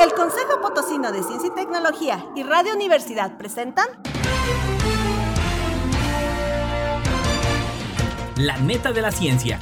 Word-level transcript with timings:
El 0.00 0.12
Consejo 0.12 0.60
Potosino 0.60 1.10
de 1.10 1.24
Ciencia 1.24 1.48
y 1.48 1.54
Tecnología 1.56 2.24
y 2.36 2.44
Radio 2.44 2.72
Universidad 2.72 3.36
presentan 3.36 3.88
La 8.36 8.56
neta 8.58 8.92
de 8.92 9.02
la 9.02 9.10
ciencia. 9.10 9.58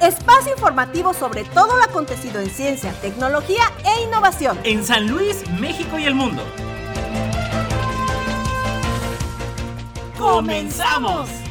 Espacio 0.00 0.52
informativo 0.52 1.14
sobre 1.14 1.44
todo 1.44 1.76
lo 1.76 1.84
acontecido 1.84 2.40
en 2.40 2.50
ciencia, 2.50 2.92
tecnología 3.00 3.62
e 3.84 4.02
innovación. 4.02 4.58
En 4.64 4.84
San 4.84 5.06
Luis, 5.06 5.48
México 5.60 5.96
y 6.00 6.06
el 6.06 6.16
mundo. 6.16 6.42
¡Comenzamos! 10.18 11.41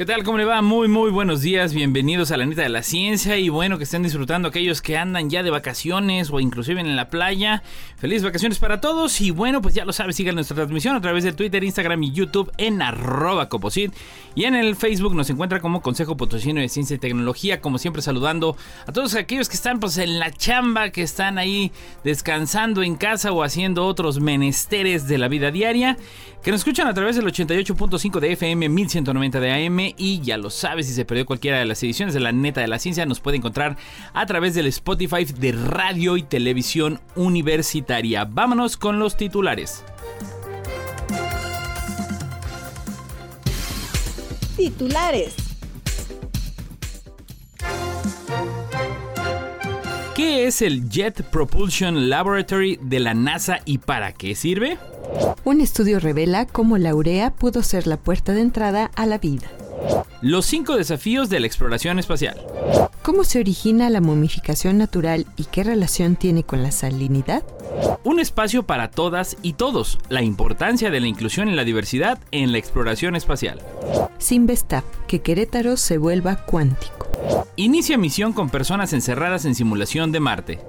¿Qué 0.00 0.06
tal? 0.06 0.24
¿Cómo 0.24 0.38
le 0.38 0.46
va? 0.46 0.62
Muy, 0.62 0.88
muy 0.88 1.10
buenos 1.10 1.42
días. 1.42 1.74
Bienvenidos 1.74 2.30
a 2.30 2.38
la 2.38 2.46
Neta 2.46 2.62
de 2.62 2.70
la 2.70 2.82
Ciencia. 2.82 3.36
Y 3.36 3.50
bueno, 3.50 3.76
que 3.76 3.84
estén 3.84 4.02
disfrutando 4.02 4.48
aquellos 4.48 4.80
que 4.80 4.96
andan 4.96 5.28
ya 5.28 5.42
de 5.42 5.50
vacaciones 5.50 6.30
o 6.30 6.40
inclusive 6.40 6.80
en 6.80 6.96
la 6.96 7.10
playa. 7.10 7.62
Felices 7.98 8.24
vacaciones 8.24 8.58
para 8.58 8.80
todos. 8.80 9.20
Y 9.20 9.30
bueno, 9.30 9.60
pues 9.60 9.74
ya 9.74 9.84
lo 9.84 9.92
sabes, 9.92 10.16
sigan 10.16 10.36
nuestra 10.36 10.54
transmisión 10.54 10.96
a 10.96 11.02
través 11.02 11.22
de 11.22 11.34
Twitter, 11.34 11.62
Instagram 11.62 12.02
y 12.02 12.12
YouTube 12.12 12.50
en 12.56 12.80
arroba 12.80 13.50
coposit. 13.50 13.92
Y 14.34 14.44
en 14.44 14.54
el 14.54 14.74
Facebook 14.74 15.14
nos 15.14 15.28
encuentra 15.28 15.60
como 15.60 15.82
Consejo 15.82 16.16
Potosino 16.16 16.62
de 16.62 16.70
Ciencia 16.70 16.96
y 16.96 16.98
Tecnología. 16.98 17.60
Como 17.60 17.76
siempre, 17.76 18.00
saludando 18.00 18.56
a 18.86 18.92
todos 18.92 19.14
aquellos 19.16 19.50
que 19.50 19.56
están 19.56 19.80
pues 19.80 19.98
en 19.98 20.18
la 20.18 20.32
chamba, 20.32 20.88
que 20.88 21.02
están 21.02 21.36
ahí 21.36 21.72
descansando 22.04 22.82
en 22.82 22.94
casa 22.94 23.32
o 23.32 23.42
haciendo 23.42 23.84
otros 23.84 24.18
menesteres 24.18 25.08
de 25.08 25.18
la 25.18 25.28
vida 25.28 25.50
diaria. 25.50 25.98
Que 26.42 26.52
nos 26.52 26.60
escuchan 26.60 26.86
a 26.88 26.94
través 26.94 27.16
del 27.16 27.26
88.5 27.26 28.18
de 28.18 28.32
FM, 28.32 28.70
1190 28.70 29.40
de 29.40 29.66
AM 29.66 29.89
y 29.96 30.20
ya 30.20 30.36
lo 30.36 30.50
sabes, 30.50 30.86
si 30.86 30.94
se 30.94 31.04
perdió 31.04 31.26
cualquiera 31.26 31.58
de 31.58 31.64
las 31.64 31.82
ediciones 31.82 32.14
de 32.14 32.20
la 32.20 32.32
neta 32.32 32.60
de 32.60 32.68
la 32.68 32.78
ciencia, 32.78 33.06
nos 33.06 33.20
puede 33.20 33.36
encontrar 33.36 33.76
a 34.12 34.26
través 34.26 34.54
del 34.54 34.66
Spotify 34.66 35.24
de 35.24 35.52
Radio 35.52 36.16
y 36.16 36.22
Televisión 36.22 37.00
Universitaria. 37.16 38.24
Vámonos 38.24 38.76
con 38.76 38.98
los 38.98 39.16
titulares. 39.16 39.84
Titulares. 44.56 45.34
¿Qué 50.14 50.46
es 50.46 50.60
el 50.60 50.90
Jet 50.90 51.22
Propulsion 51.30 52.10
Laboratory 52.10 52.78
de 52.82 53.00
la 53.00 53.14
NASA 53.14 53.60
y 53.64 53.78
para 53.78 54.12
qué 54.12 54.34
sirve? 54.34 54.76
Un 55.44 55.62
estudio 55.62 55.98
revela 55.98 56.46
cómo 56.46 56.76
la 56.76 56.94
urea 56.94 57.30
pudo 57.30 57.62
ser 57.62 57.86
la 57.86 57.96
puerta 57.96 58.32
de 58.32 58.42
entrada 58.42 58.90
a 58.96 59.06
la 59.06 59.16
vida. 59.16 59.48
Los 60.22 60.46
cinco 60.46 60.76
desafíos 60.76 61.30
de 61.30 61.40
la 61.40 61.46
exploración 61.46 61.98
espacial. 61.98 62.40
¿Cómo 63.02 63.24
se 63.24 63.40
origina 63.40 63.88
la 63.88 64.00
momificación 64.00 64.76
natural 64.76 65.26
y 65.36 65.44
qué 65.44 65.64
relación 65.64 66.16
tiene 66.16 66.44
con 66.44 66.62
la 66.62 66.70
salinidad? 66.70 67.42
Un 68.04 68.20
espacio 68.20 68.64
para 68.64 68.90
todas 68.90 69.36
y 69.42 69.54
todos. 69.54 69.98
La 70.08 70.22
importancia 70.22 70.90
de 70.90 71.00
la 71.00 71.06
inclusión 71.06 71.48
en 71.48 71.56
la 71.56 71.64
diversidad 71.64 72.18
en 72.30 72.52
la 72.52 72.58
exploración 72.58 73.16
espacial. 73.16 73.60
Sinvestap, 74.18 74.84
que 75.06 75.22
Querétaro 75.22 75.76
se 75.76 75.96
vuelva 75.96 76.44
cuántico. 76.44 77.08
Inicia 77.56 77.96
misión 77.98 78.32
con 78.32 78.50
personas 78.50 78.92
encerradas 78.92 79.44
en 79.44 79.54
simulación 79.54 80.12
de 80.12 80.20
Marte. 80.20 80.60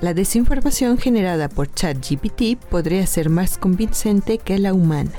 La 0.00 0.14
desinformación 0.14 0.98
generada 0.98 1.48
por 1.48 1.72
ChatGPT 1.72 2.56
podría 2.70 3.06
ser 3.06 3.30
más 3.30 3.58
convincente 3.58 4.38
que 4.38 4.58
la 4.58 4.72
humana. 4.72 5.12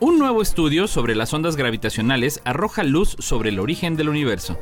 Un 0.00 0.18
nuevo 0.18 0.42
estudio 0.42 0.88
sobre 0.88 1.14
las 1.14 1.32
ondas 1.32 1.56
gravitacionales 1.56 2.40
arroja 2.44 2.82
luz 2.82 3.16
sobre 3.18 3.50
el 3.50 3.60
origen 3.60 3.96
del 3.96 4.08
universo. 4.08 4.58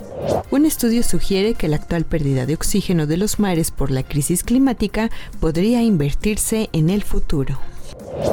Un 0.50 0.66
estudio 0.66 1.02
sugiere 1.02 1.54
que 1.54 1.68
la 1.68 1.76
actual 1.76 2.04
pérdida 2.04 2.44
de 2.44 2.54
oxígeno 2.54 3.06
de 3.06 3.16
los 3.16 3.38
mares 3.38 3.70
por 3.70 3.90
la 3.90 4.02
crisis 4.02 4.44
climática 4.44 5.10
podría 5.40 5.82
invertirse 5.82 6.68
en 6.72 6.90
el 6.90 7.02
futuro. 7.02 7.58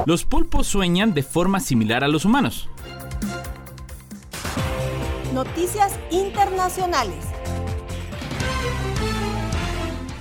Los 0.05 0.25
pulpos 0.25 0.67
sueñan 0.67 1.13
de 1.13 1.23
forma 1.23 1.59
similar 1.59 2.03
a 2.03 2.07
los 2.07 2.25
humanos. 2.25 2.67
Noticias 5.33 5.97
internacionales. 6.11 7.23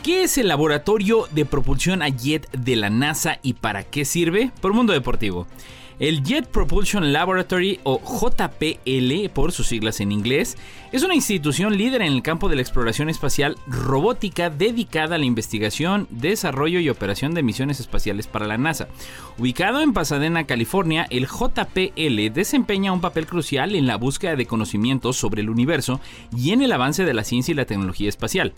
¿Qué 0.03 0.23
es 0.23 0.39
el 0.39 0.47
laboratorio 0.47 1.27
de 1.33 1.45
propulsión 1.45 2.01
a 2.03 2.09
jet 2.09 2.49
de 2.53 2.77
la 2.77 2.91
NASA 2.91 3.41
y 3.43 3.55
para 3.55 3.83
qué 3.83 4.05
sirve? 4.05 4.53
Por 4.61 4.73
Mundo 4.73 4.93
Deportivo. 4.93 5.49
El 5.99 6.23
Jet 6.23 6.47
Propulsion 6.49 7.11
Laboratory, 7.11 7.81
o 7.85 7.99
JPL 7.99 9.31
por 9.33 9.53
sus 9.53 9.67
siglas 9.67 10.01
en 10.01 10.13
inglés, 10.13 10.59
es 10.93 11.03
una 11.03 11.15
institución 11.15 11.79
líder 11.79 12.03
en 12.03 12.13
el 12.13 12.23
campo 12.23 12.51
de 12.51 12.57
la 12.57 12.61
exploración 12.61 13.09
espacial 13.09 13.57
robótica 13.67 14.51
dedicada 14.51 15.15
a 15.15 15.19
la 15.19 15.25
investigación, 15.25 16.07
desarrollo 16.11 16.81
y 16.81 16.91
operación 16.91 17.33
de 17.33 17.43
misiones 17.43 17.81
espaciales 17.81 18.27
para 18.27 18.47
la 18.47 18.59
NASA. 18.59 18.89
Ubicado 19.39 19.81
en 19.81 19.95
Pasadena, 19.95 20.45
California, 20.45 21.07
el 21.09 21.27
JPL 21.27 22.31
desempeña 22.31 22.93
un 22.93 23.01
papel 23.01 23.27
crucial 23.27 23.75
en 23.75 23.87
la 23.87 23.97
búsqueda 23.97 24.37
de 24.37 24.47
conocimientos 24.47 25.17
sobre 25.17 25.41
el 25.41 25.49
universo 25.49 26.03
y 26.37 26.53
en 26.53 26.61
el 26.61 26.73
avance 26.73 27.07
de 27.07 27.15
la 27.15 27.25
ciencia 27.25 27.53
y 27.53 27.57
la 27.57 27.65
tecnología 27.65 28.11
espacial. 28.11 28.53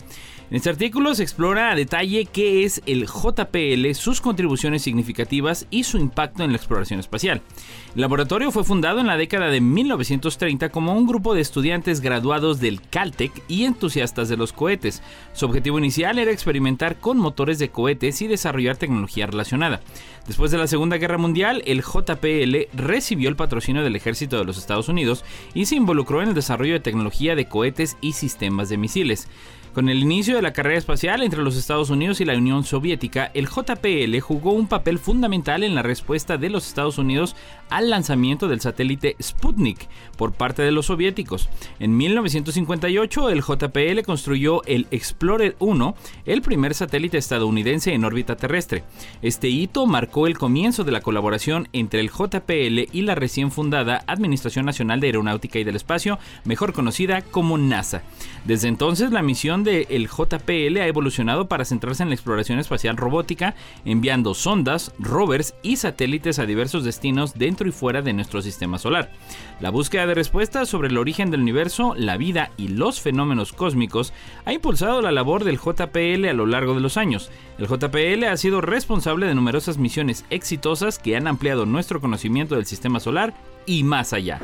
En 0.49 0.57
este 0.57 0.71
artículo 0.71 1.15
se 1.15 1.23
explora 1.23 1.71
a 1.71 1.75
detalle 1.75 2.25
qué 2.25 2.65
es 2.65 2.81
el 2.85 3.05
JPL, 3.05 3.93
sus 3.93 4.19
contribuciones 4.19 4.81
significativas 4.81 5.67
y 5.69 5.85
su 5.85 5.97
impacto 5.97 6.43
en 6.43 6.51
la 6.51 6.57
exploración 6.57 6.99
espacial. 6.99 7.28
El 7.33 8.01
laboratorio 8.01 8.51
fue 8.51 8.63
fundado 8.63 8.99
en 8.99 9.07
la 9.07 9.17
década 9.17 9.47
de 9.47 9.61
1930 9.61 10.69
como 10.69 10.93
un 10.93 11.07
grupo 11.07 11.33
de 11.33 11.41
estudiantes 11.41 12.01
graduados 12.01 12.59
del 12.59 12.81
Caltech 12.81 13.31
y 13.47 13.65
entusiastas 13.65 14.29
de 14.29 14.37
los 14.37 14.53
cohetes. 14.53 15.01
Su 15.33 15.45
objetivo 15.45 15.79
inicial 15.79 16.19
era 16.19 16.31
experimentar 16.31 16.99
con 16.99 17.17
motores 17.17 17.57
de 17.57 17.69
cohetes 17.69 18.21
y 18.21 18.27
desarrollar 18.27 18.77
tecnología 18.77 19.25
relacionada. 19.25 19.81
Después 20.27 20.51
de 20.51 20.59
la 20.59 20.67
Segunda 20.67 20.97
Guerra 20.97 21.17
Mundial, 21.17 21.63
el 21.65 21.81
JPL 21.81 22.67
recibió 22.73 23.29
el 23.29 23.35
patrocinio 23.35 23.83
del 23.83 23.95
ejército 23.95 24.37
de 24.37 24.45
los 24.45 24.57
Estados 24.57 24.87
Unidos 24.87 25.25
y 25.55 25.65
se 25.65 25.75
involucró 25.75 26.21
en 26.21 26.29
el 26.29 26.35
desarrollo 26.35 26.73
de 26.73 26.79
tecnología 26.79 27.35
de 27.35 27.47
cohetes 27.47 27.97
y 28.01 28.13
sistemas 28.13 28.69
de 28.69 28.77
misiles. 28.77 29.27
Con 29.73 29.87
el 29.87 30.01
inicio 30.01 30.35
de 30.35 30.41
la 30.41 30.51
carrera 30.51 30.79
espacial 30.79 31.21
entre 31.21 31.43
los 31.43 31.55
Estados 31.55 31.91
Unidos 31.91 32.19
y 32.19 32.25
la 32.25 32.35
Unión 32.35 32.63
Soviética, 32.63 33.29
el 33.35 33.47
JPL 33.47 34.19
jugó 34.19 34.51
un 34.51 34.67
papel 34.67 34.97
fundamental 34.97 35.63
en 35.63 35.75
la 35.75 35.83
respuesta 35.83 36.37
de 36.37 36.49
los 36.49 36.67
Estados 36.67 36.97
Unidos 36.97 37.35
al 37.69 37.91
lanzamiento 37.91 38.47
del 38.47 38.61
satélite 38.61 39.15
Sputnik 39.21 39.87
por 40.17 40.33
parte 40.33 40.63
de 40.63 40.71
los 40.71 40.87
soviéticos. 40.87 41.49
En 41.79 41.95
1958, 41.95 43.29
el 43.29 43.41
JPL 43.41 44.01
construyó 44.03 44.63
el 44.65 44.87
Explorer 44.89 45.55
1, 45.59 45.95
el 46.25 46.41
primer 46.41 46.73
satélite 46.73 47.19
estadounidense 47.19 47.93
en 47.93 48.05
órbita 48.05 48.35
terrestre. 48.35 48.83
Este 49.21 49.49
hito 49.49 49.85
marcó 49.85 50.25
el 50.25 50.37
comienzo 50.37 50.83
de 50.83 50.91
la 50.91 51.01
colaboración 51.01 51.67
entre 51.73 51.99
el 51.99 52.09
JPL 52.09 52.89
y 52.91 53.03
la 53.03 53.13
recién 53.13 53.51
fundada 53.51 54.03
Administración 54.07 54.65
Nacional 54.65 54.99
de 54.99 55.07
Aeronáutica 55.07 55.59
y 55.59 55.63
del 55.63 55.75
Espacio, 55.75 56.17
mejor 56.43 56.73
conocida 56.73 57.21
como 57.21 57.59
NASA. 57.59 58.01
Desde 58.45 58.67
entonces, 58.67 59.11
la 59.11 59.21
misión 59.21 59.58
del 59.63 60.07
JPL 60.07 60.77
ha 60.77 60.87
evolucionado 60.87 61.47
para 61.47 61.65
centrarse 61.65 62.03
en 62.03 62.09
la 62.09 62.15
exploración 62.15 62.59
espacial 62.59 62.97
robótica, 62.97 63.55
enviando 63.85 64.33
sondas, 64.33 64.93
rovers 64.99 65.55
y 65.61 65.77
satélites 65.77 66.39
a 66.39 66.45
diversos 66.45 66.83
destinos 66.83 67.33
dentro 67.35 67.67
y 67.67 67.71
fuera 67.71 68.01
de 68.01 68.13
nuestro 68.13 68.41
sistema 68.41 68.77
solar. 68.77 69.11
La 69.59 69.69
búsqueda 69.69 70.05
de 70.07 70.15
respuestas 70.15 70.69
sobre 70.69 70.89
el 70.89 70.97
origen 70.97 71.31
del 71.31 71.41
universo, 71.41 71.93
la 71.95 72.17
vida 72.17 72.51
y 72.57 72.69
los 72.69 73.01
fenómenos 73.01 73.53
cósmicos 73.53 74.13
ha 74.45 74.53
impulsado 74.53 75.01
la 75.01 75.11
labor 75.11 75.43
del 75.43 75.59
JPL 75.59 76.25
a 76.27 76.33
lo 76.33 76.45
largo 76.45 76.73
de 76.73 76.81
los 76.81 76.97
años. 76.97 77.29
El 77.57 77.67
JPL 77.67 78.23
ha 78.25 78.37
sido 78.37 78.61
responsable 78.61 79.27
de 79.27 79.35
numerosas 79.35 79.77
misiones 79.77 80.25
exitosas 80.29 80.99
que 80.99 81.15
han 81.15 81.27
ampliado 81.27 81.65
nuestro 81.65 82.01
conocimiento 82.01 82.55
del 82.55 82.65
sistema 82.65 82.99
solar 82.99 83.33
y 83.65 83.83
más 83.83 84.13
allá. 84.13 84.39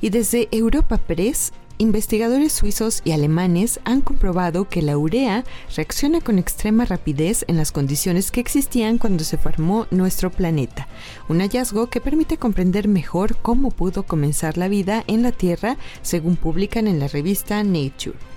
Y 0.00 0.10
desde 0.10 0.48
Europa 0.50 0.96
Press, 0.96 1.52
investigadores 1.78 2.52
suizos 2.52 3.00
y 3.04 3.12
alemanes 3.12 3.80
han 3.84 4.02
comprobado 4.02 4.68
que 4.68 4.82
la 4.82 4.98
urea 4.98 5.44
reacciona 5.76 6.20
con 6.20 6.38
extrema 6.38 6.84
rapidez 6.84 7.44
en 7.48 7.56
las 7.56 7.72
condiciones 7.72 8.30
que 8.30 8.40
existían 8.40 8.98
cuando 8.98 9.24
se 9.24 9.38
formó 9.38 9.86
nuestro 9.90 10.30
planeta, 10.30 10.88
un 11.28 11.40
hallazgo 11.40 11.88
que 11.88 12.00
permite 12.00 12.36
comprender 12.36 12.86
mejor 12.86 13.36
cómo 13.36 13.70
pudo 13.70 14.02
comenzar 14.02 14.58
la 14.58 14.68
vida 14.68 15.04
en 15.06 15.22
la 15.22 15.32
Tierra, 15.32 15.76
según 16.02 16.36
publican 16.36 16.86
en 16.86 16.98
la 16.98 17.08
revista 17.08 17.62
Nature. 17.62 18.29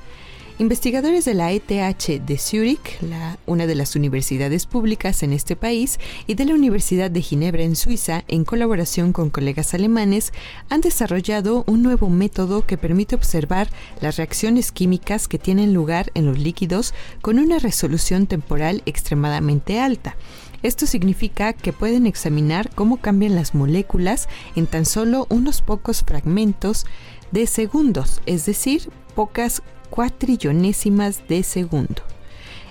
Investigadores 0.59 1.25
de 1.25 1.33
la 1.33 1.51
ETH 1.51 2.21
de 2.23 2.37
Zurich, 2.37 2.99
una 3.47 3.65
de 3.65 3.73
las 3.73 3.95
universidades 3.95 4.67
públicas 4.67 5.23
en 5.23 5.33
este 5.33 5.55
país, 5.55 5.99
y 6.27 6.35
de 6.35 6.45
la 6.45 6.53
Universidad 6.53 7.09
de 7.09 7.23
Ginebra 7.23 7.63
en 7.63 7.75
Suiza, 7.75 8.23
en 8.27 8.45
colaboración 8.45 9.13
con 9.13 9.31
colegas 9.31 9.73
alemanes, 9.73 10.31
han 10.69 10.81
desarrollado 10.81 11.63
un 11.65 11.81
nuevo 11.81 12.07
método 12.07 12.67
que 12.67 12.77
permite 12.77 13.15
observar 13.15 13.67
las 13.99 14.17
reacciones 14.17 14.71
químicas 14.71 15.27
que 15.27 15.39
tienen 15.39 15.73
lugar 15.73 16.11
en 16.13 16.27
los 16.27 16.37
líquidos 16.37 16.93
con 17.23 17.39
una 17.39 17.57
resolución 17.57 18.27
temporal 18.27 18.83
extremadamente 18.85 19.79
alta. 19.79 20.15
Esto 20.63 20.87
significa 20.87 21.51
que 21.51 21.73
pueden 21.73 22.07
examinar 22.07 22.69
cómo 22.73 22.97
cambian 22.97 23.35
las 23.35 23.53
moléculas 23.53 24.29
en 24.55 24.65
tan 24.65 24.85
solo 24.85 25.27
unos 25.29 25.61
pocos 25.61 26.03
fragmentos 26.03 26.85
de 27.31 27.47
segundos, 27.47 28.21
es 28.25 28.45
decir, 28.45 28.89
pocas 29.13 29.61
cuatrillonésimas 29.89 31.27
de 31.27 31.43
segundo. 31.43 32.01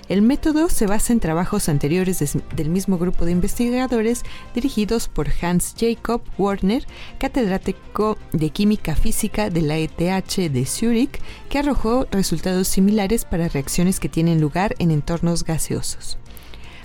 El 0.09 0.23
método 0.23 0.69
se 0.69 0.87
basa 0.87 1.13
en 1.13 1.21
trabajos 1.21 1.69
anteriores 1.69 2.37
del 2.57 2.71
mismo 2.71 2.99
grupo 2.99 3.25
de 3.25 3.33
investigadores 3.33 4.23
dirigidos 4.55 5.09
por 5.09 5.29
Hans 5.41 5.75
Jacob 5.79 6.23
Werner, 6.37 6.87
catedrático 7.19 8.19
de 8.33 8.51
Química 8.51 8.97
Física 8.97 9.49
de 9.49 9.63
la 9.63 9.79
ETH 9.79 10.51
de 10.51 10.67
Zurich, 10.67 11.21
que 11.49 11.59
arrojó 11.59 12.07
resultados 12.11 12.69
similares 12.69 13.25
para 13.25 13.49
reacciones 13.49 14.01
que 14.01 14.09
tienen 14.09 14.41
lugar 14.41 14.75
en 14.79 14.91
entornos 14.91 15.45
gaseosos. 15.45 16.19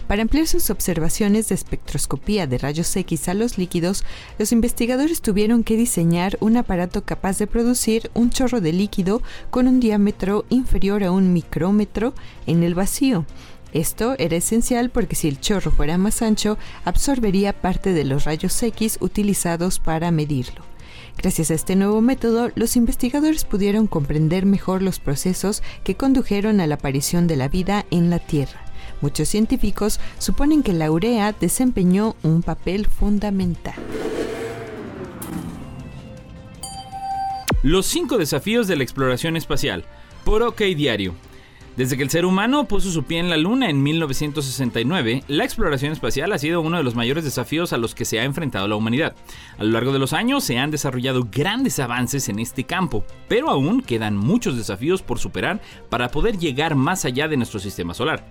Para 0.07 0.21
ampliar 0.21 0.47
sus 0.47 0.69
observaciones 0.69 1.49
de 1.49 1.55
espectroscopía 1.55 2.47
de 2.47 2.57
rayos 2.57 2.95
X 2.95 3.27
a 3.27 3.33
los 3.33 3.57
líquidos, 3.57 4.05
los 4.39 4.53
investigadores 4.53 5.21
tuvieron 5.21 5.65
que 5.65 5.75
diseñar 5.75 6.37
un 6.39 6.55
aparato 6.55 7.03
capaz 7.03 7.37
de 7.39 7.47
producir 7.47 8.09
un 8.13 8.29
chorro 8.29 8.61
de 8.61 8.71
líquido 8.71 9.21
con 9.49 9.67
un 9.67 9.81
diámetro 9.81 10.45
inferior 10.49 11.03
a 11.03 11.11
un 11.11 11.33
micrómetro 11.33 12.13
en 12.45 12.63
el 12.63 12.73
vacío. 12.73 13.25
Esto 13.73 14.15
era 14.17 14.37
esencial 14.37 14.91
porque 14.91 15.17
si 15.17 15.27
el 15.27 15.41
chorro 15.41 15.71
fuera 15.71 15.97
más 15.97 16.21
ancho, 16.21 16.57
absorbería 16.85 17.51
parte 17.51 17.91
de 17.91 18.05
los 18.05 18.23
rayos 18.23 18.63
X 18.63 18.97
utilizados 19.01 19.79
para 19.79 20.09
medirlo. 20.11 20.63
Gracias 21.17 21.51
a 21.51 21.55
este 21.55 21.75
nuevo 21.75 21.99
método, 21.99 22.49
los 22.55 22.77
investigadores 22.77 23.43
pudieron 23.43 23.87
comprender 23.87 24.45
mejor 24.45 24.81
los 24.81 24.99
procesos 24.99 25.63
que 25.83 25.95
condujeron 25.95 26.61
a 26.61 26.67
la 26.67 26.75
aparición 26.75 27.27
de 27.27 27.35
la 27.35 27.49
vida 27.49 27.85
en 27.91 28.09
la 28.09 28.19
Tierra. 28.19 28.66
Muchos 29.01 29.29
científicos 29.29 29.99
suponen 30.17 30.63
que 30.63 30.73
la 30.73 30.91
urea 30.91 31.33
desempeñó 31.33 32.15
un 32.23 32.41
papel 32.41 32.87
fundamental. 32.87 33.75
Los 37.63 37.85
cinco 37.85 38.17
desafíos 38.17 38.67
de 38.67 38.75
la 38.75 38.83
exploración 38.83 39.35
espacial, 39.35 39.85
por 40.23 40.43
OK 40.43 40.61
Diario. 40.61 41.15
Desde 41.77 41.95
que 41.95 42.01
el 42.01 42.09
ser 42.09 42.25
humano 42.25 42.67
puso 42.67 42.89
su 42.89 43.03
pie 43.03 43.19
en 43.19 43.29
la 43.29 43.37
Luna 43.37 43.69
en 43.69 43.83
1969, 43.83 45.23
la 45.27 45.43
exploración 45.43 45.91
espacial 45.91 46.33
ha 46.33 46.39
sido 46.39 46.61
uno 46.61 46.77
de 46.77 46.83
los 46.83 46.95
mayores 46.95 47.23
desafíos 47.23 47.71
a 47.71 47.77
los 47.77 47.93
que 47.93 48.03
se 48.03 48.19
ha 48.19 48.23
enfrentado 48.23 48.67
la 48.67 48.75
humanidad. 48.75 49.15
A 49.59 49.63
lo 49.63 49.69
largo 49.69 49.93
de 49.93 49.99
los 49.99 50.13
años 50.13 50.43
se 50.43 50.57
han 50.57 50.71
desarrollado 50.71 51.27
grandes 51.31 51.77
avances 51.77 52.29
en 52.29 52.39
este 52.39 52.63
campo, 52.63 53.05
pero 53.27 53.51
aún 53.51 53.81
quedan 53.81 54.17
muchos 54.17 54.57
desafíos 54.57 55.03
por 55.03 55.19
superar 55.19 55.61
para 55.89 56.09
poder 56.09 56.39
llegar 56.39 56.73
más 56.73 57.05
allá 57.05 57.27
de 57.27 57.37
nuestro 57.37 57.59
sistema 57.59 57.93
solar. 57.93 58.25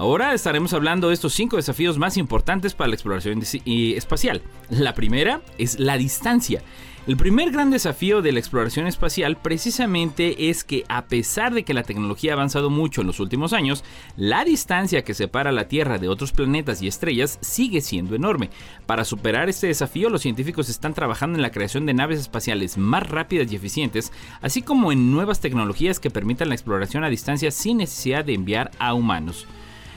Ahora 0.00 0.32
estaremos 0.32 0.72
hablando 0.72 1.08
de 1.08 1.14
estos 1.14 1.34
cinco 1.34 1.56
desafíos 1.56 1.98
más 1.98 2.16
importantes 2.16 2.72
para 2.72 2.88
la 2.88 2.94
exploración 2.94 3.42
espacial. 3.66 4.40
La 4.70 4.94
primera 4.94 5.42
es 5.58 5.78
la 5.78 5.98
distancia. 5.98 6.62
El 7.06 7.18
primer 7.18 7.50
gran 7.50 7.70
desafío 7.70 8.22
de 8.22 8.32
la 8.32 8.38
exploración 8.38 8.86
espacial 8.86 9.36
precisamente 9.36 10.48
es 10.48 10.64
que 10.64 10.86
a 10.88 11.04
pesar 11.04 11.52
de 11.52 11.64
que 11.64 11.74
la 11.74 11.82
tecnología 11.82 12.32
ha 12.32 12.34
avanzado 12.36 12.70
mucho 12.70 13.02
en 13.02 13.08
los 13.08 13.20
últimos 13.20 13.52
años, 13.52 13.84
la 14.16 14.42
distancia 14.42 15.04
que 15.04 15.12
separa 15.12 15.52
la 15.52 15.68
Tierra 15.68 15.98
de 15.98 16.08
otros 16.08 16.32
planetas 16.32 16.80
y 16.80 16.88
estrellas 16.88 17.38
sigue 17.42 17.82
siendo 17.82 18.14
enorme. 18.14 18.48
Para 18.86 19.04
superar 19.04 19.50
este 19.50 19.66
desafío, 19.66 20.08
los 20.08 20.22
científicos 20.22 20.70
están 20.70 20.94
trabajando 20.94 21.36
en 21.36 21.42
la 21.42 21.52
creación 21.52 21.84
de 21.84 21.92
naves 21.92 22.20
espaciales 22.20 22.78
más 22.78 23.06
rápidas 23.06 23.52
y 23.52 23.56
eficientes, 23.56 24.12
así 24.40 24.62
como 24.62 24.92
en 24.92 25.12
nuevas 25.12 25.40
tecnologías 25.40 26.00
que 26.00 26.08
permitan 26.08 26.48
la 26.48 26.54
exploración 26.54 27.04
a 27.04 27.10
distancia 27.10 27.50
sin 27.50 27.76
necesidad 27.76 28.24
de 28.24 28.32
enviar 28.32 28.70
a 28.78 28.94
humanos. 28.94 29.46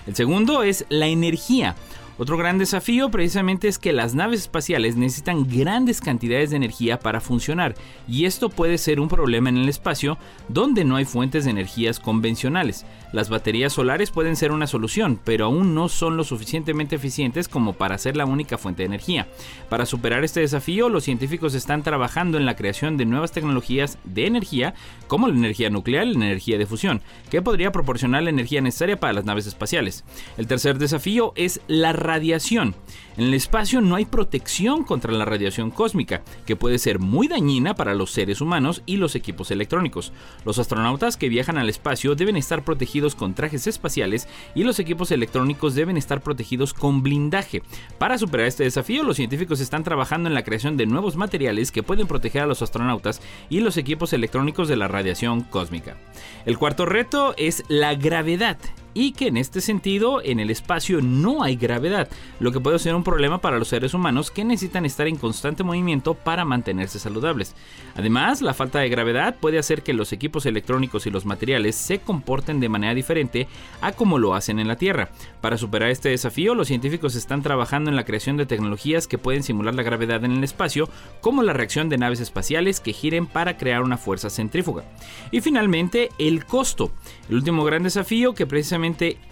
El 0.06 0.16
segundo 0.16 0.64
es 0.64 0.86
la 0.90 1.08
energía. 1.08 1.76
Otro 2.20 2.38
gran 2.38 2.60
desafío 2.60 3.10
precisamente 3.10 3.68
es 3.68 3.80
que 3.80 3.92
las 3.92 4.14
naves 4.14 4.42
espaciales 4.42 4.96
necesitan 4.96 5.48
grandes 5.48 6.00
cantidades 6.00 6.52
de 6.52 6.58
energía 6.58 7.00
para 7.00 7.20
funcionar 7.20 7.74
y 8.08 8.26
esto 8.26 8.50
puede 8.50 8.78
ser 8.78 9.00
un 9.00 9.08
problema 9.08 9.50
en 9.50 9.58
el 9.58 9.68
espacio 9.68 10.20
donde 10.48 10.86
no 10.86 10.96
hay 10.96 11.06
fuentes 11.06 11.46
de 11.46 11.52
energías 11.52 12.00
convencionales. 12.00 12.86
Las 13.14 13.30
baterías 13.30 13.74
solares 13.74 14.12
pueden 14.12 14.36
ser 14.36 14.52
una 14.52 14.68
solución, 14.68 15.20
pero 15.24 15.46
aún 15.46 15.74
no 15.74 15.90
son 15.90 16.16
lo 16.16 16.24
suficientemente 16.24 16.98
eficientes 16.98 17.48
como 17.48 17.74
para 17.74 17.98
ser 17.98 18.16
la 18.16 18.26
única 18.26 18.60
fuente 18.60 18.84
de 18.84 18.88
energía. 18.88 19.28
Para 19.70 19.88
superar 19.88 20.24
este 20.24 20.42
desafío, 20.42 20.90
los 20.90 21.04
científicos 21.04 21.56
están 21.56 21.82
trabajando 21.82 22.38
en 22.38 22.46
la 22.46 22.56
creación 22.56 22.96
de 22.96 23.06
nuevas 23.06 23.32
tecnologías 23.32 23.98
de 24.04 24.28
energía 24.28 24.76
como 25.08 25.28
la 25.28 25.36
energía 25.36 25.72
nuclear 25.72 26.08
y 26.08 26.14
la 26.14 26.26
energía 26.26 26.60
de 26.60 26.68
fusión, 26.68 27.02
que 27.32 27.42
podría 27.42 27.72
proporcionar 27.72 28.22
la 28.22 28.30
energía 28.30 28.62
necesaria 28.62 29.00
para 29.00 29.14
las 29.14 29.26
naves 29.26 29.48
espaciales. 29.48 30.04
El 30.38 30.48
tercer 30.48 30.78
desafío 30.78 31.34
es 31.36 31.60
la 31.68 31.94
radiación. 32.04 32.76
En 33.16 33.26
el 33.26 33.34
espacio 33.36 33.80
no 33.82 33.96
hay 33.96 34.06
protección 34.06 34.84
contra 34.84 35.12
la 35.12 35.26
radiación 35.26 35.70
cósmica, 35.70 36.24
que 36.46 36.56
puede 36.56 36.80
ser 36.80 37.00
muy 37.00 37.28
dañina 37.28 37.76
para 37.76 37.94
los 37.94 38.12
seres 38.12 38.42
humanos 38.42 38.82
y 38.86 38.98
los 38.98 39.16
equipos 39.16 39.52
electrónicos. 39.52 40.14
Los 40.46 40.58
astronautas 40.58 41.16
que 41.16 41.30
viajan 41.30 41.58
al 41.58 41.70
espacio 41.70 42.16
deben 42.16 42.36
estar 42.36 42.64
protegidos 42.64 43.16
con 43.16 43.36
trajes 43.36 43.68
espaciales 43.68 44.28
y 44.56 44.64
los 44.64 44.80
equipos 44.80 45.12
electrónicos 45.12 45.76
deben 45.76 45.98
estar 45.98 46.22
protegidos 46.22 46.74
con 46.74 47.04
blindaje. 47.04 47.62
Para 48.00 48.18
superar 48.18 48.48
este 48.48 48.64
desafío, 48.64 49.04
los 49.04 49.18
científicos 49.18 49.60
están 49.60 49.84
trabajando 49.84 50.28
en 50.28 50.34
la 50.34 50.44
creación 50.44 50.76
de 50.76 50.88
nuevos 50.88 51.16
materiales 51.16 51.72
que 51.72 51.84
pueden 51.84 52.08
proteger 52.08 52.42
a 52.42 52.48
los 52.48 52.62
astronautas 52.62 53.22
y 53.50 53.60
los 53.60 53.78
equipos 53.78 54.14
electrónicos 54.14 54.68
de 54.68 54.76
la 54.76 54.88
radiación 54.88 55.42
cósmica. 55.42 55.98
El 56.46 56.58
cuarto 56.58 56.86
reto 56.86 57.36
es 57.38 57.64
la 57.68 57.96
gravedad 57.96 58.58
y 58.94 59.14
que 59.14 59.28
en 59.28 59.38
este 59.38 59.62
sentido 59.62 60.22
en 60.24 60.40
el 60.40 60.50
espacio 60.50 61.02
no 61.02 61.44
hay 61.44 61.56
gravedad, 61.56 62.10
lo 62.40 62.52
que 62.52 62.60
puede 62.60 62.80
ser 62.80 62.96
un 62.96 63.04
problema 63.04 63.40
para 63.40 63.60
los 63.60 63.68
seres 63.68 63.94
humanos 63.94 64.32
que 64.32 64.44
necesitan 64.44 64.86
estar 64.86 65.08
en 65.08 65.16
constante 65.16 65.64
movimiento 65.64 66.14
para 66.14 66.46
mantenerse 66.46 67.00
saludables. 67.00 67.56
Además, 67.96 68.42
la 68.42 68.54
falta 68.54 68.80
de 68.80 68.90
gravedad 68.90 69.36
puede 69.40 69.60
hacer 69.60 69.84
que 69.84 69.94
los 69.94 70.14
equipos 70.14 70.46
electrónicos 70.46 71.06
y 71.06 71.12
los 71.12 71.26
materiales 71.26 71.76
se 71.76 72.00
comporten 72.00 72.60
de 72.60 72.70
manera 72.70 72.94
diferente 72.94 73.48
a 73.82 73.92
como 73.92 74.20
lo 74.20 74.36
hacen 74.36 74.60
en 74.60 74.68
la 74.68 74.76
Tierra. 74.76 75.10
Para 75.42 75.58
superar 75.58 75.90
este 75.90 76.10
desafío, 76.10 76.56
los 76.56 76.68
científicos 76.68 77.16
están 77.16 77.42
trabajando 77.42 77.90
en 77.90 77.96
la 77.96 78.06
creación 78.06 78.38
de 78.38 78.46
tecnologías 78.46 79.08
que 79.08 79.18
pueden 79.18 79.44
simular 79.44 79.76
la 79.76 79.84
gravedad 79.84 80.24
en 80.24 80.32
el 80.32 80.44
espacio, 80.44 80.90
como 81.22 81.44
la 81.44 81.54
reacción 81.54 81.90
de 81.90 81.98
naves 81.98 82.20
espaciales 82.20 82.80
que 82.80 82.94
giren 82.94 83.28
para 83.28 83.58
crear 83.58 83.82
una 83.82 83.98
fuerza 83.98 84.30
centrífuga. 84.30 84.84
Y 85.32 85.42
finalmente, 85.42 86.10
el 86.20 86.46
costo. 86.46 86.92
El 87.30 87.36
último 87.36 87.64
gran 87.64 87.84
desafío 87.84 88.34
que 88.34 88.46
precisamente 88.46 88.83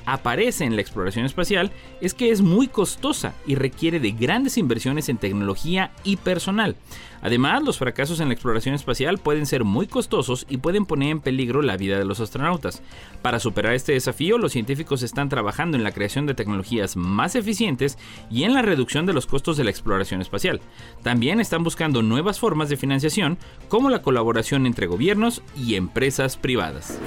aparece 0.05 0.65
en 0.65 0.75
la 0.75 0.81
exploración 0.81 1.25
espacial 1.25 1.71
es 1.99 2.13
que 2.13 2.31
es 2.31 2.41
muy 2.41 2.67
costosa 2.67 3.33
y 3.45 3.55
requiere 3.55 3.99
de 3.99 4.11
grandes 4.11 4.57
inversiones 4.57 5.09
en 5.09 5.17
tecnología 5.17 5.91
y 6.03 6.15
personal. 6.15 6.75
Además, 7.21 7.61
los 7.63 7.77
fracasos 7.77 8.19
en 8.19 8.29
la 8.29 8.33
exploración 8.33 8.73
espacial 8.73 9.19
pueden 9.19 9.45
ser 9.45 9.63
muy 9.63 9.85
costosos 9.87 10.47
y 10.49 10.57
pueden 10.57 10.85
poner 10.85 11.09
en 11.09 11.19
peligro 11.19 11.61
la 11.61 11.77
vida 11.77 11.99
de 11.99 12.05
los 12.05 12.19
astronautas. 12.19 12.81
Para 13.21 13.39
superar 13.39 13.73
este 13.73 13.91
desafío, 13.91 14.37
los 14.37 14.53
científicos 14.53 15.03
están 15.03 15.29
trabajando 15.29 15.77
en 15.77 15.83
la 15.83 15.91
creación 15.91 16.25
de 16.25 16.33
tecnologías 16.33 16.95
más 16.95 17.35
eficientes 17.35 17.99
y 18.31 18.43
en 18.43 18.53
la 18.53 18.63
reducción 18.63 19.05
de 19.05 19.13
los 19.13 19.27
costos 19.27 19.57
de 19.57 19.63
la 19.63 19.69
exploración 19.69 20.21
espacial. 20.21 20.61
También 21.03 21.39
están 21.39 21.63
buscando 21.63 22.01
nuevas 22.01 22.39
formas 22.39 22.69
de 22.69 22.77
financiación, 22.77 23.37
como 23.69 23.89
la 23.89 24.01
colaboración 24.01 24.65
entre 24.65 24.87
gobiernos 24.87 25.43
y 25.55 25.75
empresas 25.75 26.37
privadas. 26.37 26.99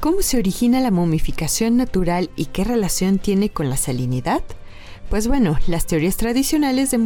¿Cómo 0.00 0.22
se 0.22 0.38
origina 0.38 0.80
la 0.80 0.92
momificación 0.92 1.76
natural 1.76 2.30
y 2.36 2.46
qué 2.46 2.62
relación 2.62 3.18
tiene 3.18 3.48
con 3.50 3.68
la 3.68 3.76
salinidad? 3.76 4.44
Pues 5.10 5.26
bueno, 5.26 5.58
las 5.66 5.86
teorías 5.86 6.16
tradicionales 6.16 6.92
de 6.92 6.98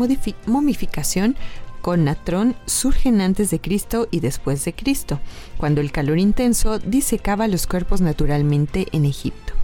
momificación 0.47 1.35
con 1.81 2.05
natrón 2.05 2.55
surgen 2.67 3.23
antes 3.23 3.49
de 3.49 3.63
Cristo 3.63 4.09
y 4.11 4.21
después 4.21 4.63
de 4.67 4.75
Cristo, 4.75 5.21
cuando 5.57 5.81
el 5.81 5.91
calor 5.91 6.19
intenso 6.19 6.79
disecaba 6.79 7.49
los 7.49 7.67
cuerpos 7.67 8.03
naturalmente 8.03 8.89
en 8.93 9.07
Egipto. 9.07 9.55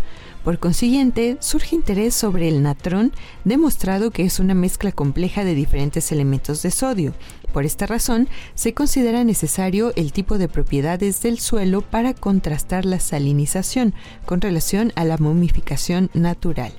Por 0.42 0.58
consiguiente, 0.58 1.36
surge 1.40 1.76
interés 1.76 2.14
sobre 2.14 2.48
el 2.48 2.62
natrón, 2.62 3.12
demostrado 3.44 4.10
que 4.10 4.24
es 4.24 4.40
una 4.40 4.54
mezcla 4.54 4.90
compleja 4.90 5.44
de 5.44 5.54
diferentes 5.54 6.12
elementos 6.12 6.62
de 6.62 6.70
sodio. 6.70 7.12
Por 7.52 7.64
esta 7.64 7.86
razón, 7.86 8.28
se 8.54 8.74
considera 8.74 9.24
necesario 9.24 9.92
el 9.96 10.12
tipo 10.12 10.38
de 10.38 10.48
propiedades 10.48 11.22
del 11.22 11.38
suelo 11.38 11.80
para 11.80 12.14
contrastar 12.14 12.84
la 12.84 13.00
salinización 13.00 13.94
con 14.26 14.40
relación 14.40 14.92
a 14.96 15.04
la 15.04 15.16
momificación 15.16 16.10
natural. 16.14 16.72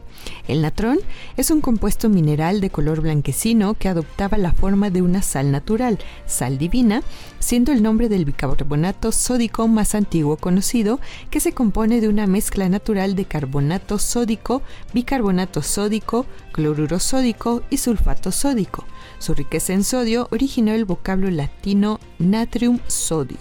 El 0.47 0.61
natrón 0.61 0.99
es 1.37 1.51
un 1.51 1.61
compuesto 1.61 2.09
mineral 2.09 2.59
de 2.61 2.69
color 2.69 3.01
blanquecino 3.01 3.73
que 3.73 3.87
adoptaba 3.87 4.37
la 4.37 4.51
forma 4.51 4.89
de 4.89 5.01
una 5.01 5.21
sal 5.21 5.51
natural, 5.51 5.99
sal 6.25 6.57
divina, 6.57 7.03
siendo 7.39 7.71
el 7.71 7.81
nombre 7.81 8.09
del 8.09 8.25
bicarbonato 8.25 9.11
sódico 9.11 9.67
más 9.67 9.95
antiguo 9.95 10.37
conocido, 10.37 10.99
que 11.29 11.39
se 11.39 11.53
compone 11.53 12.01
de 12.01 12.09
una 12.09 12.27
mezcla 12.27 12.67
natural 12.67 13.15
de 13.15 13.25
carbonato 13.25 13.97
sódico, 13.97 14.61
bicarbonato 14.93 15.61
sódico, 15.61 16.25
cloruro 16.51 16.99
sódico 16.99 17.63
y 17.69 17.77
sulfato 17.77 18.31
sódico. 18.31 18.85
Su 19.19 19.33
riqueza 19.33 19.73
en 19.73 19.83
sodio 19.83 20.27
originó 20.31 20.71
el 20.71 20.85
vocablo 20.85 21.29
latino 21.29 21.99
natrium 22.19 22.79
sodio. 22.87 23.37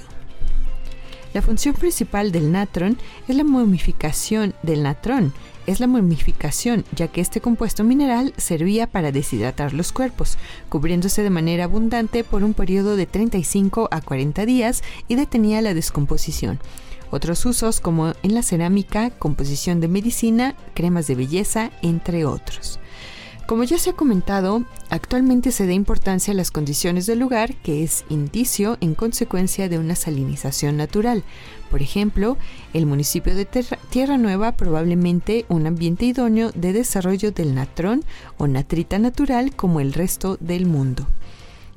La 1.34 1.42
función 1.42 1.74
principal 1.74 2.32
del 2.32 2.50
natron 2.50 2.98
es 3.28 3.36
la 3.36 3.44
momificación 3.44 4.54
del 4.62 4.82
natrón, 4.82 5.32
es 5.66 5.78
la 5.78 5.86
momificación, 5.86 6.84
ya 6.96 7.08
que 7.08 7.20
este 7.20 7.40
compuesto 7.40 7.84
mineral 7.84 8.32
servía 8.38 8.86
para 8.86 9.12
deshidratar 9.12 9.72
los 9.72 9.92
cuerpos, 9.92 10.36
cubriéndose 10.68 11.22
de 11.22 11.30
manera 11.30 11.64
abundante 11.64 12.24
por 12.24 12.42
un 12.42 12.54
periodo 12.54 12.96
de 12.96 13.06
35 13.06 13.88
a 13.90 14.00
40 14.00 14.46
días 14.46 14.82
y 15.06 15.14
detenía 15.14 15.60
la 15.60 15.74
descomposición. 15.74 16.58
Otros 17.10 17.46
usos 17.46 17.80
como 17.80 18.14
en 18.22 18.34
la 18.34 18.42
cerámica, 18.42 19.10
composición 19.10 19.80
de 19.80 19.88
medicina, 19.88 20.56
cremas 20.74 21.06
de 21.06 21.14
belleza, 21.14 21.70
entre 21.82 22.24
otros. 22.24 22.80
Como 23.48 23.64
ya 23.64 23.78
se 23.78 23.88
ha 23.88 23.92
comentado, 23.94 24.64
actualmente 24.90 25.52
se 25.52 25.66
da 25.66 25.72
importancia 25.72 26.34
a 26.34 26.36
las 26.36 26.50
condiciones 26.50 27.06
del 27.06 27.20
lugar, 27.20 27.54
que 27.54 27.82
es 27.82 28.04
indicio 28.10 28.76
en 28.82 28.94
consecuencia 28.94 29.70
de 29.70 29.78
una 29.78 29.94
salinización 29.94 30.76
natural. 30.76 31.24
Por 31.70 31.80
ejemplo, 31.80 32.36
el 32.74 32.84
municipio 32.84 33.34
de 33.34 33.46
Tierra 33.46 34.18
Nueva 34.18 34.52
probablemente 34.52 35.46
un 35.48 35.66
ambiente 35.66 36.04
idóneo 36.04 36.50
de 36.54 36.74
desarrollo 36.74 37.32
del 37.32 37.54
natrón 37.54 38.04
o 38.36 38.46
natrita 38.46 38.98
natural 38.98 39.56
como 39.56 39.80
el 39.80 39.94
resto 39.94 40.36
del 40.40 40.66
mundo 40.66 41.06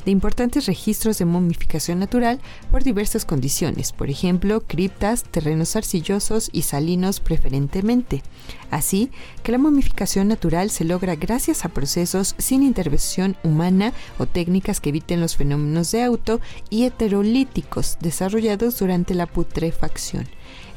de 0.05 0.11
importantes 0.11 0.65
registros 0.65 1.17
de 1.17 1.25
momificación 1.25 1.99
natural 1.99 2.39
por 2.71 2.83
diversas 2.83 3.25
condiciones, 3.25 3.91
por 3.91 4.09
ejemplo, 4.09 4.61
criptas, 4.61 5.23
terrenos 5.23 5.75
arcillosos 5.75 6.49
y 6.51 6.63
salinos 6.63 7.19
preferentemente. 7.19 8.23
Así 8.69 9.11
que 9.43 9.51
la 9.51 9.57
momificación 9.57 10.27
natural 10.27 10.69
se 10.69 10.85
logra 10.85 11.15
gracias 11.15 11.65
a 11.65 11.69
procesos 11.69 12.35
sin 12.37 12.63
intervención 12.63 13.35
humana 13.43 13.93
o 14.17 14.25
técnicas 14.25 14.79
que 14.79 14.89
eviten 14.89 15.19
los 15.19 15.35
fenómenos 15.35 15.91
de 15.91 16.03
auto 16.03 16.41
y 16.69 16.85
heterolíticos 16.85 17.97
desarrollados 18.01 18.79
durante 18.79 19.13
la 19.13 19.27
putrefacción. 19.27 20.27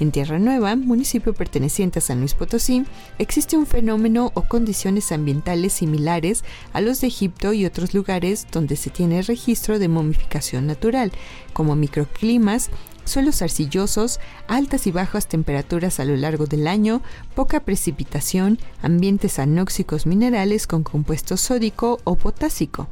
En 0.01 0.11
Tierra 0.11 0.39
Nueva, 0.39 0.75
municipio 0.75 1.35
perteneciente 1.35 2.01
a 2.01 2.03
San 2.03 2.19
Luis 2.19 2.35
Potosí, 2.35 2.85
existe 3.19 3.57
un 3.57 3.67
fenómeno 3.67 4.33
o 4.35 4.43
condiciones 4.43 5.13
ambientales 5.13 5.75
similares 5.75 6.45
a 6.73 6.81
los 6.81 7.01
de 7.01 7.07
Egipto 7.07 7.53
y 7.53 7.65
otros 7.65 7.95
lugares 7.95 8.47
donde 8.51 8.77
se 8.77 8.91
tiene 8.91 9.23
registro 9.23 9.79
de 9.79 9.89
momificación 9.89 10.67
natural, 10.67 11.13
como 11.53 11.77
microclimas, 11.77 12.71
suelos 13.05 13.43
arcillosos, 13.43 14.19
altas 14.49 14.87
y 14.87 14.91
bajas 14.91 15.29
temperaturas 15.29 16.01
a 16.01 16.05
lo 16.05 16.17
largo 16.17 16.47
del 16.47 16.67
año, 16.67 17.03
poca 17.35 17.61
precipitación, 17.61 18.59
ambientes 18.83 19.39
anóxicos 19.39 20.07
minerales 20.07 20.67
con 20.67 20.83
compuesto 20.83 21.37
sódico 21.37 22.01
o 22.05 22.17
potásico. 22.17 22.89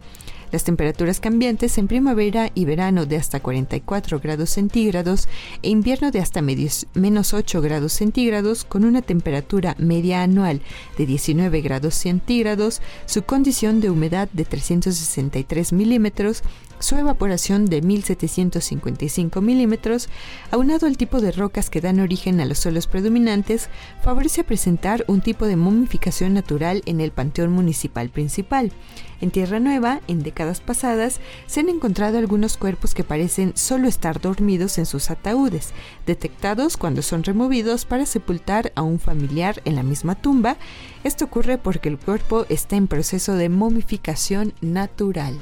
Las 0.53 0.65
temperaturas 0.65 1.19
cambiantes 1.19 1.79
en 1.79 1.89
primavera 1.89 2.51
y 2.55 2.67
verano 2.67 3.07
de 3.07 3.17
hasta 3.17 3.41
44 3.41 4.21
grados 4.21 4.51
centígrados 4.51 5.27
e 5.63 5.71
invierno 5.71 6.11
de 6.11 6.21
hasta 6.21 6.43
menos 6.43 7.33
8 7.33 7.63
grados 7.63 7.95
centígrados 7.95 8.65
con 8.65 8.85
una 8.85 9.01
temperatura 9.01 9.75
media 9.79 10.23
anual 10.23 10.61
de 10.99 11.07
19 11.07 11.63
grados 11.63 11.95
centígrados, 11.95 12.83
su 13.07 13.23
condición 13.23 13.81
de 13.81 13.89
humedad 13.89 14.29
de 14.35 14.45
363 14.45 15.73
milímetros, 15.73 16.43
su 16.83 16.97
evaporación 16.97 17.67
de 17.67 17.81
1755 17.81 19.41
milímetros, 19.41 20.09
aunado 20.51 20.87
al 20.87 20.97
tipo 20.97 21.21
de 21.21 21.33
rocas 21.33 21.71
que 21.71 21.81
dan 21.81 22.01
origen 22.01 22.41
a 22.41 22.45
los 22.45 22.59
suelos 22.59 22.87
predominantes, 22.87 23.69
favorece 24.03 24.45
presentar 24.45 25.05
un 25.07 25.21
tipo 25.21 25.47
de 25.47 25.57
momificación 25.57 26.35
natural 26.35 26.83
en 26.87 27.01
el 27.01 27.13
panteón 27.13 27.53
municipal 27.53 28.11
principal. 28.11 28.73
En 29.21 29.31
Tierra 29.31 29.61
Nueva, 29.61 30.01
en 30.09 30.25
décadas 30.25 30.61
pasadas, 30.61 31.21
se 31.47 31.61
han 31.61 31.69
encontrado 31.69 32.19
algunos 32.19 32.57
cuerpos 32.57 32.93
que 32.93 33.05
parecen 33.05 33.53
solo 33.57 33.87
estar 33.87 34.21
dormidos 34.21 34.79
en 34.79 34.87
sus 34.87 35.11
ataúdes, 35.11 35.71
detectados 36.07 36.77
cuando 36.77 37.03
son 37.03 37.23
removidos 37.23 37.85
para 37.85 38.05
sepultar 38.05 38.73
a 38.75 38.83
un 38.83 38.99
familiar 38.99 39.63
en 39.65 39.77
la 39.77 39.85
misma 39.85 40.17
tumba. 40.17 40.57
Esto 41.05 41.27
ocurre 41.27 41.57
porque 41.57 41.89
el 41.89 41.99
cuerpo 41.99 42.47
está 42.49 42.75
en 42.75 42.89
proceso 42.89 43.35
de 43.35 43.49
momificación 43.49 44.55
natural. 44.61 45.39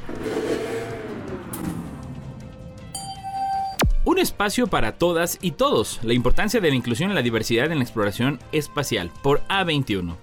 Espacio 4.21 4.67
para 4.67 4.93
todas 4.93 5.39
y 5.41 5.53
todos. 5.53 6.01
La 6.03 6.15
importancia 6.15 6.61
de 6.61 6.71
la 6.71 6.77
inclusión 6.77 7.11
y 7.11 7.15
la 7.15 7.23
diversidad 7.23 7.73
en 7.73 7.79
la 7.79 7.85
exploración 7.85 8.39
espacial 8.53 9.11
por 9.23 9.41
A21. 9.49 10.17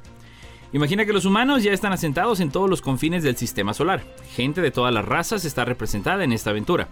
Imagina 0.73 1.05
que 1.05 1.13
los 1.13 1.25
humanos 1.25 1.63
ya 1.63 1.71
están 1.71 1.93
asentados 1.93 2.39
en 2.39 2.51
todos 2.51 2.69
los 2.69 2.81
confines 2.81 3.23
del 3.23 3.37
sistema 3.37 3.73
solar. 3.73 4.03
Gente 4.35 4.61
de 4.61 4.71
todas 4.71 4.93
las 4.93 5.05
razas 5.05 5.45
está 5.45 5.63
representada 5.63 6.23
en 6.23 6.33
esta 6.33 6.49
aventura. 6.49 6.89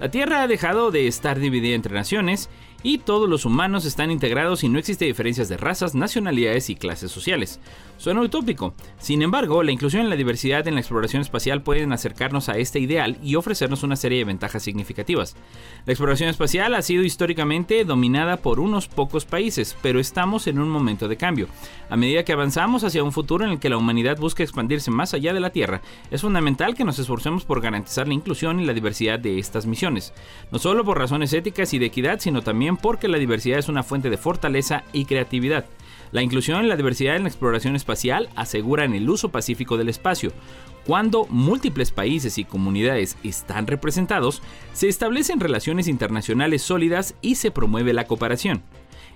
La 0.00 0.10
Tierra 0.10 0.42
ha 0.42 0.48
dejado 0.48 0.90
de 0.90 1.06
estar 1.06 1.38
dividida 1.38 1.74
entre 1.74 1.94
naciones 1.94 2.48
y 2.82 2.98
todos 2.98 3.28
los 3.28 3.44
humanos 3.44 3.84
están 3.84 4.10
integrados 4.10 4.64
y 4.64 4.68
no 4.68 4.78
existe 4.78 5.04
diferencias 5.04 5.48
de 5.48 5.56
razas, 5.56 5.94
nacionalidades 5.94 6.70
y 6.70 6.76
clases 6.76 7.10
sociales. 7.10 7.60
Suena 7.98 8.20
utópico. 8.20 8.74
Sin 8.98 9.22
embargo, 9.22 9.64
la 9.64 9.72
inclusión 9.72 10.06
y 10.06 10.08
la 10.08 10.14
diversidad 10.14 10.68
en 10.68 10.74
la 10.74 10.80
exploración 10.80 11.20
espacial 11.20 11.62
pueden 11.62 11.92
acercarnos 11.92 12.48
a 12.48 12.56
este 12.56 12.78
ideal 12.78 13.18
y 13.24 13.34
ofrecernos 13.34 13.82
una 13.82 13.96
serie 13.96 14.18
de 14.18 14.24
ventajas 14.24 14.62
significativas. 14.62 15.34
La 15.84 15.92
exploración 15.92 16.30
espacial 16.30 16.76
ha 16.76 16.82
sido 16.82 17.02
históricamente 17.02 17.84
dominada 17.84 18.36
por 18.36 18.60
unos 18.60 18.86
pocos 18.86 19.24
países, 19.24 19.76
pero 19.82 19.98
estamos 19.98 20.46
en 20.46 20.60
un 20.60 20.70
momento 20.70 21.08
de 21.08 21.16
cambio. 21.16 21.48
A 21.90 21.96
medida 21.96 22.22
que 22.22 22.32
avanzamos 22.32 22.84
hacia 22.84 23.02
un 23.02 23.10
futuro 23.10 23.44
en 23.44 23.50
el 23.50 23.58
que 23.58 23.68
la 23.68 23.76
humanidad 23.76 24.16
busca 24.16 24.44
expandirse 24.44 24.92
más 24.92 25.12
allá 25.12 25.34
de 25.34 25.40
la 25.40 25.50
Tierra, 25.50 25.82
es 26.12 26.20
fundamental 26.20 26.76
que 26.76 26.84
nos 26.84 27.00
esforcemos 27.00 27.44
por 27.44 27.60
garantizar 27.60 28.06
la 28.06 28.14
inclusión 28.14 28.60
y 28.60 28.64
la 28.64 28.74
diversidad 28.74 29.18
de 29.18 29.40
estas 29.40 29.66
misiones, 29.66 30.14
no 30.52 30.60
solo 30.60 30.84
por 30.84 30.98
razones 30.98 31.32
éticas 31.32 31.74
y 31.74 31.80
de 31.80 31.86
equidad, 31.86 32.20
sino 32.20 32.42
también 32.42 32.76
porque 32.76 33.08
la 33.08 33.18
diversidad 33.18 33.58
es 33.58 33.68
una 33.68 33.82
fuente 33.82 34.08
de 34.08 34.18
fortaleza 34.18 34.84
y 34.92 35.04
creatividad. 35.04 35.64
La 36.10 36.22
inclusión 36.22 36.68
la 36.68 36.76
diversidad 36.76 37.16
en 37.16 37.22
la 37.22 37.28
exploración 37.28 37.76
espacial 37.76 38.28
aseguran 38.34 38.94
el 38.94 39.08
uso 39.08 39.30
pacífico 39.30 39.76
del 39.76 39.88
espacio. 39.88 40.32
Cuando 40.86 41.26
múltiples 41.28 41.90
países 41.90 42.38
y 42.38 42.44
comunidades 42.44 43.18
están 43.22 43.66
representados, 43.66 44.42
se 44.72 44.88
establecen 44.88 45.40
relaciones 45.40 45.86
internacionales 45.86 46.62
sólidas 46.62 47.14
y 47.20 47.34
se 47.34 47.50
promueve 47.50 47.92
la 47.92 48.06
cooperación. 48.06 48.62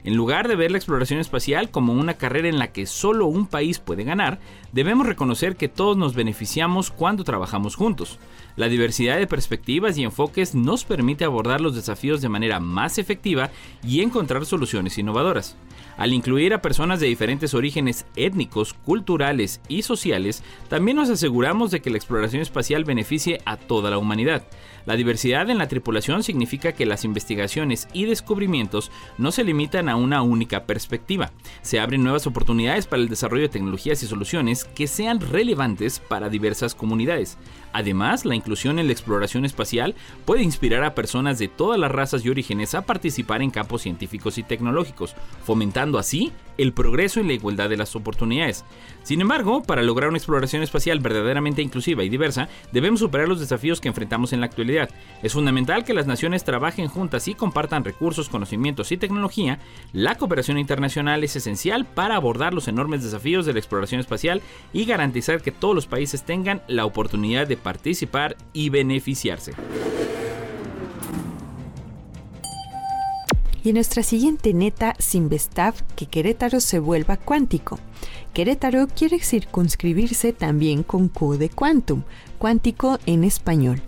En 0.04 0.16
lugar 0.16 0.48
de 0.48 0.56
ver 0.56 0.72
la 0.72 0.78
exploración 0.78 1.20
espacial 1.20 1.70
como 1.70 1.92
una 1.92 2.14
carrera 2.14 2.48
en 2.48 2.58
la 2.58 2.72
que 2.72 2.86
solo 2.86 3.26
un 3.26 3.46
país 3.46 3.78
puede 3.78 4.02
ganar, 4.02 4.40
debemos 4.72 5.06
reconocer 5.06 5.56
que 5.56 5.68
todos 5.68 5.96
nos 5.96 6.14
beneficiamos 6.14 6.90
cuando 6.90 7.22
trabajamos 7.22 7.76
juntos. 7.76 8.18
La 8.56 8.68
diversidad 8.68 9.18
de 9.18 9.26
perspectivas 9.26 9.96
y 9.96 10.04
enfoques 10.04 10.54
nos 10.54 10.84
permite 10.84 11.24
abordar 11.24 11.60
los 11.60 11.74
desafíos 11.74 12.20
de 12.20 12.28
manera 12.28 12.60
más 12.60 12.98
efectiva 12.98 13.50
y 13.82 14.02
encontrar 14.02 14.44
soluciones 14.44 14.98
innovadoras. 14.98 15.56
Al 15.96 16.12
incluir 16.12 16.54
a 16.54 16.62
personas 16.62 17.00
de 17.00 17.06
diferentes 17.06 17.54
orígenes 17.54 18.06
étnicos, 18.16 18.74
culturales 18.74 19.60
y 19.68 19.82
sociales, 19.82 20.42
también 20.68 20.96
nos 20.96 21.10
aseguramos 21.10 21.70
de 21.70 21.80
que 21.80 21.90
la 21.90 21.96
exploración 21.96 22.42
espacial 22.42 22.84
beneficie 22.84 23.40
a 23.44 23.56
toda 23.56 23.90
la 23.90 23.98
humanidad. 23.98 24.46
La 24.84 24.96
diversidad 24.96 25.48
en 25.48 25.58
la 25.58 25.68
tripulación 25.68 26.22
significa 26.22 26.72
que 26.72 26.86
las 26.86 27.04
investigaciones 27.04 27.88
y 27.92 28.06
descubrimientos 28.06 28.90
no 29.16 29.30
se 29.30 29.44
limitan 29.44 29.88
a 29.88 29.96
una 29.96 30.22
única 30.22 30.64
perspectiva. 30.64 31.30
Se 31.62 31.78
abren 31.78 32.02
nuevas 32.02 32.26
oportunidades 32.26 32.86
para 32.86 33.02
el 33.02 33.08
desarrollo 33.08 33.44
de 33.44 33.48
tecnologías 33.50 34.02
y 34.02 34.06
soluciones 34.06 34.64
que 34.64 34.86
sean 34.86 35.20
relevantes 35.20 36.00
para 36.00 36.28
diversas 36.28 36.74
comunidades. 36.74 37.38
Además, 37.72 38.24
la 38.24 38.34
inclusión 38.42 38.78
en 38.78 38.86
la 38.86 38.92
exploración 38.92 39.44
espacial 39.44 39.94
puede 40.24 40.42
inspirar 40.42 40.82
a 40.82 40.94
personas 40.94 41.38
de 41.38 41.48
todas 41.48 41.78
las 41.78 41.92
razas 41.92 42.24
y 42.24 42.28
orígenes 42.28 42.74
a 42.74 42.82
participar 42.82 43.40
en 43.40 43.50
campos 43.50 43.82
científicos 43.82 44.36
y 44.36 44.42
tecnológicos, 44.42 45.14
fomentando 45.44 45.98
así 45.98 46.32
el 46.58 46.72
progreso 46.72 47.20
y 47.20 47.24
la 47.24 47.32
igualdad 47.32 47.70
de 47.70 47.76
las 47.76 47.94
oportunidades. 47.94 48.64
Sin 49.02 49.20
embargo, 49.20 49.62
para 49.62 49.82
lograr 49.82 50.08
una 50.08 50.18
exploración 50.18 50.62
espacial 50.62 51.00
verdaderamente 51.00 51.62
inclusiva 51.62 52.04
y 52.04 52.08
diversa, 52.08 52.48
debemos 52.72 53.00
superar 53.00 53.28
los 53.28 53.40
desafíos 53.40 53.80
que 53.80 53.88
enfrentamos 53.88 54.32
en 54.32 54.40
la 54.40 54.46
actualidad. 54.46 54.90
Es 55.22 55.32
fundamental 55.32 55.84
que 55.84 55.94
las 55.94 56.06
naciones 56.06 56.44
trabajen 56.44 56.88
juntas 56.88 57.26
y 57.28 57.34
compartan 57.34 57.84
recursos, 57.84 58.28
conocimientos 58.28 58.92
y 58.92 58.96
tecnología. 58.96 59.58
La 59.92 60.14
cooperación 60.14 60.58
internacional 60.58 61.24
es 61.24 61.36
esencial 61.36 61.84
para 61.84 62.16
abordar 62.16 62.54
los 62.54 62.68
enormes 62.68 63.02
desafíos 63.02 63.44
de 63.44 63.52
la 63.52 63.58
exploración 63.58 64.00
espacial 64.00 64.40
y 64.72 64.84
garantizar 64.84 65.42
que 65.42 65.52
todos 65.52 65.74
los 65.74 65.86
países 65.86 66.22
tengan 66.22 66.62
la 66.68 66.84
oportunidad 66.84 67.46
de 67.46 67.56
participar 67.56 68.36
y 68.52 68.70
beneficiarse. 68.70 69.52
Y 73.64 73.68
en 73.68 73.74
nuestra 73.74 74.02
siguiente 74.02 74.52
neta, 74.54 74.94
Sinvestav, 74.98 75.74
que 75.94 76.06
Querétaro 76.06 76.58
se 76.58 76.80
vuelva 76.80 77.16
cuántico. 77.16 77.78
Querétaro 78.32 78.86
quiere 78.88 79.18
circunscribirse 79.18 80.32
también 80.32 80.82
con 80.82 81.08
Q 81.08 81.36
de 81.36 81.50
Quantum, 81.50 82.02
cuántico 82.38 82.98
en 83.04 83.24
español. 83.24 83.82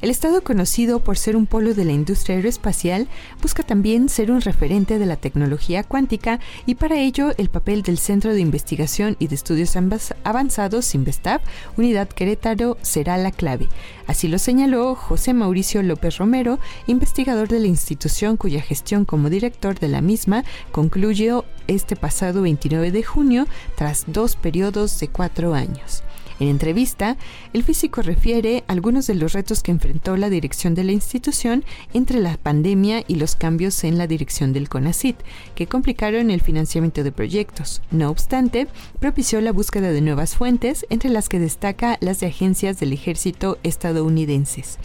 El 0.00 0.08
Estado, 0.08 0.42
conocido 0.42 1.00
por 1.00 1.18
ser 1.18 1.36
un 1.36 1.46
polo 1.46 1.74
de 1.74 1.84
la 1.84 1.92
industria 1.92 2.36
aeroespacial, 2.36 3.06
busca 3.42 3.62
también 3.62 4.08
ser 4.08 4.30
un 4.30 4.40
referente 4.40 4.98
de 4.98 5.04
la 5.04 5.16
tecnología 5.16 5.82
cuántica 5.82 6.40
y 6.64 6.76
para 6.76 6.98
ello 6.98 7.32
el 7.36 7.50
papel 7.50 7.82
del 7.82 7.98
Centro 7.98 8.32
de 8.32 8.40
Investigación 8.40 9.16
y 9.18 9.26
de 9.26 9.34
Estudios 9.34 9.76
Avanzados, 10.24 10.94
Investav, 10.94 11.42
Unidad 11.76 12.08
Querétaro, 12.08 12.78
será 12.80 13.18
la 13.18 13.30
clave. 13.30 13.68
Así 14.06 14.26
lo 14.26 14.38
señaló 14.38 14.94
José 14.94 15.34
Mauricio 15.34 15.82
López 15.82 16.16
Romero, 16.16 16.58
investigador 16.86 17.48
de 17.48 17.60
la 17.60 17.66
institución 17.66 18.38
cuya 18.38 18.62
gestión 18.62 19.04
como 19.04 19.28
director 19.28 19.78
de 19.78 19.88
la 19.88 20.00
misma 20.00 20.44
concluyó 20.72 21.44
este 21.66 21.94
pasado 21.94 22.42
29 22.42 22.90
de 22.90 23.02
junio 23.02 23.46
tras 23.76 24.04
dos 24.06 24.36
periodos 24.36 24.98
de 24.98 25.08
cuatro 25.08 25.54
años. 25.54 26.02
En 26.40 26.48
entrevista, 26.48 27.18
el 27.52 27.62
físico 27.62 28.00
refiere 28.00 28.64
algunos 28.66 29.06
de 29.06 29.14
los 29.14 29.34
retos 29.34 29.62
que 29.62 29.70
enfrentó 29.70 30.16
la 30.16 30.30
dirección 30.30 30.74
de 30.74 30.84
la 30.84 30.92
institución 30.92 31.64
entre 31.92 32.18
la 32.18 32.38
pandemia 32.38 33.04
y 33.06 33.16
los 33.16 33.36
cambios 33.36 33.84
en 33.84 33.98
la 33.98 34.06
dirección 34.06 34.54
del 34.54 34.70
CONACIT, 34.70 35.16
que 35.54 35.66
complicaron 35.66 36.30
el 36.30 36.40
financiamiento 36.40 37.04
de 37.04 37.12
proyectos. 37.12 37.82
No 37.90 38.08
obstante, 38.08 38.68
propició 38.98 39.42
la 39.42 39.52
búsqueda 39.52 39.92
de 39.92 40.00
nuevas 40.00 40.34
fuentes, 40.34 40.86
entre 40.88 41.10
las 41.10 41.28
que 41.28 41.38
destaca 41.38 41.98
las 42.00 42.20
de 42.20 42.28
agencias 42.28 42.80
del 42.80 42.94
ejército 42.94 43.58
estadounidenses. 43.62 44.78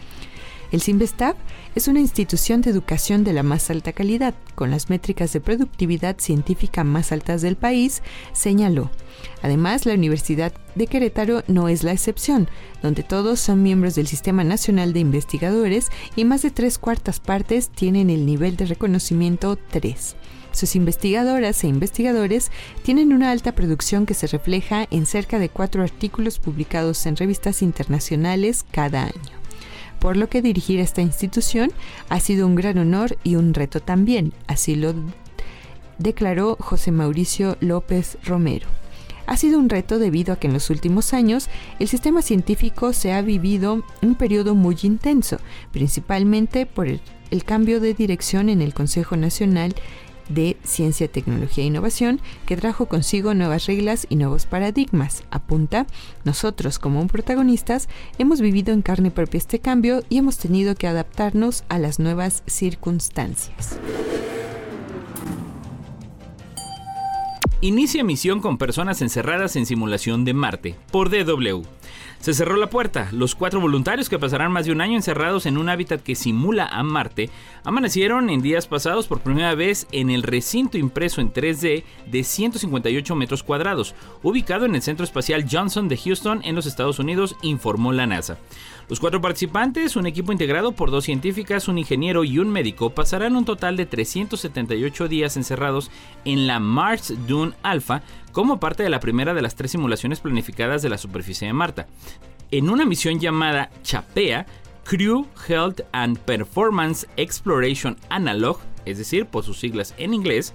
El 0.76 0.82
CIMBESTAB 0.82 1.38
es 1.74 1.88
una 1.88 2.02
institución 2.02 2.60
de 2.60 2.70
educación 2.70 3.24
de 3.24 3.32
la 3.32 3.44
más 3.44 3.70
alta 3.70 3.94
calidad, 3.94 4.34
con 4.56 4.72
las 4.72 4.90
métricas 4.90 5.32
de 5.32 5.40
productividad 5.40 6.18
científica 6.20 6.84
más 6.84 7.14
altas 7.14 7.42
del 7.42 7.56
país, 7.56 8.04
señaló. 8.34 8.92
Además, 9.42 9.86
la 9.86 9.94
Universidad 9.94 10.52
de 10.76 10.88
Querétaro 10.88 11.44
no 11.48 11.70
es 11.70 11.86
la 11.86 11.94
excepción, 11.94 12.50
donde 12.82 13.04
todos 13.04 13.40
son 13.40 13.64
miembros 13.64 13.96
del 13.96 14.08
Sistema 14.08 14.44
Nacional 14.44 14.92
de 14.92 15.00
Investigadores 15.00 15.92
y 16.18 16.26
más 16.26 16.42
de 16.42 16.52
tres 16.52 16.78
cuartas 16.78 17.22
partes 17.22 17.70
tienen 17.70 18.10
el 18.10 18.26
nivel 18.26 18.58
de 18.58 18.66
reconocimiento 18.66 19.58
3. 19.72 20.18
Sus 20.52 20.76
investigadoras 20.76 21.64
e 21.64 21.70
investigadores 21.70 22.52
tienen 22.84 23.14
una 23.14 23.32
alta 23.32 23.56
producción 23.56 24.06
que 24.06 24.14
se 24.14 24.28
refleja 24.28 24.88
en 24.92 25.06
cerca 25.06 25.40
de 25.40 25.48
cuatro 25.48 25.84
artículos 25.84 26.38
publicados 26.38 27.06
en 27.06 27.16
revistas 27.16 27.62
internacionales 27.62 28.66
cada 28.72 29.04
año 29.04 29.35
por 30.06 30.18
lo 30.18 30.30
que 30.30 30.44
dirigir 30.44 30.80
esta 30.80 31.02
institución 31.02 31.72
ha 32.10 32.20
sido 32.20 32.46
un 32.46 32.54
gran 32.54 32.78
honor 32.78 33.18
y 33.24 33.38
un 33.38 33.56
reto 33.56 33.80
también, 33.80 34.34
así 34.46 34.76
lo 34.76 34.94
declaró 35.98 36.58
José 36.60 36.92
Mauricio 36.92 37.58
López 37.60 38.20
Romero. 38.24 38.68
Ha 39.26 39.36
sido 39.36 39.58
un 39.58 39.68
reto 39.68 39.98
debido 39.98 40.32
a 40.32 40.36
que 40.36 40.46
en 40.46 40.54
los 40.54 40.70
últimos 40.70 41.16
años 41.16 41.50
el 41.80 41.88
sistema 41.88 42.22
científico 42.22 42.94
se 42.94 43.14
ha 43.14 43.24
vivido 43.24 43.84
un 44.04 44.14
periodo 44.14 44.54
muy 44.54 44.78
intenso, 44.84 45.40
principalmente 45.72 46.68
por 46.68 46.88
el, 46.88 47.02
cambio 47.44 47.80
de 47.80 47.96
dirección 47.96 48.50
en 48.50 48.62
el 48.62 48.76
Consejo 48.76 49.18
Nacional 49.18 49.74
de 50.30 50.58
Ciencia, 50.64 51.08
Tecnología 51.08 51.64
e 51.64 51.68
Innovación 51.68 52.20
que 52.46 52.58
trajo 52.58 52.88
consigo 52.88 53.34
nuevas 53.34 53.66
reglas 53.66 54.08
y 54.10 54.16
nuevos 54.16 54.46
paradigmas. 54.46 55.24
Apunta, 55.32 55.88
nosotros 56.24 56.80
como 56.80 57.06
protagonistas 57.08 57.90
hemos 58.18 58.42
vivido 58.42 58.74
en 58.74 58.82
carne 58.82 59.12
propia 59.12 59.38
este 59.38 59.60
cambio 59.60 60.04
y 60.10 60.18
hemos 60.18 60.38
tenido 60.38 60.76
que 60.76 60.88
adaptarnos 60.88 61.64
a 61.70 61.80
las 61.80 62.00
nuevas 62.00 62.44
circunstancias. 62.48 63.78
Inicia 67.62 68.04
misión 68.04 68.42
con 68.42 68.58
personas 68.58 69.02
encerradas 69.02 69.56
en 69.56 69.66
simulación 69.66 70.24
de 70.24 70.34
Marte 70.34 70.76
por 70.92 71.10
DW. 71.10 71.64
Se 72.20 72.34
cerró 72.34 72.56
la 72.56 72.70
puerta. 72.70 73.10
Los 73.12 73.36
cuatro 73.36 73.60
voluntarios 73.60 74.10
que 74.10 74.18
pasarán 74.18 74.52
más 74.52 74.66
de 74.66 74.72
un 74.72 74.82
año 74.82 74.96
encerrados 74.96 75.46
en 75.46 75.58
un 75.58 75.70
hábitat 75.70 76.02
que 76.02 76.16
simula 76.16 76.66
a 76.66 76.82
Marte 76.82 77.30
amanecieron 77.64 78.30
en 78.30 78.42
días 78.42 78.68
pasados 78.68 79.08
por 79.08 79.22
primera 79.22 79.54
vez 79.54 79.88
en 79.92 80.10
el 80.10 80.24
recinto 80.24 80.78
impreso 80.78 81.22
en 81.22 81.32
3D 81.32 81.84
de 82.08 82.24
158 82.24 83.16
metros 83.16 83.44
cuadrados, 83.44 83.94
ubicado 84.24 84.66
en 84.66 84.76
el 84.76 84.82
Centro 84.82 85.04
Espacial 85.04 85.46
Johnson 85.50 85.88
de 85.88 85.98
Houston 85.98 86.42
en 86.44 86.56
los 86.56 86.66
Estados 86.66 87.00
Unidos, 87.00 87.36
informó 87.42 87.92
la 87.92 88.08
NASA. 88.08 88.38
Los 88.88 89.00
cuatro 89.00 89.20
participantes, 89.20 89.96
un 89.96 90.06
equipo 90.06 90.32
integrado 90.32 90.74
por 90.74 90.92
dos 90.92 91.06
científicas, 91.06 91.68
un 91.68 91.80
ingeniero 91.80 92.24
y 92.24 92.38
un 92.38 92.50
médico, 92.50 92.92
pasarán 92.92 93.36
un 93.36 93.44
total 93.44 93.78
de 93.78 93.88
378 93.88 95.08
días 95.08 95.38
encerrados 95.38 95.90
en 96.24 96.46
la 96.46 96.60
Mars 96.60 97.14
Dune 97.28 97.54
Alpha 97.64 98.04
como 98.32 98.60
parte 98.60 98.84
de 98.84 98.90
la 98.90 99.00
primera 99.00 99.34
de 99.34 99.42
las 99.42 99.56
tres 99.56 99.72
simulaciones 99.72 100.20
planificadas 100.20 100.84
de 100.84 100.90
la 100.90 101.00
superficie 101.00 101.48
de 101.48 101.54
Marte. 101.54 101.86
En 102.52 102.70
una 102.70 102.86
misión 102.86 103.20
llamada 103.20 103.72
CHAPEA, 103.82 104.46
Crew 104.84 105.26
Health 105.48 105.82
and 105.92 106.20
Performance 106.20 107.08
Exploration 107.18 107.98
Analog, 108.10 108.60
es 108.86 109.00
decir, 109.00 109.26
por 109.26 109.44
sus 109.44 109.60
siglas 109.60 109.96
en 109.98 110.14
inglés, 110.14 110.54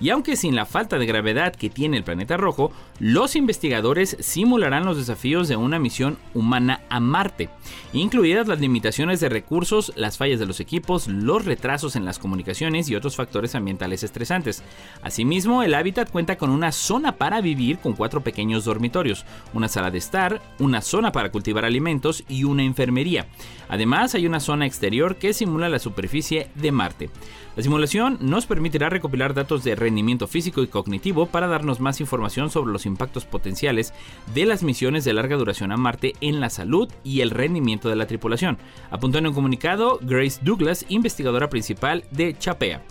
y 0.00 0.10
aunque 0.10 0.36
sin 0.36 0.54
la 0.54 0.66
falta 0.66 0.98
de 0.98 1.06
gravedad 1.06 1.54
que 1.54 1.70
tiene 1.70 1.96
el 1.96 2.04
planeta 2.04 2.36
rojo, 2.36 2.72
los 3.00 3.36
investigadores 3.36 4.16
simularán 4.20 4.84
los 4.84 4.96
desafíos 4.96 5.48
de 5.48 5.56
una 5.56 5.78
misión 5.78 6.18
humana 6.34 6.82
a 6.88 7.00
Marte, 7.00 7.48
incluidas 7.92 8.48
las 8.48 8.60
limitaciones 8.60 9.20
de 9.20 9.28
recursos, 9.28 9.92
las 9.96 10.18
fallas 10.18 10.40
de 10.40 10.46
los 10.46 10.60
equipos, 10.60 11.08
los 11.08 11.44
retrasos 11.44 11.96
en 11.96 12.04
las 12.04 12.18
comunicaciones 12.18 12.88
y 12.88 12.94
otros 12.94 13.16
factores 13.16 13.54
ambientales 13.54 14.02
estresantes. 14.02 14.62
Asimismo, 15.02 15.62
el 15.62 15.74
hábitat 15.74 16.10
cuenta 16.10 16.36
con 16.36 16.50
una 16.50 16.72
zona 16.72 17.16
para 17.16 17.40
vivir 17.40 17.78
con 17.78 17.94
cuatro 17.94 18.22
pequeños 18.22 18.64
dormitorios, 18.64 19.24
una 19.54 19.68
sala 19.68 19.90
de 19.90 19.98
estar, 19.98 20.40
una 20.58 20.80
zona 20.80 21.12
para 21.12 21.30
cultivar 21.30 21.64
alimentos 21.64 22.24
y 22.28 22.44
una 22.44 22.62
enfermería. 22.62 23.26
Además, 23.68 24.14
hay 24.14 24.26
una 24.26 24.40
zona 24.40 24.66
exterior 24.66 25.16
que 25.16 25.32
simula 25.32 25.68
la 25.68 25.78
superficie 25.78 26.48
de 26.54 26.72
Marte. 26.72 27.10
La 27.56 27.62
simulación 27.62 28.18
nos 28.20 28.46
permitirá 28.46 28.88
recopilar 28.88 29.34
datos 29.34 29.64
de 29.64 29.74
rendimiento 29.88 30.26
físico 30.26 30.62
y 30.62 30.66
cognitivo 30.66 31.26
para 31.26 31.46
darnos 31.46 31.80
más 31.80 32.00
información 32.00 32.50
sobre 32.50 32.72
los 32.72 32.84
impactos 32.84 33.24
potenciales 33.24 33.94
de 34.34 34.44
las 34.44 34.62
misiones 34.62 35.04
de 35.04 35.14
larga 35.14 35.36
duración 35.36 35.72
a 35.72 35.78
Marte 35.78 36.12
en 36.20 36.40
la 36.40 36.50
salud 36.50 36.90
y 37.04 37.22
el 37.22 37.30
rendimiento 37.30 37.88
de 37.88 37.96
la 37.96 38.06
tripulación, 38.06 38.58
apuntó 38.90 39.16
en 39.16 39.28
un 39.28 39.34
comunicado 39.34 39.98
Grace 40.02 40.40
Douglas, 40.42 40.84
investigadora 40.90 41.48
principal 41.48 42.04
de 42.10 42.36
Chapea. 42.38 42.82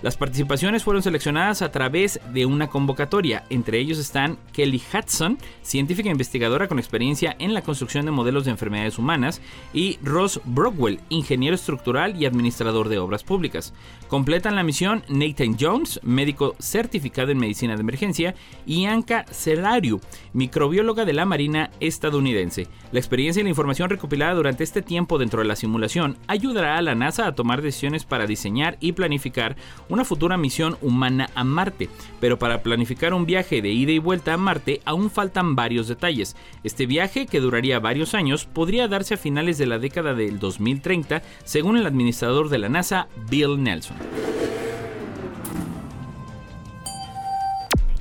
Las 0.00 0.16
participaciones 0.16 0.84
fueron 0.84 1.02
seleccionadas 1.02 1.60
a 1.60 1.72
través 1.72 2.20
de 2.32 2.46
una 2.46 2.68
convocatoria. 2.68 3.44
Entre 3.50 3.80
ellos 3.80 3.98
están 3.98 4.38
Kelly 4.52 4.80
Hudson, 4.92 5.38
científica 5.62 6.08
investigadora 6.08 6.68
con 6.68 6.78
experiencia 6.78 7.34
en 7.40 7.52
la 7.52 7.62
construcción 7.62 8.04
de 8.04 8.12
modelos 8.12 8.44
de 8.44 8.52
enfermedades 8.52 8.96
humanas, 8.96 9.40
y 9.72 9.98
Ross 10.04 10.40
Brockwell, 10.44 11.00
ingeniero 11.08 11.56
estructural 11.56 12.14
y 12.20 12.26
administrador 12.26 12.88
de 12.88 12.98
obras 12.98 13.24
públicas. 13.24 13.74
Completan 14.06 14.54
la 14.54 14.62
misión 14.62 15.02
Nathan 15.08 15.56
Jones, 15.58 15.98
médico 16.04 16.54
certificado 16.60 17.32
en 17.32 17.38
medicina 17.38 17.74
de 17.74 17.80
emergencia, 17.80 18.36
y 18.66 18.84
Anka 18.84 19.24
Celariu, 19.32 20.00
microbióloga 20.32 21.04
de 21.06 21.12
la 21.12 21.24
Marina 21.24 21.70
estadounidense. 21.80 22.68
La 22.92 23.00
experiencia 23.00 23.40
y 23.40 23.42
la 23.42 23.50
información 23.50 23.90
recopilada 23.90 24.34
durante 24.34 24.62
este 24.62 24.80
tiempo 24.80 25.18
dentro 25.18 25.42
de 25.42 25.48
la 25.48 25.56
simulación 25.56 26.18
ayudará 26.28 26.78
a 26.78 26.82
la 26.82 26.94
NASA 26.94 27.26
a 27.26 27.34
tomar 27.34 27.62
decisiones 27.62 28.04
para 28.04 28.26
diseñar 28.26 28.76
y 28.80 28.92
planificar 28.92 29.56
una 29.88 30.04
futura 30.04 30.36
misión 30.36 30.76
humana 30.82 31.30
a 31.34 31.44
Marte, 31.44 31.88
pero 32.20 32.38
para 32.38 32.62
planificar 32.62 33.14
un 33.14 33.26
viaje 33.26 33.62
de 33.62 33.70
ida 33.70 33.92
y 33.92 33.98
vuelta 33.98 34.34
a 34.34 34.36
Marte 34.36 34.80
aún 34.84 35.10
faltan 35.10 35.56
varios 35.56 35.88
detalles. 35.88 36.36
Este 36.64 36.86
viaje, 36.86 37.26
que 37.26 37.40
duraría 37.40 37.80
varios 37.80 38.14
años, 38.14 38.44
podría 38.44 38.88
darse 38.88 39.14
a 39.14 39.18
finales 39.18 39.58
de 39.58 39.66
la 39.66 39.78
década 39.78 40.14
del 40.14 40.38
2030, 40.38 41.22
según 41.44 41.76
el 41.76 41.86
administrador 41.86 42.48
de 42.48 42.58
la 42.58 42.68
NASA, 42.68 43.08
Bill 43.30 43.62
Nelson. 43.62 43.96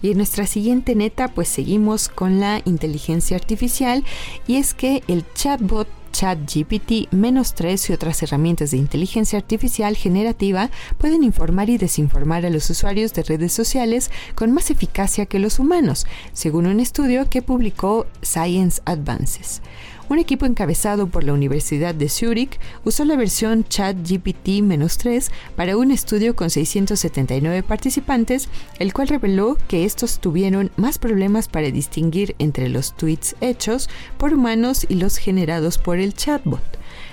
Y 0.02 0.12
en 0.12 0.18
nuestra 0.18 0.46
siguiente 0.46 0.96
neta, 0.96 1.30
pues 1.30 1.48
seguimos 1.48 2.08
con 2.08 2.40
la 2.40 2.62
inteligencia 2.66 3.36
artificial 3.36 4.04
y 4.46 4.58
es 4.58 4.74
que 4.74 5.04
el 5.08 5.26
chatbot 5.34 5.88
ChatGPT-3 6.18 7.90
y 7.90 7.94
otras 7.94 8.24
herramientas 8.24 8.72
de 8.72 8.78
inteligencia 8.78 9.38
artificial 9.38 9.96
generativa 9.96 10.72
pueden 10.98 11.24
informar 11.24 11.70
y 11.70 11.78
desinformar 11.78 12.44
a 12.46 12.50
los 12.50 12.68
usuarios 12.72 13.14
de 13.14 13.22
redes 13.22 13.54
sociales 13.54 14.10
con 14.34 14.52
más 14.52 14.72
eficacia 14.72 15.28
que 15.28 15.38
los 15.38 15.60
humanos, 15.60 16.08
según 16.34 16.66
un 16.66 16.80
estudio 16.80 17.30
que 17.30 17.44
publicó 17.44 18.08
Science 18.24 18.82
Advances. 18.86 19.62
Un 20.10 20.20
equipo 20.20 20.46
encabezado 20.46 21.08
por 21.08 21.26
la 21.26 21.34
Universidad 21.34 21.94
de 21.94 22.08
Zurich 22.08 22.62
usó 22.86 23.04
la 23.04 23.18
versión 23.18 23.66
ChatGPT-3 23.66 25.30
para 25.58 25.76
un 25.76 25.92
estudio 25.92 26.34
con 26.34 26.50
679 26.50 27.62
participantes, 27.64 28.48
el 28.80 28.94
cual 28.94 29.10
reveló 29.10 29.58
que 29.68 29.84
estos 29.84 30.20
tuvieron 30.20 30.72
más 30.78 30.98
problemas 30.98 31.50
para 31.50 31.72
distinguir 31.72 32.38
entre 32.40 32.70
los 32.70 32.96
tweets 32.96 33.36
hechos 33.42 33.90
por 34.18 34.34
humanos 34.34 34.86
y 34.88 34.96
los 34.96 35.18
generados 35.18 35.78
por 35.78 36.00
el 36.00 36.14
chatbot. 36.14 36.64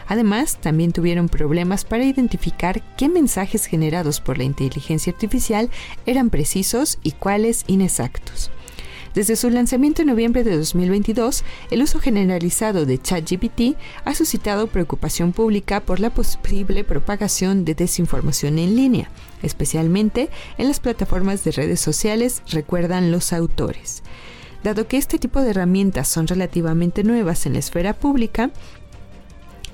Además, 0.06 0.58
también 0.60 0.92
tuvieron 0.92 1.28
problemas 1.28 1.84
para 1.84 2.04
identificar 2.04 2.80
qué 2.96 3.08
mensajes 3.08 3.66
generados 3.66 4.20
por 4.20 4.38
la 4.38 4.44
inteligencia 4.44 5.12
artificial 5.12 5.68
eran 6.06 6.30
precisos 6.30 6.98
y 7.02 7.10
cuáles 7.12 7.64
inexactos. 7.66 8.52
Desde 9.14 9.36
su 9.36 9.48
lanzamiento 9.48 10.02
en 10.02 10.08
noviembre 10.08 10.42
de 10.42 10.56
2022, 10.56 11.44
el 11.70 11.82
uso 11.82 12.00
generalizado 12.00 12.84
de 12.84 13.00
ChatGPT 13.00 13.76
ha 14.04 14.12
suscitado 14.12 14.66
preocupación 14.66 15.32
pública 15.32 15.78
por 15.78 16.00
la 16.00 16.10
posible 16.10 16.82
propagación 16.82 17.64
de 17.64 17.76
desinformación 17.76 18.58
en 18.58 18.74
línea, 18.74 19.08
especialmente 19.44 20.30
en 20.58 20.66
las 20.66 20.80
plataformas 20.80 21.44
de 21.44 21.52
redes 21.52 21.78
sociales, 21.78 22.42
recuerdan 22.50 23.12
los 23.12 23.32
autores. 23.32 24.02
Dado 24.64 24.88
que 24.88 24.96
este 24.96 25.20
tipo 25.20 25.40
de 25.42 25.50
herramientas 25.50 26.08
son 26.08 26.26
relativamente 26.26 27.04
nuevas 27.04 27.46
en 27.46 27.52
la 27.52 27.60
esfera 27.60 27.94
pública, 27.94 28.50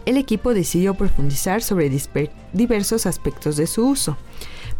el 0.04 0.18
equipo 0.18 0.52
decidió 0.52 0.92
profundizar 0.94 1.62
sobre 1.62 1.90
diversos 2.52 3.06
aspectos 3.06 3.56
de 3.56 3.66
su 3.66 3.86
uso. 3.86 4.18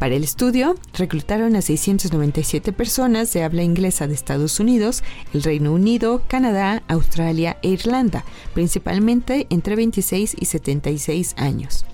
Para 0.00 0.14
el 0.14 0.24
estudio, 0.24 0.76
reclutaron 0.94 1.56
a 1.56 1.60
697 1.60 2.72
personas 2.72 3.34
de 3.34 3.42
habla 3.42 3.62
inglesa 3.62 4.06
de 4.06 4.14
Estados 4.14 4.58
Unidos, 4.58 5.04
el 5.34 5.42
Reino 5.42 5.74
Unido, 5.74 6.22
Canadá, 6.26 6.82
Australia 6.88 7.58
e 7.62 7.68
Irlanda, 7.68 8.24
principalmente 8.54 9.46
entre 9.50 9.76
26 9.76 10.36
y 10.40 10.46
76 10.46 11.34
años. 11.36 11.84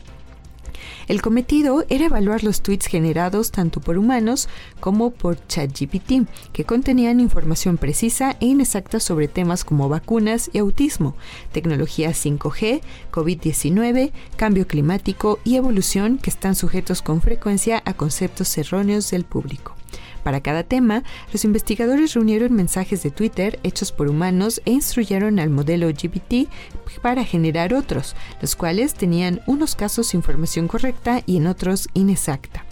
El 1.08 1.22
cometido 1.22 1.84
era 1.88 2.06
evaluar 2.06 2.42
los 2.42 2.62
tweets 2.62 2.86
generados 2.86 3.52
tanto 3.52 3.80
por 3.80 3.96
humanos 3.96 4.48
como 4.80 5.10
por 5.10 5.38
ChatGPT, 5.46 6.28
que 6.52 6.64
contenían 6.64 7.20
información 7.20 7.76
precisa 7.76 8.36
e 8.40 8.46
inexacta 8.46 8.98
sobre 8.98 9.28
temas 9.28 9.64
como 9.64 9.88
vacunas 9.88 10.50
y 10.52 10.58
autismo, 10.58 11.14
tecnología 11.52 12.10
5G, 12.10 12.80
COVID-19, 13.12 14.10
cambio 14.36 14.66
climático 14.66 15.38
y 15.44 15.54
evolución 15.54 16.18
que 16.18 16.30
están 16.30 16.56
sujetos 16.56 17.02
con 17.02 17.20
frecuencia 17.20 17.82
a 17.84 17.94
conceptos 17.94 18.58
erróneos 18.58 19.10
del 19.10 19.24
público. 19.24 19.76
Para 20.26 20.40
cada 20.40 20.64
tema, 20.64 21.04
los 21.32 21.44
investigadores 21.44 22.14
reunieron 22.14 22.52
mensajes 22.52 23.00
de 23.04 23.12
Twitter 23.12 23.60
hechos 23.62 23.92
por 23.92 24.08
humanos 24.08 24.60
e 24.64 24.72
instruyeron 24.72 25.38
al 25.38 25.50
modelo 25.50 25.86
GPT 25.86 26.48
para 27.00 27.24
generar 27.24 27.72
otros, 27.72 28.16
los 28.40 28.56
cuales 28.56 28.94
tenían 28.94 29.40
unos 29.46 29.76
casos 29.76 30.14
información 30.14 30.66
correcta 30.66 31.22
y 31.26 31.36
en 31.36 31.46
otros 31.46 31.88
inexacta. 31.94 32.64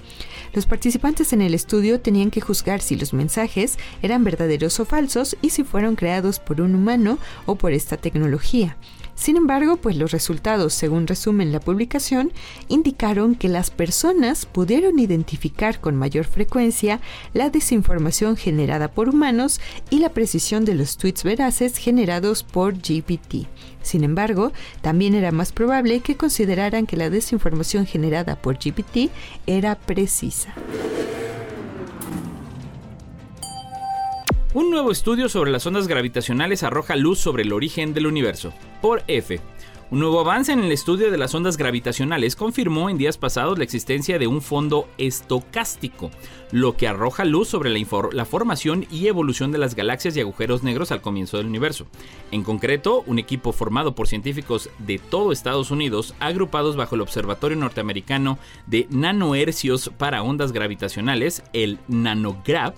Los 0.53 0.67
participantes 0.67 1.33
en 1.33 1.43
el 1.43 1.55
estudio 1.55 2.01
tenían 2.01 2.33
que 2.33 2.41
juzgar 2.41 2.81
si 2.81 2.97
los 2.97 3.13
mensajes 3.13 3.79
eran 4.03 4.25
verdaderos 4.25 4.81
o 4.81 4.85
falsos 4.85 5.37
y 5.41 5.51
si 5.51 5.63
fueron 5.63 5.95
creados 5.95 6.41
por 6.41 6.61
un 6.61 6.75
humano 6.75 7.19
o 7.47 7.55
por 7.55 7.73
esta 7.73 7.97
tecnología. 7.97 8.77
Sin 9.15 9.37
embargo, 9.37 9.77
pues 9.77 9.97
los 9.97 10.11
resultados, 10.11 10.75
según 10.75 11.07
resumen 11.07 11.53
la 11.53 11.61
publicación, 11.61 12.33
indicaron 12.69 13.35
que 13.35 13.49
las 13.49 13.71
personas 13.71 14.45
pudieron 14.45 14.99
identificar 14.99 15.81
con 15.81 15.97
mayor 15.97 16.25
frecuencia 16.25 17.01
la 17.33 17.51
desinformación 17.51 18.37
generada 18.37 18.89
por 18.89 19.09
humanos 19.09 19.61
y 19.91 20.01
la 20.01 20.11
precisión 20.11 20.65
de 20.65 20.75
los 20.75 20.97
tweets 20.97 21.23
veraces 21.23 21.77
generados 21.79 22.43
por 22.43 22.75
GPT. 22.75 23.47
Sin 23.83 24.03
embargo, 24.03 24.53
también 24.81 25.15
era 25.15 25.31
más 25.31 25.53
probable 25.53 26.01
que 26.01 26.17
consideraran 26.17 26.87
que 26.87 26.97
la 26.97 27.11
desinformación 27.11 27.87
generada 27.87 28.37
por 28.37 28.57
GPT 28.57 29.11
era 29.47 29.75
precisa. 29.77 30.55
Un 34.55 34.71
nuevo 34.71 34.93
estudio 34.93 35.29
sobre 35.29 35.51
las 35.51 35.67
ondas 35.67 35.89
gravitacionales 35.89 36.63
arroja 36.63 36.95
luz 36.95 37.19
sobre 37.19 37.43
el 37.43 37.53
origen 37.53 37.93
del 37.93 38.07
universo. 38.07 38.55
Por 38.81 39.03
F. 39.09 39.41
Un 39.91 39.99
nuevo 39.99 40.21
avance 40.21 40.53
en 40.53 40.61
el 40.61 40.71
estudio 40.71 41.11
de 41.11 41.19
las 41.19 41.35
ondas 41.35 41.57
gravitacionales 41.57 42.37
confirmó 42.37 42.89
en 42.89 42.97
días 42.97 43.19
pasados 43.19 43.59
la 43.59 43.65
existencia 43.65 44.17
de 44.17 44.29
un 44.29 44.41
fondo 44.41 44.89
estocástico, 44.97 46.13
lo 46.53 46.77
que 46.77 46.87
arroja 46.87 47.25
luz 47.25 47.49
sobre 47.49 47.69
la, 47.71 48.25
formación 48.25 48.87
y 48.93 49.09
evolución 49.09 49.51
de 49.51 49.59
las 49.59 49.75
galaxias 49.75 50.17
y 50.17 50.21
agujeros 50.21 50.63
negros 50.63 50.93
al 50.93 51.03
comienzo 51.03 51.37
del 51.37 51.47
universo. 51.47 51.87
En 52.31 52.45
concreto, 52.45 53.03
un 53.09 53.19
equipo 53.19 53.53
formado 53.53 53.97
por 53.97 54.07
científicos 54.07 54.71
de 54.79 54.99
todo 54.99 55.33
Estados 55.33 55.73
Unidos, 55.73 56.15
agrupados 56.21 56.77
bajo 56.77 56.95
el 56.95 57.01
Observatorio 57.01 57.57
Norteamericano 57.57 58.39
de 58.67 58.87
Nanohercios 58.91 59.91
para 59.99 60.23
Ondas 60.23 60.53
Gravitacionales, 60.53 61.43
el 61.53 61.79
NanoGrav, 61.89 62.75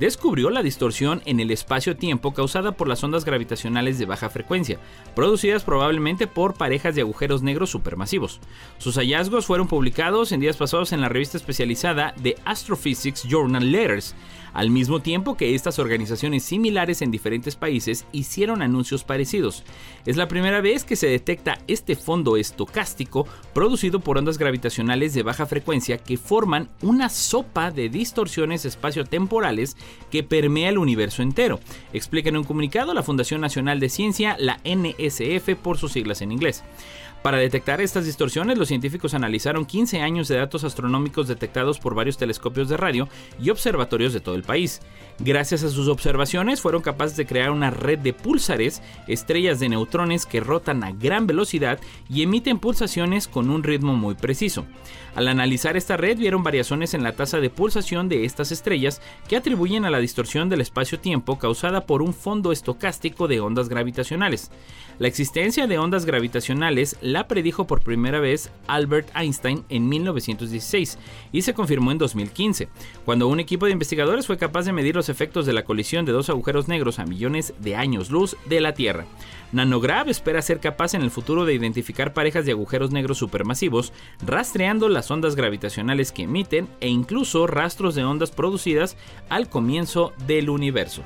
descubrió 0.00 0.48
la 0.48 0.62
distorsión 0.62 1.20
en 1.26 1.40
el 1.40 1.50
espacio-tiempo 1.50 2.32
causada 2.32 2.72
por 2.72 2.88
las 2.88 3.04
ondas 3.04 3.26
gravitacionales 3.26 3.98
de 3.98 4.06
baja 4.06 4.30
frecuencia, 4.30 4.78
producidas 5.14 5.62
probablemente 5.62 6.26
por 6.26 6.54
parejas 6.54 6.94
de 6.94 7.02
agujeros 7.02 7.42
negros 7.42 7.68
supermasivos. 7.68 8.40
Sus 8.78 8.96
hallazgos 8.96 9.44
fueron 9.44 9.68
publicados 9.68 10.32
en 10.32 10.40
días 10.40 10.56
pasados 10.56 10.92
en 10.92 11.02
la 11.02 11.10
revista 11.10 11.36
especializada 11.36 12.14
de 12.16 12.36
Astrophysics 12.46 13.24
Journal 13.24 13.70
Letters, 13.70 14.14
al 14.52 14.70
mismo 14.70 15.00
tiempo 15.00 15.36
que 15.36 15.54
estas 15.54 15.78
organizaciones 15.78 16.42
similares 16.42 17.02
en 17.02 17.10
diferentes 17.10 17.56
países 17.56 18.06
hicieron 18.12 18.62
anuncios 18.62 19.04
parecidos. 19.04 19.64
Es 20.06 20.16
la 20.16 20.28
primera 20.28 20.60
vez 20.60 20.84
que 20.84 20.96
se 20.96 21.06
detecta 21.06 21.58
este 21.66 21.96
fondo 21.96 22.36
estocástico 22.36 23.26
producido 23.54 24.00
por 24.00 24.18
ondas 24.18 24.38
gravitacionales 24.38 25.14
de 25.14 25.22
baja 25.22 25.46
frecuencia 25.46 25.98
que 25.98 26.16
forman 26.16 26.68
una 26.82 27.08
sopa 27.08 27.70
de 27.70 27.88
distorsiones 27.88 28.64
espaciotemporales 28.64 29.76
que 30.10 30.22
permea 30.22 30.70
el 30.70 30.78
universo 30.78 31.22
entero, 31.22 31.60
explica 31.92 32.28
en 32.28 32.36
un 32.36 32.44
comunicado 32.44 32.94
la 32.94 33.02
Fundación 33.02 33.40
Nacional 33.40 33.80
de 33.80 33.88
Ciencia, 33.88 34.36
la 34.38 34.60
NSF 34.64 35.56
por 35.62 35.78
sus 35.78 35.92
siglas 35.92 36.22
en 36.22 36.32
inglés. 36.32 36.62
Para 37.22 37.36
detectar 37.36 37.82
estas 37.82 38.06
distorsiones, 38.06 38.56
los 38.56 38.68
científicos 38.68 39.12
analizaron 39.12 39.66
15 39.66 40.00
años 40.00 40.26
de 40.28 40.36
datos 40.36 40.64
astronómicos 40.64 41.28
detectados 41.28 41.78
por 41.78 41.94
varios 41.94 42.16
telescopios 42.16 42.70
de 42.70 42.78
radio 42.78 43.08
y 43.38 43.50
observatorios 43.50 44.14
de 44.14 44.20
todo 44.20 44.36
el 44.36 44.42
país. 44.42 44.80
Gracias 45.18 45.62
a 45.62 45.68
sus 45.68 45.88
observaciones, 45.88 46.62
fueron 46.62 46.80
capaces 46.80 47.18
de 47.18 47.26
crear 47.26 47.50
una 47.50 47.70
red 47.70 47.98
de 47.98 48.14
púlsares, 48.14 48.80
estrellas 49.06 49.60
de 49.60 49.68
neutrones 49.68 50.24
que 50.24 50.40
rotan 50.40 50.82
a 50.82 50.92
gran 50.92 51.26
velocidad 51.26 51.78
y 52.08 52.22
emiten 52.22 52.58
pulsaciones 52.58 53.28
con 53.28 53.50
un 53.50 53.64
ritmo 53.64 53.94
muy 53.94 54.14
preciso. 54.14 54.64
Al 55.14 55.28
analizar 55.28 55.76
esta 55.76 55.98
red, 55.98 56.16
vieron 56.16 56.42
variaciones 56.42 56.94
en 56.94 57.02
la 57.02 57.12
tasa 57.12 57.38
de 57.40 57.50
pulsación 57.50 58.08
de 58.08 58.24
estas 58.24 58.50
estrellas 58.50 59.02
que 59.28 59.36
atribuyen 59.36 59.84
a 59.84 59.90
la 59.90 59.98
distorsión 59.98 60.48
del 60.48 60.62
espacio-tiempo 60.62 61.38
causada 61.38 61.84
por 61.84 62.00
un 62.00 62.14
fondo 62.14 62.52
estocástico 62.52 63.28
de 63.28 63.40
ondas 63.40 63.68
gravitacionales. 63.68 64.50
La 64.98 65.08
existencia 65.08 65.66
de 65.66 65.78
ondas 65.78 66.06
gravitacionales 66.06 66.96
la 67.12 67.28
predijo 67.28 67.66
por 67.66 67.82
primera 67.82 68.20
vez 68.20 68.50
Albert 68.66 69.10
Einstein 69.14 69.64
en 69.68 69.88
1916 69.88 70.98
y 71.32 71.42
se 71.42 71.54
confirmó 71.54 71.92
en 71.92 71.98
2015, 71.98 72.68
cuando 73.04 73.28
un 73.28 73.40
equipo 73.40 73.66
de 73.66 73.72
investigadores 73.72 74.26
fue 74.26 74.38
capaz 74.38 74.64
de 74.64 74.72
medir 74.72 74.96
los 74.96 75.08
efectos 75.08 75.46
de 75.46 75.52
la 75.52 75.64
colisión 75.64 76.04
de 76.04 76.12
dos 76.12 76.30
agujeros 76.30 76.68
negros 76.68 76.98
a 76.98 77.06
millones 77.06 77.54
de 77.58 77.76
años 77.76 78.10
luz 78.10 78.36
de 78.46 78.60
la 78.60 78.74
Tierra. 78.74 79.06
Nanograv 79.52 80.08
espera 80.08 80.42
ser 80.42 80.60
capaz 80.60 80.94
en 80.94 81.02
el 81.02 81.10
futuro 81.10 81.44
de 81.44 81.54
identificar 81.54 82.12
parejas 82.12 82.46
de 82.46 82.52
agujeros 82.52 82.92
negros 82.92 83.18
supermasivos, 83.18 83.92
rastreando 84.24 84.88
las 84.88 85.10
ondas 85.10 85.34
gravitacionales 85.34 86.12
que 86.12 86.22
emiten 86.22 86.68
e 86.80 86.88
incluso 86.88 87.46
rastros 87.46 87.94
de 87.94 88.04
ondas 88.04 88.30
producidas 88.30 88.96
al 89.28 89.48
comienzo 89.48 90.12
del 90.26 90.50
universo. 90.50 91.02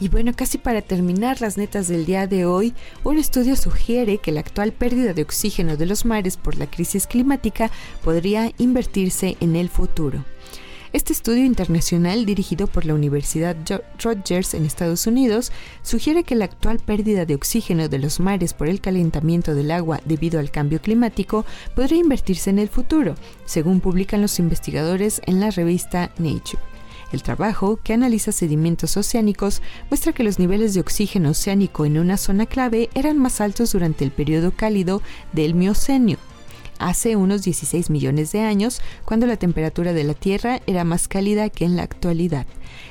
Y 0.00 0.08
bueno, 0.08 0.32
casi 0.34 0.58
para 0.58 0.80
terminar 0.80 1.40
las 1.40 1.56
netas 1.56 1.88
del 1.88 2.06
día 2.06 2.26
de 2.26 2.46
hoy, 2.46 2.72
un 3.02 3.18
estudio 3.18 3.56
sugiere 3.56 4.18
que 4.18 4.30
la 4.30 4.40
actual 4.40 4.72
pérdida 4.72 5.12
de 5.12 5.22
oxígeno 5.22 5.76
de 5.76 5.86
los 5.86 6.04
mares 6.04 6.36
por 6.36 6.56
la 6.56 6.70
crisis 6.70 7.06
climática 7.06 7.70
podría 8.04 8.52
invertirse 8.58 9.36
en 9.40 9.56
el 9.56 9.68
futuro. 9.68 10.24
Este 10.92 11.12
estudio 11.12 11.44
internacional, 11.44 12.24
dirigido 12.24 12.66
por 12.66 12.86
la 12.86 12.94
Universidad 12.94 13.56
Rutgers 14.02 14.54
en 14.54 14.64
Estados 14.64 15.06
Unidos, 15.06 15.52
sugiere 15.82 16.22
que 16.24 16.34
la 16.34 16.46
actual 16.46 16.78
pérdida 16.78 17.26
de 17.26 17.34
oxígeno 17.34 17.88
de 17.88 17.98
los 17.98 18.20
mares 18.20 18.54
por 18.54 18.68
el 18.68 18.80
calentamiento 18.80 19.54
del 19.54 19.70
agua 19.70 20.00
debido 20.06 20.40
al 20.40 20.50
cambio 20.50 20.80
climático 20.80 21.44
podría 21.74 21.98
invertirse 21.98 22.48
en 22.48 22.58
el 22.58 22.68
futuro, 22.68 23.16
según 23.44 23.80
publican 23.80 24.22
los 24.22 24.38
investigadores 24.38 25.20
en 25.26 25.40
la 25.40 25.50
revista 25.50 26.10
Nature. 26.18 26.67
El 27.10 27.22
trabajo, 27.22 27.78
que 27.82 27.94
analiza 27.94 28.32
sedimentos 28.32 28.96
oceánicos, 28.96 29.62
muestra 29.88 30.12
que 30.12 30.24
los 30.24 30.38
niveles 30.38 30.74
de 30.74 30.80
oxígeno 30.80 31.30
oceánico 31.30 31.86
en 31.86 31.98
una 31.98 32.18
zona 32.18 32.44
clave 32.44 32.90
eran 32.94 33.18
más 33.18 33.40
altos 33.40 33.72
durante 33.72 34.04
el 34.04 34.10
periodo 34.10 34.52
cálido 34.52 35.00
del 35.32 35.54
Mioceno, 35.54 36.18
hace 36.78 37.16
unos 37.16 37.42
16 37.42 37.90
millones 37.90 38.32
de 38.32 38.40
años, 38.40 38.80
cuando 39.04 39.26
la 39.26 39.36
temperatura 39.36 39.92
de 39.92 40.04
la 40.04 40.14
Tierra 40.14 40.60
era 40.66 40.84
más 40.84 41.08
cálida 41.08 41.48
que 41.50 41.64
en 41.64 41.76
la 41.76 41.82
actualidad. 41.82 42.46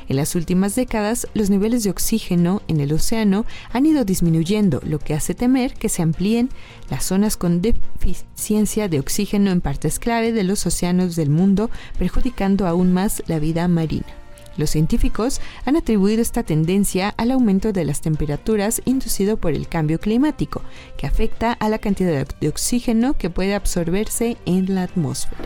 En 0.09 0.15
las 0.15 0.35
últimas 0.35 0.75
décadas, 0.75 1.27
los 1.33 1.49
niveles 1.49 1.83
de 1.83 1.89
oxígeno 1.89 2.61
en 2.67 2.79
el 2.79 2.93
océano 2.93 3.45
han 3.71 3.85
ido 3.85 4.05
disminuyendo, 4.05 4.81
lo 4.83 4.99
que 4.99 5.13
hace 5.13 5.33
temer 5.33 5.73
que 5.73 5.89
se 5.89 6.01
amplíen 6.01 6.49
las 6.89 7.05
zonas 7.05 7.37
con 7.37 7.61
deficiencia 7.61 8.87
de 8.87 8.99
oxígeno 8.99 9.51
en 9.51 9.61
partes 9.61 9.99
clave 9.99 10.31
de 10.31 10.43
los 10.43 10.65
océanos 10.65 11.15
del 11.15 11.29
mundo, 11.29 11.69
perjudicando 11.97 12.67
aún 12.67 12.93
más 12.93 13.21
la 13.27 13.39
vida 13.39 13.67
marina. 13.67 14.26
Los 14.57 14.71
científicos 14.71 15.39
han 15.65 15.77
atribuido 15.77 16.21
esta 16.21 16.43
tendencia 16.43 17.13
al 17.17 17.31
aumento 17.31 17.71
de 17.71 17.85
las 17.85 18.01
temperaturas 18.01 18.81
inducido 18.85 19.37
por 19.37 19.53
el 19.53 19.67
cambio 19.67 19.99
climático, 19.99 20.61
que 20.97 21.07
afecta 21.07 21.53
a 21.53 21.69
la 21.69 21.77
cantidad 21.77 22.27
de 22.27 22.49
oxígeno 22.49 23.13
que 23.13 23.29
puede 23.29 23.53
absorberse 23.53 24.37
en 24.45 24.73
la 24.73 24.83
atmósfera. 24.83 25.43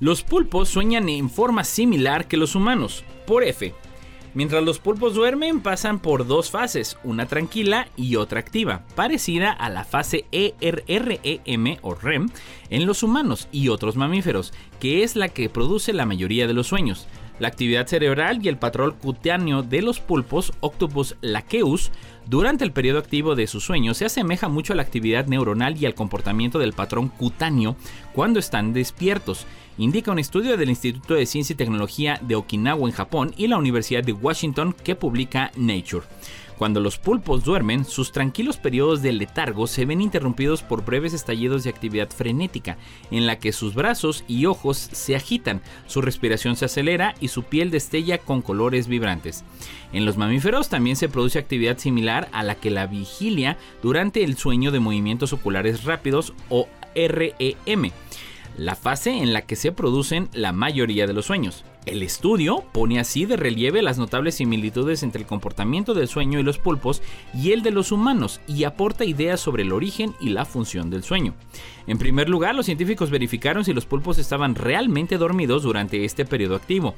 Los 0.00 0.22
pulpos 0.22 0.68
sueñan 0.68 1.08
en 1.08 1.28
forma 1.28 1.64
similar 1.64 2.28
que 2.28 2.36
los 2.36 2.54
humanos, 2.54 3.02
por 3.26 3.42
F. 3.42 3.74
Mientras 4.34 4.62
los 4.62 4.78
pulpos 4.78 5.14
duermen 5.14 5.60
pasan 5.60 6.00
por 6.00 6.26
dos 6.26 6.50
fases, 6.50 6.98
una 7.02 7.26
tranquila 7.26 7.88
y 7.96 8.16
otra 8.16 8.40
activa, 8.40 8.82
parecida 8.94 9.50
a 9.50 9.70
la 9.70 9.84
fase 9.84 10.26
ERREM 10.32 11.78
o 11.82 11.94
REM 11.94 12.28
en 12.70 12.86
los 12.86 13.02
humanos 13.02 13.48
y 13.52 13.68
otros 13.68 13.96
mamíferos, 13.96 14.52
que 14.80 15.02
es 15.02 15.16
la 15.16 15.28
que 15.28 15.48
produce 15.48 15.92
la 15.92 16.06
mayoría 16.06 16.46
de 16.46 16.52
los 16.52 16.66
sueños. 16.66 17.08
La 17.38 17.48
actividad 17.48 17.86
cerebral 17.86 18.44
y 18.44 18.48
el 18.48 18.58
patrón 18.58 18.96
cutáneo 19.00 19.62
de 19.62 19.80
los 19.80 20.00
pulpos 20.00 20.52
Octopus 20.60 21.16
laqueus 21.20 21.92
durante 22.26 22.64
el 22.64 22.72
periodo 22.72 22.98
activo 22.98 23.36
de 23.36 23.46
su 23.46 23.60
sueño 23.60 23.94
se 23.94 24.04
asemeja 24.04 24.48
mucho 24.48 24.72
a 24.72 24.76
la 24.76 24.82
actividad 24.82 25.26
neuronal 25.26 25.76
y 25.80 25.86
al 25.86 25.94
comportamiento 25.94 26.58
del 26.58 26.72
patrón 26.72 27.08
cutáneo 27.08 27.76
cuando 28.12 28.40
están 28.40 28.72
despiertos 28.72 29.46
indica 29.78 30.12
un 30.12 30.18
estudio 30.18 30.56
del 30.56 30.68
Instituto 30.68 31.14
de 31.14 31.26
Ciencia 31.26 31.54
y 31.54 31.56
Tecnología 31.56 32.20
de 32.22 32.34
Okinawa 32.34 32.88
en 32.88 32.94
Japón 32.94 33.32
y 33.36 33.46
la 33.46 33.56
Universidad 33.56 34.04
de 34.04 34.12
Washington 34.12 34.74
que 34.84 34.96
publica 34.96 35.50
Nature. 35.56 36.04
Cuando 36.58 36.80
los 36.80 36.98
pulpos 36.98 37.44
duermen, 37.44 37.84
sus 37.84 38.10
tranquilos 38.10 38.56
periodos 38.56 39.00
de 39.00 39.12
letargo 39.12 39.68
se 39.68 39.84
ven 39.84 40.00
interrumpidos 40.00 40.62
por 40.64 40.84
breves 40.84 41.14
estallidos 41.14 41.62
de 41.62 41.70
actividad 41.70 42.10
frenética, 42.10 42.76
en 43.12 43.26
la 43.26 43.38
que 43.38 43.52
sus 43.52 43.74
brazos 43.74 44.24
y 44.26 44.46
ojos 44.46 44.76
se 44.76 45.14
agitan, 45.14 45.62
su 45.86 46.02
respiración 46.02 46.56
se 46.56 46.64
acelera 46.64 47.14
y 47.20 47.28
su 47.28 47.44
piel 47.44 47.70
destella 47.70 48.18
con 48.18 48.42
colores 48.42 48.88
vibrantes. 48.88 49.44
En 49.92 50.04
los 50.04 50.16
mamíferos 50.16 50.68
también 50.68 50.96
se 50.96 51.08
produce 51.08 51.38
actividad 51.38 51.78
similar 51.78 52.28
a 52.32 52.42
la 52.42 52.56
que 52.56 52.70
la 52.70 52.88
vigilia 52.88 53.56
durante 53.80 54.24
el 54.24 54.36
sueño 54.36 54.72
de 54.72 54.80
movimientos 54.80 55.32
oculares 55.32 55.84
rápidos 55.84 56.34
o 56.48 56.66
REM 56.96 57.92
la 58.58 58.74
fase 58.74 59.10
en 59.10 59.32
la 59.32 59.42
que 59.42 59.56
se 59.56 59.72
producen 59.72 60.28
la 60.32 60.52
mayoría 60.52 61.06
de 61.06 61.14
los 61.14 61.26
sueños. 61.26 61.64
El 61.86 62.02
estudio 62.02 62.64
pone 62.72 63.00
así 63.00 63.24
de 63.24 63.36
relieve 63.36 63.80
las 63.80 63.98
notables 63.98 64.34
similitudes 64.34 65.02
entre 65.02 65.22
el 65.22 65.26
comportamiento 65.26 65.94
del 65.94 66.08
sueño 66.08 66.38
y 66.38 66.42
los 66.42 66.58
pulpos 66.58 67.02
y 67.32 67.52
el 67.52 67.62
de 67.62 67.70
los 67.70 67.92
humanos 67.92 68.40
y 68.46 68.64
aporta 68.64 69.06
ideas 69.06 69.40
sobre 69.40 69.62
el 69.62 69.72
origen 69.72 70.14
y 70.20 70.28
la 70.28 70.44
función 70.44 70.90
del 70.90 71.02
sueño. 71.02 71.34
En 71.86 71.96
primer 71.96 72.28
lugar, 72.28 72.54
los 72.54 72.66
científicos 72.66 73.10
verificaron 73.10 73.64
si 73.64 73.72
los 73.72 73.86
pulpos 73.86 74.18
estaban 74.18 74.54
realmente 74.54 75.16
dormidos 75.16 75.62
durante 75.62 76.04
este 76.04 76.26
periodo 76.26 76.56
activo, 76.56 76.94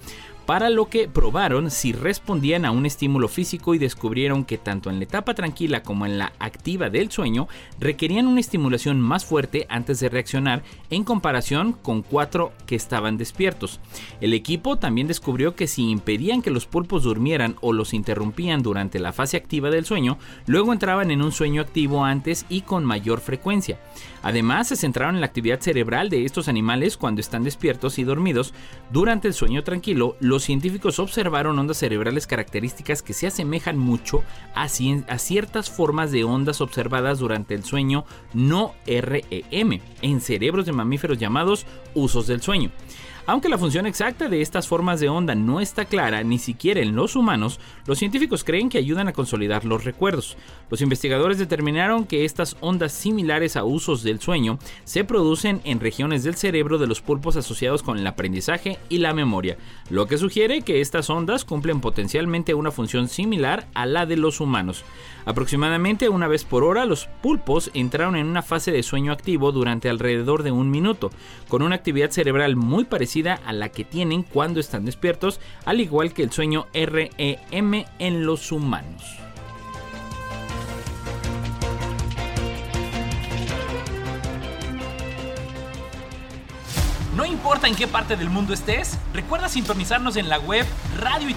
para 0.47 0.69
lo 0.69 0.89
que 0.89 1.07
probaron 1.07 1.71
si 1.71 1.93
respondían 1.93 2.65
a 2.65 2.73
un 2.73 2.85
estímulo 2.85 3.29
físico 3.29 3.73
y 3.73 3.79
descubrieron 3.79 4.45
que 4.45 4.59
tanto 4.59 4.91
en 4.91 4.99
la 4.99 5.05
etapa 5.05 5.35
tranquila 5.35 5.85
como 5.85 6.07
en 6.07 6.19
la 6.19 6.33
activa 6.41 6.91
del 6.91 7.13
sueño 7.13 7.47
requerían 7.79 8.27
una 8.27 8.41
estimulación 8.41 9.01
más 9.01 9.25
fuerte 9.25 9.67
antes 9.69 10.01
de 10.01 10.09
reaccionar 10.09 10.65
en 10.91 11.05
comparación 11.05 11.73
con 11.73 12.03
cuatro 12.03 12.53
que 12.67 12.75
estaban 12.75 13.17
despiertos. 13.17 13.79
El 14.21 14.35
equipo 14.35 14.70
también 14.79 15.07
descubrió 15.07 15.55
que 15.55 15.67
si 15.67 15.91
impedían 15.91 16.43
que 16.43 16.51
los 16.51 16.67
pulpos 16.67 17.03
durmieran 17.03 17.57
o 17.61 17.73
los 17.73 17.95
interrumpían 17.95 18.63
durante 18.63 18.99
la 18.99 19.13
fase 19.13 19.37
activa 19.37 19.71
del 19.71 19.85
sueño, 19.85 20.19
luego 20.47 20.73
entraban 20.73 21.11
en 21.11 21.23
un 21.23 21.33
sueño 21.33 21.63
activo 21.63 22.05
antes 22.05 22.47
y 22.49 22.63
con 22.63 22.85
mayor 22.85 23.21
frecuencia. 23.21 23.79
Además, 24.23 24.69
se 24.69 24.77
centraron 24.77 25.15
en 25.15 25.21
la 25.21 25.27
actividad 25.27 25.61
cerebral 25.61 26.11
de 26.11 26.25
estos 26.25 26.49
animales 26.49 26.97
cuando 26.97 27.21
están 27.21 27.45
despiertos 27.45 27.99
y 27.99 28.05
dormidos. 28.05 28.53
Durante 28.91 29.29
el 29.29 29.35
sueño 29.35 29.65
tranquilo, 29.65 30.17
los 30.21 30.43
científicos 30.43 30.99
observaron 30.99 31.59
ondas 31.59 31.79
cerebrales 31.79 32.27
características 32.27 33.03
que 33.03 33.15
se 33.15 33.27
asemejan 33.27 33.79
mucho 33.79 34.23
a, 34.55 34.69
ciertas 34.69 35.71
formas 35.71 36.13
de 36.13 36.25
ondas 36.25 36.61
observadas 36.61 37.19
durante 37.19 37.55
el 37.55 37.65
sueño 37.65 38.05
no 38.35 38.75
REM 38.87 39.81
en 40.03 40.21
cerebros 40.21 40.67
de 40.67 40.73
mamíferos 40.73 41.19
llamados 41.19 41.67
usos 41.95 42.27
del 42.27 42.43
sueño. 42.43 42.71
Aunque 43.27 43.49
la 43.49 43.59
función 43.59 43.87
exacta 43.87 44.29
de 44.29 44.41
estas 44.41 44.67
formas 44.67 44.99
de 44.99 45.09
onda 45.09 45.35
no 45.35 45.61
está 45.61 45.85
clara 45.85 46.23
ni 46.25 46.39
siquiera 46.39 46.81
en 46.81 46.97
los 46.97 47.17
humanos, 47.17 47.61
los 47.87 47.99
científicos 47.99 48.45
creen 48.45 48.69
que 48.69 48.79
ayudan 48.79 49.09
a 49.09 49.13
consolidar 49.13 49.65
los 49.65 49.85
recuerdos. 49.85 50.37
Los 50.71 50.81
investigadores 50.81 51.39
determinaron 51.39 52.07
que 52.07 52.25
estas 52.25 52.57
ondas 52.61 52.93
similares 52.93 53.57
a 53.57 53.65
usos 53.65 54.03
del 54.03 54.21
sueño 54.21 54.59
se 54.85 55.05
producen 55.05 55.61
en 55.65 55.81
regiones 55.81 56.25
del 56.25 56.35
cerebro 56.35 56.79
de 56.79 56.87
los 56.87 57.03
pulpos 57.03 57.37
asociados 57.37 57.83
con 57.83 57.99
el 57.99 58.07
aprendizaje 58.07 58.79
y 58.89 58.99
la 58.99 59.13
memoria, 59.13 59.59
lo 59.91 60.07
que 60.07 60.19
sugiere 60.19 60.63
que 60.63 60.81
estas 60.81 61.11
ondas 61.11 61.45
cumplen 61.45 61.81
potencialmente 61.81 62.55
una 62.55 62.71
función 62.71 63.09
similar 63.09 63.67
a 63.75 63.87
la 63.87 64.07
de 64.07 64.17
los 64.17 64.41
humanos. 64.41 64.85
Aproximadamente 65.27 66.09
una 66.09 66.27
vez 66.27 66.45
por 66.45 66.65
hora, 66.65 66.87
los 66.87 67.07
pulpos 67.23 67.71
entraron 67.75 68.17
en 68.17 68.27
una 68.27 68.43
fase 68.43 68.73
de 68.73 68.83
sueño 68.83 69.13
activo 69.13 69.53
durante 69.53 69.91
alrededor 69.91 70.43
de 70.43 70.51
un 70.51 70.71
minuto, 70.71 71.11
con 71.49 71.63
una 71.63 71.77
actividad 71.77 72.11
cerebral 72.11 72.57
muy 72.57 72.85
parecida 72.85 73.10
a 73.45 73.53
la 73.53 73.71
que 73.71 73.85
tienen 73.85 74.23
cuando 74.23 74.61
están 74.61 74.85
despiertos, 74.85 75.41
al 75.65 75.81
igual 75.81 76.13
que 76.13 76.23
el 76.23 76.31
sueño 76.31 76.69
REM 76.73 77.85
en 77.99 78.25
los 78.25 78.53
humanos. 78.53 79.03
No 87.17 87.27
importa 87.27 87.67
en 87.67 87.75
qué 87.75 87.89
parte 87.89 88.17
del 88.17 88.31
mundo 88.31 88.55
estés, 88.55 88.97
recuerda 89.13 89.49
sintonizarnos 89.49 90.17
en 90.17 90.29
la 90.29 90.39
web 90.39 90.65
radio 90.99 91.29
y 91.29 91.35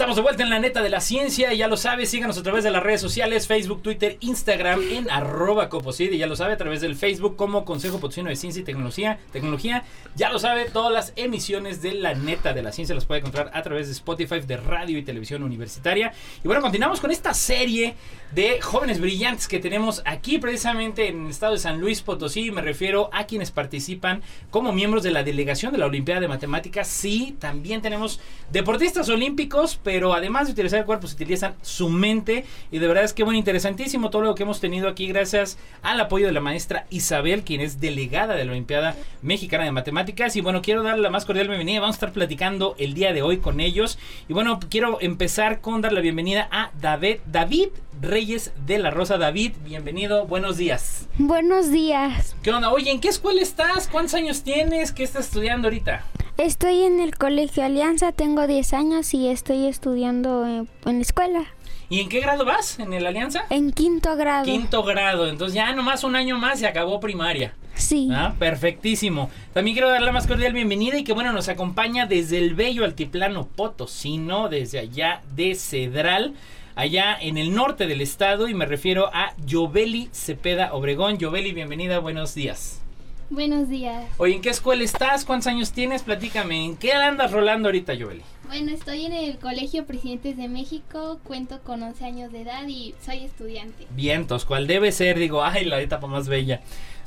Estamos 0.00 0.16
de 0.16 0.22
vuelta 0.22 0.42
en 0.42 0.48
la 0.48 0.58
neta 0.58 0.82
de 0.82 0.88
la 0.88 1.02
ciencia, 1.02 1.52
ya 1.52 1.68
lo 1.68 1.76
sabes, 1.76 2.08
síganos 2.08 2.38
a 2.38 2.42
través 2.42 2.64
de 2.64 2.70
las 2.70 2.82
redes 2.82 3.02
sociales, 3.02 3.46
Facebook, 3.46 3.82
Twitter, 3.82 4.16
Instagram, 4.20 4.80
en 4.90 5.10
arroba 5.10 5.68
coposid, 5.68 6.10
y 6.10 6.16
ya 6.16 6.26
lo 6.26 6.36
sabe, 6.36 6.54
a 6.54 6.56
través 6.56 6.80
del 6.80 6.96
Facebook 6.96 7.36
como 7.36 7.66
Consejo 7.66 8.00
Potosino 8.00 8.30
de 8.30 8.36
Ciencia 8.36 8.62
y 8.62 8.64
Tecnología, 8.64 9.18
Tecnología, 9.30 9.84
ya 10.16 10.32
lo 10.32 10.38
sabe, 10.38 10.70
todas 10.70 10.90
las 10.90 11.12
emisiones 11.16 11.82
de 11.82 11.92
la 11.92 12.14
neta 12.14 12.54
de 12.54 12.62
la 12.62 12.72
ciencia 12.72 12.94
las 12.94 13.04
puede 13.04 13.20
encontrar 13.20 13.50
a 13.52 13.60
través 13.60 13.88
de 13.88 13.92
Spotify, 13.92 14.40
de 14.40 14.56
radio 14.56 14.96
y 14.96 15.02
televisión 15.02 15.42
universitaria. 15.42 16.14
Y 16.42 16.48
bueno, 16.48 16.62
continuamos 16.62 16.98
con 16.98 17.10
esta 17.10 17.34
serie 17.34 17.94
de 18.32 18.58
jóvenes 18.62 19.02
brillantes 19.02 19.48
que 19.48 19.58
tenemos 19.58 20.00
aquí 20.06 20.38
precisamente 20.38 21.08
en 21.08 21.26
el 21.26 21.30
estado 21.30 21.52
de 21.52 21.58
San 21.58 21.78
Luis 21.78 22.00
Potosí, 22.00 22.50
me 22.50 22.62
refiero 22.62 23.10
a 23.12 23.24
quienes 23.24 23.50
participan 23.50 24.22
como 24.50 24.72
miembros 24.72 25.02
de 25.02 25.10
la 25.10 25.24
delegación 25.24 25.72
de 25.72 25.78
la 25.78 25.84
Olimpiada 25.84 26.22
de 26.22 26.28
Matemáticas, 26.28 26.88
sí, 26.88 27.36
también 27.38 27.82
tenemos 27.82 28.18
deportistas 28.50 29.06
olímpicos, 29.10 29.76
además 30.14 30.46
de 30.46 30.52
utilizar 30.52 30.78
el 30.78 30.84
cuerpo 30.84 31.06
se 31.06 31.14
utilizan 31.14 31.54
su 31.62 31.88
mente 31.88 32.44
y 32.70 32.78
de 32.78 32.86
verdad 32.86 33.04
es 33.04 33.12
que 33.12 33.24
bueno, 33.24 33.38
interesantísimo 33.38 34.10
todo 34.10 34.22
lo 34.22 34.34
que 34.34 34.44
hemos 34.44 34.60
tenido 34.60 34.88
aquí 34.88 35.06
gracias 35.06 35.58
al 35.82 36.00
apoyo 36.00 36.26
de 36.26 36.32
la 36.32 36.40
maestra 36.40 36.86
Isabel, 36.90 37.42
quien 37.42 37.60
es 37.60 37.80
delegada 37.80 38.34
de 38.34 38.44
la 38.44 38.52
Olimpiada 38.52 38.94
Mexicana 39.22 39.64
de 39.64 39.72
Matemáticas 39.72 40.36
y 40.36 40.40
bueno, 40.40 40.62
quiero 40.62 40.82
darle 40.82 41.02
la 41.02 41.10
más 41.10 41.24
cordial 41.24 41.48
bienvenida, 41.48 41.80
vamos 41.80 41.94
a 41.94 41.98
estar 41.98 42.12
platicando 42.12 42.74
el 42.78 42.94
día 42.94 43.12
de 43.12 43.22
hoy 43.22 43.38
con 43.38 43.60
ellos 43.60 43.98
y 44.28 44.32
bueno, 44.32 44.60
quiero 44.70 44.98
empezar 45.00 45.60
con 45.60 45.80
dar 45.80 45.92
la 45.92 46.00
bienvenida 46.00 46.48
a 46.50 46.70
David, 46.80 47.18
David 47.26 47.68
Reyes 48.00 48.52
de 48.66 48.78
la 48.78 48.90
Rosa. 48.90 49.18
David, 49.18 49.52
bienvenido, 49.64 50.26
buenos 50.26 50.56
días. 50.56 51.06
Buenos 51.18 51.70
días. 51.70 52.34
¿Qué 52.42 52.50
onda? 52.50 52.70
Oye, 52.70 52.90
¿en 52.90 53.00
qué 53.00 53.08
escuela 53.08 53.42
estás? 53.42 53.88
¿Cuántos 53.88 54.14
años 54.14 54.42
tienes? 54.42 54.92
¿Qué 54.92 55.02
estás 55.02 55.26
estudiando 55.26 55.68
ahorita? 55.68 56.04
Estoy 56.38 56.84
en 56.84 57.00
el 57.00 57.18
Colegio 57.18 57.62
Alianza, 57.62 58.12
tengo 58.12 58.46
10 58.46 58.72
años 58.72 59.12
y 59.12 59.28
estoy 59.28 59.66
estudiando 59.66 59.79
en, 59.84 60.68
la 60.84 61.00
escuela. 61.00 61.44
¿Y 61.88 62.00
en 62.00 62.08
qué 62.08 62.20
grado 62.20 62.44
vas 62.44 62.78
en 62.78 62.92
el 62.92 63.06
Alianza? 63.06 63.44
En 63.50 63.72
quinto 63.72 64.16
grado. 64.16 64.44
Quinto 64.44 64.82
grado, 64.82 65.28
entonces 65.28 65.54
ya 65.54 65.72
nomás 65.74 66.04
un 66.04 66.16
año 66.16 66.38
más 66.38 66.62
y 66.62 66.66
acabó 66.66 67.00
primaria. 67.00 67.54
Sí. 67.74 68.08
Ah, 68.12 68.34
perfectísimo. 68.38 69.30
También 69.54 69.74
quiero 69.74 69.88
darle 69.88 70.06
la 70.06 70.12
más 70.12 70.26
cordial 70.26 70.52
bienvenida 70.52 70.98
y 70.98 71.04
que 71.04 71.12
bueno, 71.12 71.32
nos 71.32 71.48
acompaña 71.48 72.06
desde 72.06 72.38
el 72.38 72.54
bello 72.54 72.84
altiplano 72.84 73.46
potosino, 73.46 74.48
desde 74.48 74.78
allá 74.78 75.22
de 75.34 75.54
Cedral 75.54 76.34
allá 76.76 77.16
en 77.20 77.36
el 77.36 77.54
norte 77.54 77.86
del 77.86 78.00
estado 78.00 78.48
y 78.48 78.54
me 78.54 78.64
refiero 78.64 79.10
a 79.12 79.34
Yoveli 79.44 80.08
Cepeda 80.12 80.72
Obregón. 80.72 81.18
Yoveli, 81.18 81.52
bienvenida, 81.52 81.98
buenos 81.98 82.34
días. 82.34 82.80
Buenos 83.28 83.68
días. 83.68 84.04
Oye, 84.18 84.36
¿en 84.36 84.42
qué 84.42 84.50
escuela 84.50 84.82
estás? 84.82 85.24
¿Cuántos 85.24 85.46
años 85.46 85.72
tienes? 85.72 86.02
Platícame, 86.02 86.64
¿en 86.64 86.76
qué 86.76 86.92
andas 86.92 87.32
rolando 87.32 87.68
ahorita, 87.68 87.94
Yoveli? 87.94 88.22
Bueno, 88.50 88.72
estoy 88.72 89.06
en 89.06 89.12
el 89.12 89.38
Colegio 89.38 89.86
Presidentes 89.86 90.36
de 90.36 90.48
México, 90.48 91.20
cuento 91.22 91.60
con 91.62 91.84
11 91.84 92.04
años 92.04 92.32
de 92.32 92.40
edad 92.40 92.66
y 92.66 92.96
soy 93.00 93.18
estudiante. 93.18 93.86
Vientos, 93.90 94.44
¿cuál 94.44 94.66
debe 94.66 94.90
ser? 94.90 95.20
Digo, 95.20 95.44
ay, 95.44 95.64
la 95.64 95.80
etapa 95.80 96.08
más 96.08 96.26
bella. 96.26 96.60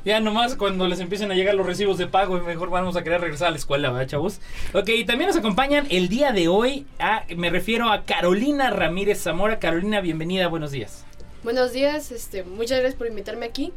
Ya 0.06 0.22
nomás 0.22 0.56
cuando 0.56 0.88
les 0.88 1.02
empiecen 1.02 1.30
a 1.32 1.36
llegar 1.36 1.54
los 1.56 1.66
recibos 1.66 1.98
de 1.98 2.08
pago, 2.08 2.40
mejor 2.40 2.70
vamos 2.70 2.96
a 2.96 3.04
querer 3.04 3.20
regresar 3.20 3.50
a 3.50 3.52
la 3.52 3.58
escuela, 3.58 3.92
¿verdad, 3.92 4.08
chavos? 4.08 4.40
Ok, 4.74 4.90
también 5.06 5.28
nos 5.28 5.36
acompañan 5.36 5.86
el 5.90 6.08
día 6.08 6.32
de 6.32 6.48
hoy, 6.48 6.88
a, 6.98 7.26
me 7.36 7.50
refiero 7.50 7.92
a 7.92 8.06
Carolina 8.06 8.70
Ramírez 8.70 9.22
Zamora. 9.22 9.60
Carolina, 9.60 10.00
bienvenida, 10.00 10.48
buenos 10.48 10.72
días. 10.72 11.04
Buenos 11.44 11.74
días, 11.74 12.14
este, 12.14 12.46
muchas 12.46 12.80
gracias 12.80 12.96
por 12.96 13.08
invitarme 13.08 13.48
aquí. 13.48 13.74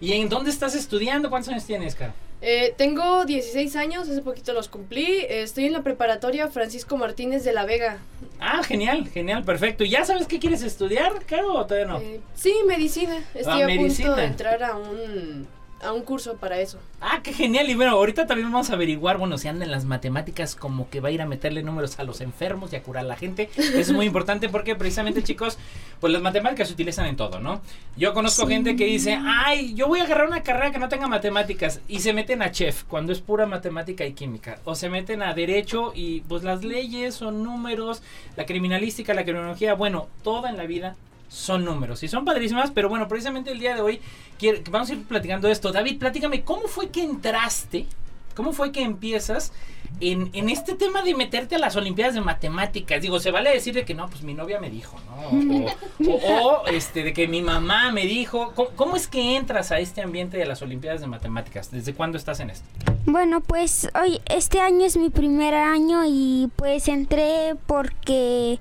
¿Y 0.00 0.14
en 0.14 0.28
dónde 0.28 0.50
estás 0.50 0.74
estudiando? 0.74 1.30
¿Cuántos 1.30 1.52
años 1.52 1.64
tienes, 1.64 1.94
Caro? 1.94 2.12
Eh, 2.40 2.72
tengo 2.76 3.24
16 3.24 3.74
años, 3.74 4.08
hace 4.08 4.22
poquito 4.22 4.52
los 4.52 4.68
cumplí. 4.68 5.26
Estoy 5.28 5.64
en 5.66 5.72
la 5.72 5.82
preparatoria 5.82 6.48
Francisco 6.48 6.96
Martínez 6.96 7.42
de 7.42 7.52
la 7.52 7.64
Vega. 7.64 7.98
Ah, 8.38 8.62
genial, 8.62 9.08
genial, 9.08 9.42
perfecto. 9.44 9.82
¿Y 9.84 9.90
ya 9.90 10.04
sabes 10.04 10.28
qué 10.28 10.38
quieres 10.38 10.62
estudiar, 10.62 11.24
Caro, 11.26 11.54
o 11.54 11.66
todavía 11.66 11.86
no? 11.92 12.00
Eh, 12.00 12.20
sí, 12.34 12.54
medicina. 12.66 13.16
Estoy 13.34 13.62
Ah, 13.62 13.64
a 13.64 13.66
medicina. 13.66 14.08
punto 14.10 14.20
de 14.20 14.26
entrar 14.28 14.62
a 14.62 14.76
un, 14.76 15.48
a 15.82 15.92
un 15.92 16.02
curso 16.02 16.36
para 16.36 16.60
eso. 16.60 16.78
Ah, 17.00 17.20
qué 17.22 17.32
genial. 17.32 17.68
Y 17.70 17.74
bueno, 17.74 17.92
ahorita 17.92 18.26
también 18.26 18.50
vamos 18.50 18.70
a 18.70 18.74
averiguar, 18.74 19.18
bueno, 19.18 19.38
si 19.38 19.48
andan 19.48 19.70
las 19.70 19.84
matemáticas 19.84 20.54
como 20.54 20.90
que 20.90 21.00
va 21.00 21.08
a 21.08 21.12
ir 21.12 21.22
a 21.22 21.26
meterle 21.26 21.62
números 21.62 21.98
a 21.98 22.04
los 22.04 22.20
enfermos 22.20 22.72
y 22.72 22.76
a 22.76 22.82
curar 22.82 23.04
a 23.04 23.08
la 23.08 23.16
gente. 23.16 23.50
Eso 23.56 23.78
es 23.78 23.92
muy 23.92 24.06
importante 24.06 24.48
porque 24.48 24.74
precisamente, 24.74 25.22
chicos, 25.22 25.58
pues 26.00 26.12
las 26.12 26.22
matemáticas 26.22 26.68
se 26.68 26.74
utilizan 26.74 27.06
en 27.06 27.16
todo, 27.16 27.40
¿no? 27.40 27.60
Yo 27.96 28.14
conozco 28.14 28.46
gente 28.46 28.76
que 28.76 28.86
dice, 28.86 29.18
ay, 29.20 29.74
yo 29.74 29.88
voy 29.88 30.00
a 30.00 30.04
agarrar 30.04 30.26
una 30.26 30.42
carrera 30.42 30.70
que 30.72 30.78
no 30.78 30.88
tenga 30.88 31.06
matemáticas 31.06 31.80
y 31.88 32.00
se 32.00 32.12
meten 32.12 32.42
a 32.42 32.50
chef 32.50 32.84
cuando 32.84 33.12
es 33.12 33.20
pura 33.20 33.46
matemática 33.46 34.04
y 34.04 34.12
química. 34.12 34.58
O 34.64 34.74
se 34.74 34.88
meten 34.90 35.22
a 35.22 35.34
derecho 35.34 35.92
y 35.94 36.20
pues 36.22 36.42
las 36.42 36.64
leyes 36.64 37.14
son 37.14 37.42
números, 37.42 38.02
la 38.36 38.46
criminalística, 38.46 39.14
la 39.14 39.24
criminología, 39.24 39.74
bueno, 39.74 40.08
toda 40.22 40.50
en 40.50 40.56
la 40.56 40.66
vida 40.66 40.96
son 41.28 41.64
números 41.64 42.02
y 42.02 42.08
son 42.08 42.24
padrísimas, 42.24 42.70
pero 42.70 42.88
bueno, 42.88 43.06
precisamente 43.08 43.52
el 43.52 43.60
día 43.60 43.74
de 43.74 43.80
hoy 43.80 44.00
quiero, 44.38 44.58
vamos 44.70 44.90
a 44.90 44.94
ir 44.94 45.04
platicando 45.04 45.48
esto. 45.48 45.72
David, 45.72 45.98
platícame, 45.98 46.42
¿cómo 46.42 46.68
fue 46.68 46.88
que 46.88 47.02
entraste? 47.02 47.86
¿Cómo 48.34 48.52
fue 48.52 48.70
que 48.70 48.82
empiezas 48.82 49.52
en, 50.00 50.30
en 50.32 50.48
este 50.48 50.74
tema 50.76 51.02
de 51.02 51.12
meterte 51.16 51.56
a 51.56 51.58
las 51.58 51.74
Olimpiadas 51.74 52.14
de 52.14 52.20
Matemáticas? 52.20 53.02
Digo, 53.02 53.18
se 53.18 53.32
vale 53.32 53.50
decir 53.50 53.74
de 53.74 53.84
que 53.84 53.94
no, 53.94 54.08
pues 54.08 54.22
mi 54.22 54.32
novia 54.32 54.60
me 54.60 54.70
dijo, 54.70 54.96
¿no? 55.06 55.66
O, 56.08 56.66
este, 56.68 57.02
de 57.02 57.12
que 57.12 57.26
mi 57.26 57.42
mamá 57.42 57.90
me 57.90 58.06
dijo. 58.06 58.52
¿Cómo, 58.54 58.68
cómo 58.76 58.94
es 58.94 59.08
que 59.08 59.36
entras 59.36 59.72
a 59.72 59.80
este 59.80 60.02
ambiente 60.02 60.36
de 60.38 60.46
las 60.46 60.62
Olimpiadas 60.62 61.00
de 61.00 61.08
Matemáticas? 61.08 61.72
¿Desde 61.72 61.94
cuándo 61.94 62.16
estás 62.16 62.38
en 62.38 62.50
esto? 62.50 62.64
Bueno, 63.06 63.40
pues 63.40 63.88
hoy 64.00 64.20
este 64.26 64.60
año 64.60 64.86
es 64.86 64.96
mi 64.96 65.10
primer 65.10 65.54
año 65.54 66.02
y 66.06 66.48
pues 66.54 66.86
entré 66.86 67.56
porque 67.66 68.60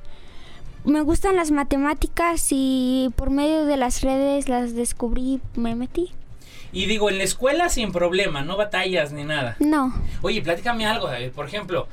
me 0.87 1.01
gustan 1.01 1.35
las 1.35 1.51
matemáticas 1.51 2.47
y 2.51 3.09
por 3.15 3.29
medio 3.29 3.65
de 3.65 3.77
las 3.77 4.01
redes 4.01 4.47
las 4.47 4.73
descubrí, 4.73 5.41
me 5.55 5.75
metí. 5.75 6.11
Y 6.71 6.85
digo, 6.85 7.09
en 7.09 7.17
la 7.17 7.23
escuela 7.23 7.69
sin 7.69 7.91
problema, 7.91 8.41
no 8.41 8.57
batallas 8.57 9.11
ni 9.11 9.23
nada. 9.23 9.55
No, 9.59 9.93
Oye, 10.21 10.41
platícame 10.41 10.85
algo, 10.85 11.07
David. 11.07 11.31
Por 11.31 11.45
ejemplo, 11.45 11.87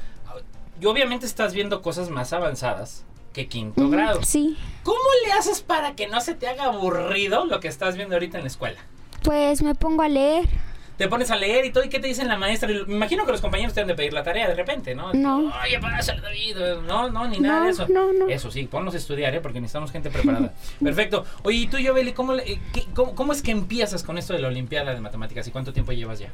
yo 0.81 0.91
obviamente 0.91 1.27
estás 1.27 1.55
viendo 1.55 1.83
cosas 1.83 2.11
más 2.11 2.33
avanzadas 2.33 3.05
que 3.33 3.49
quinto 3.49 3.89
grado. 3.91 4.23
sí. 4.23 4.57
¿Cómo 4.85 4.99
le 5.27 5.33
haces 5.33 5.61
para 5.61 5.97
que 5.97 6.07
no 6.07 6.21
se 6.21 6.35
te 6.35 6.47
haga 6.47 6.65
aburrido 6.65 7.47
lo 7.47 7.59
que 7.59 7.69
estás 7.69 7.97
viendo 7.97 8.15
ahorita 8.15 8.39
en 8.39 8.45
la 8.45 8.49
escuela? 8.49 8.79
Pues 9.23 9.63
me 9.63 9.75
pongo 9.75 10.03
a 10.03 10.09
leer. 10.09 10.49
Te 10.97 11.09
pones 11.09 11.29
a 11.33 11.37
leer 11.37 11.65
y 11.65 11.73
todo, 11.73 11.83
¿y 11.83 11.89
qué 11.89 11.99
te 11.99 12.07
dice 12.07 12.25
la 12.25 12.37
maestra? 12.37 12.71
Y 12.71 12.85
Me 12.87 12.95
imagino 12.95 13.27
que 13.27 13.33
los 13.33 13.41
compañeros 13.41 13.75
te 13.75 13.81
han 13.81 13.89
de 13.89 13.95
pedir 13.97 14.13
la 14.13 14.23
tarea 14.23 14.47
de 14.47 14.55
repente, 14.55 14.95
¿no? 14.95 15.13
No. 15.13 15.53
Oye, 15.65 15.81
pásale, 15.81 16.21
David. 16.21 16.57
No, 16.87 17.11
no, 17.11 17.27
ni 17.27 17.39
nada 17.41 17.59
No, 17.61 17.65
de 17.65 17.71
eso. 17.73 17.89
no, 17.89 18.13
no. 18.13 18.29
Eso 18.29 18.51
sí, 18.51 18.65
ponlos 18.69 18.95
a 18.95 18.99
estudiar, 18.99 19.35
¿eh? 19.35 19.41
Porque 19.41 19.61
necesitamos 19.61 19.91
gente 19.91 20.11
preparada. 20.11 20.53
Perfecto. 20.83 21.25
Oye, 21.43 21.57
¿y 21.59 21.67
tú, 21.67 21.79
Yobeli, 21.79 22.13
¿cómo, 22.13 22.35
le- 22.35 22.53
eh, 22.53 22.61
qué- 22.73 22.87
cómo, 22.95 23.15
cómo 23.17 23.33
es 23.33 23.43
que 23.43 23.51
empiezas 23.51 24.05
con 24.05 24.19
esto 24.19 24.35
de 24.35 24.39
la 24.39 24.47
Olimpiada 24.49 24.95
de 24.95 25.01
Matemáticas 25.01 25.49
y 25.49 25.51
cuánto 25.51 25.73
tiempo 25.73 25.91
llevas 25.91 26.21
ya? 26.21 26.29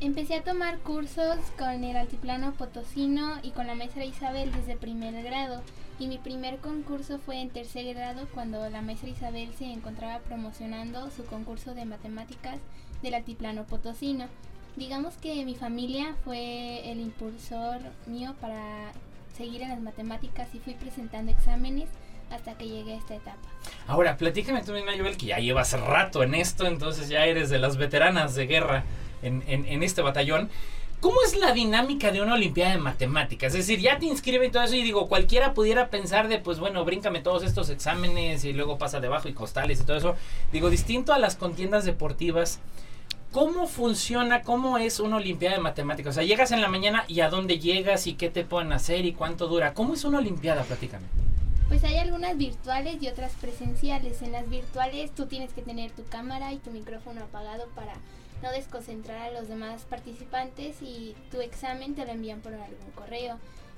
Empecé 0.00 0.34
a 0.34 0.42
tomar 0.42 0.76
cursos 0.80 1.38
con 1.58 1.82
el 1.82 1.96
altiplano 1.96 2.52
potosino 2.52 3.38
y 3.42 3.50
con 3.52 3.66
la 3.66 3.74
maestra 3.74 4.04
Isabel 4.04 4.52
desde 4.52 4.76
primer 4.76 5.22
grado. 5.24 5.62
Y 5.98 6.06
mi 6.08 6.18
primer 6.18 6.58
concurso 6.58 7.18
fue 7.18 7.40
en 7.40 7.48
tercer 7.48 7.94
grado 7.94 8.26
cuando 8.34 8.68
la 8.68 8.82
maestra 8.82 9.08
Isabel 9.08 9.48
se 9.58 9.64
encontraba 9.64 10.18
promocionando 10.18 11.10
su 11.10 11.24
concurso 11.24 11.74
de 11.74 11.86
matemáticas 11.86 12.56
del 13.02 13.14
altiplano 13.14 13.64
potosino. 13.64 14.26
Digamos 14.76 15.14
que 15.14 15.44
mi 15.44 15.54
familia 15.54 16.14
fue 16.24 16.90
el 16.90 17.00
impulsor 17.00 17.78
mío 18.06 18.34
para 18.40 18.92
seguir 19.36 19.62
en 19.62 19.70
las 19.70 19.80
matemáticas 19.80 20.48
y 20.54 20.58
fui 20.58 20.74
presentando 20.74 21.32
exámenes 21.32 21.88
hasta 22.30 22.54
que 22.58 22.66
llegué 22.68 22.94
a 22.94 22.96
esta 22.96 23.14
etapa. 23.14 23.48
Ahora, 23.86 24.16
platícame 24.16 24.62
tú 24.62 24.72
misma, 24.72 24.94
Yobel, 24.96 25.16
que 25.16 25.26
ya 25.26 25.38
llevas 25.38 25.72
rato 25.80 26.22
en 26.22 26.34
esto, 26.34 26.66
entonces 26.66 27.08
ya 27.08 27.24
eres 27.24 27.48
de 27.50 27.58
las 27.58 27.76
veteranas 27.76 28.34
de 28.34 28.46
guerra 28.46 28.84
en, 29.22 29.42
en- 29.46 29.64
en 29.66 29.82
este 29.82 30.02
batallón. 30.02 30.50
¿Cómo 31.00 31.16
es 31.24 31.36
la 31.36 31.52
dinámica 31.52 32.10
de 32.10 32.22
una 32.22 32.34
Olimpiada 32.34 32.72
de 32.72 32.78
Matemáticas? 32.78 33.54
Es 33.54 33.66
decir, 33.66 33.80
ya 33.80 33.98
te 33.98 34.06
inscribe 34.06 34.46
y 34.46 34.50
todo 34.50 34.62
eso 34.64 34.74
y 34.74 34.82
digo, 34.82 35.08
cualquiera 35.08 35.54
pudiera 35.54 35.88
pensar 35.88 36.26
de, 36.28 36.38
pues 36.38 36.58
bueno, 36.58 36.84
bríncame 36.84 37.20
todos 37.20 37.44
estos 37.44 37.68
exámenes 37.70 38.44
y 38.44 38.52
luego 38.54 38.78
pasa 38.78 38.98
debajo 38.98 39.28
y 39.28 39.32
costales 39.34 39.80
y 39.80 39.84
todo 39.84 39.96
eso. 39.98 40.16
Digo, 40.52 40.68
distinto 40.70 41.12
a 41.12 41.18
las 41.18 41.36
contiendas 41.36 41.84
deportivas, 41.84 42.60
¿cómo 43.36 43.66
funciona, 43.66 44.40
cómo 44.40 44.78
es 44.78 44.98
una 44.98 45.16
Olimpiada 45.16 45.56
de 45.56 45.60
Matemáticas? 45.60 46.12
O 46.12 46.14
sea, 46.14 46.24
llegas 46.24 46.52
en 46.52 46.62
la 46.62 46.68
mañana 46.68 47.04
y 47.06 47.20
a 47.20 47.28
dónde 47.28 47.58
llegas 47.58 48.06
y 48.06 48.14
qué 48.14 48.30
te 48.30 48.46
pueden 48.46 48.72
hacer 48.72 49.04
y 49.04 49.12
cuánto 49.12 49.46
dura. 49.46 49.74
¿Cómo 49.74 49.92
es 49.92 50.04
una 50.04 50.20
Olimpiada? 50.20 50.62
Platícame. 50.62 51.04
Pues 51.68 51.84
hay 51.84 51.98
algunas 51.98 52.38
virtuales 52.38 52.96
y 53.02 53.08
otras 53.08 53.32
presenciales. 53.32 54.22
En 54.22 54.32
las 54.32 54.48
virtuales 54.48 55.14
tú 55.14 55.26
tienes 55.26 55.52
que 55.52 55.60
tener 55.60 55.90
tu 55.90 56.02
cámara 56.06 56.54
y 56.54 56.56
tu 56.56 56.70
micrófono 56.70 57.24
apagado 57.24 57.66
para 57.74 57.92
no 58.42 58.50
desconcentrar 58.52 59.18
a 59.20 59.30
los 59.32 59.48
demás 59.48 59.82
participantes 59.82 60.80
y 60.80 61.14
tu 61.30 61.42
examen 61.42 61.94
te 61.94 62.06
lo 62.06 62.12
envían 62.12 62.40
por 62.40 62.54
algún 62.54 62.90
correo. 62.94 63.36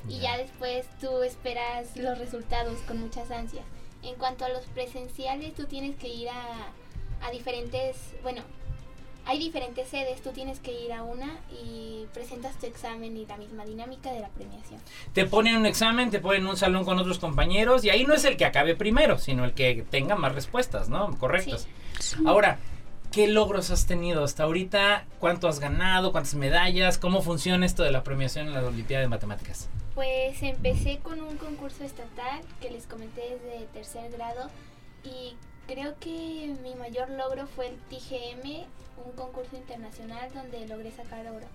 Y 0.08 0.20
ya 0.20 0.38
después 0.38 0.86
tú 1.00 1.24
esperas 1.24 1.96
los 1.96 2.16
resultados 2.16 2.78
con 2.86 3.00
muchas 3.00 3.32
ansias. 3.32 3.64
En 4.04 4.14
cuanto 4.14 4.44
a 4.44 4.50
los 4.50 4.66
presenciales, 4.66 5.52
tú 5.56 5.64
tienes 5.64 5.96
que 5.96 6.06
ir 6.06 6.28
a, 6.28 7.26
a 7.26 7.32
diferentes, 7.32 7.96
bueno, 8.22 8.42
hay 9.28 9.38
diferentes 9.38 9.86
sedes, 9.88 10.22
tú 10.22 10.30
tienes 10.30 10.58
que 10.58 10.72
ir 10.72 10.90
a 10.90 11.02
una 11.02 11.38
y 11.62 12.06
presentas 12.14 12.58
tu 12.58 12.64
examen 12.64 13.14
y 13.14 13.26
la 13.26 13.36
misma 13.36 13.66
dinámica 13.66 14.10
de 14.10 14.20
la 14.20 14.28
premiación. 14.28 14.80
te 15.12 15.26
ponen 15.26 15.54
un 15.58 15.66
examen, 15.66 16.10
te 16.10 16.18
ponen 16.18 16.42
en 16.42 16.48
un 16.48 16.56
salón 16.56 16.86
con 16.86 16.98
otros 16.98 17.18
compañeros 17.18 17.84
y 17.84 17.90
ahí 17.90 18.04
no 18.04 18.14
es 18.14 18.24
el 18.24 18.38
que 18.38 18.46
acabe 18.46 18.74
primero, 18.74 19.18
sino 19.18 19.44
el 19.44 19.52
que 19.52 19.84
tenga 19.90 20.16
más 20.16 20.34
respuestas, 20.34 20.88
¿no? 20.88 21.14
Correctas. 21.18 21.68
Ahora, 22.24 22.58
¿qué 23.12 23.28
logros 23.28 23.70
has 23.70 23.86
tenido 23.86 24.24
hasta 24.24 24.44
ahorita? 24.44 25.04
¿Cuánto 25.18 25.46
has 25.46 25.60
ganado? 25.60 26.10
¿Cuántas 26.10 26.34
medallas? 26.34 26.96
¿Cómo 26.96 27.20
funciona 27.20 27.66
esto 27.66 27.82
de 27.82 27.92
la 27.92 28.02
premiación 28.04 28.48
en 28.48 28.54
la 28.54 28.66
Olimpiada 28.66 29.02
de 29.02 29.08
Matemáticas? 29.08 29.68
Pues 29.94 30.42
empecé 30.42 31.00
con 31.02 31.20
un 31.20 31.36
concurso 31.36 31.84
estatal 31.84 32.40
que 32.62 32.70
les 32.70 32.86
comenté 32.86 33.20
desde 33.20 33.66
tercer 33.74 34.10
grado 34.10 34.48
y 35.04 35.36
creo 35.66 35.96
que 36.00 36.54
mi 36.62 36.74
mayor 36.76 37.10
logro 37.10 37.46
fue 37.46 37.66
el 37.66 37.76
TGM, 37.90 38.64
un 39.04 39.12
concurso 39.12 39.56
internacional 39.56 40.28
donde 40.34 40.66
logré 40.66 40.90
sacar 40.92 41.26
oro. 41.26 41.46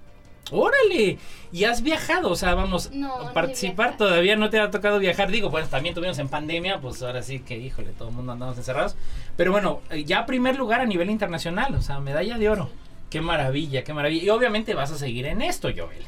¡Órale! 0.52 1.18
Y 1.52 1.64
has 1.64 1.82
viajado, 1.82 2.30
o 2.30 2.36
sea, 2.36 2.54
vamos, 2.54 2.92
No, 2.92 3.30
he 3.30 3.34
participar 3.34 3.98
todavía 3.98 4.36
no 4.36 4.50
te 4.50 4.60
ha 4.60 4.70
tocado 4.70 5.00
viajar. 5.00 5.32
Digo, 5.32 5.50
pues 5.50 5.70
también 5.70 5.96
tuvimos 5.96 6.20
en 6.20 6.28
pandemia, 6.28 6.82
pues 6.82 7.02
ahora 7.02 7.24
sí 7.24 7.40
que, 7.40 7.58
híjole, 7.58 7.92
todo 7.92 8.10
el 8.10 8.16
mundo 8.16 8.34
andamos 8.34 8.58
encerrados. 8.58 8.96
Pero 9.38 9.52
bueno, 9.52 9.82
ya 10.06 10.26
primer 10.26 10.58
lugar 10.58 10.82
a 10.82 10.86
nivel 10.86 11.10
internacional, 11.10 11.74
o 11.76 11.82
sea, 11.82 12.00
medalla 12.00 12.38
de 12.38 12.50
oro. 12.50 12.70
Qué 13.10 13.22
maravilla, 13.22 13.84
qué 13.84 13.94
maravilla. 13.94 14.24
Y 14.24 14.30
obviamente 14.30 14.74
vas 14.74 14.92
a 14.92 14.98
seguir 14.98 15.26
en 15.28 15.42
esto, 15.42 15.70
Joel. 15.76 16.04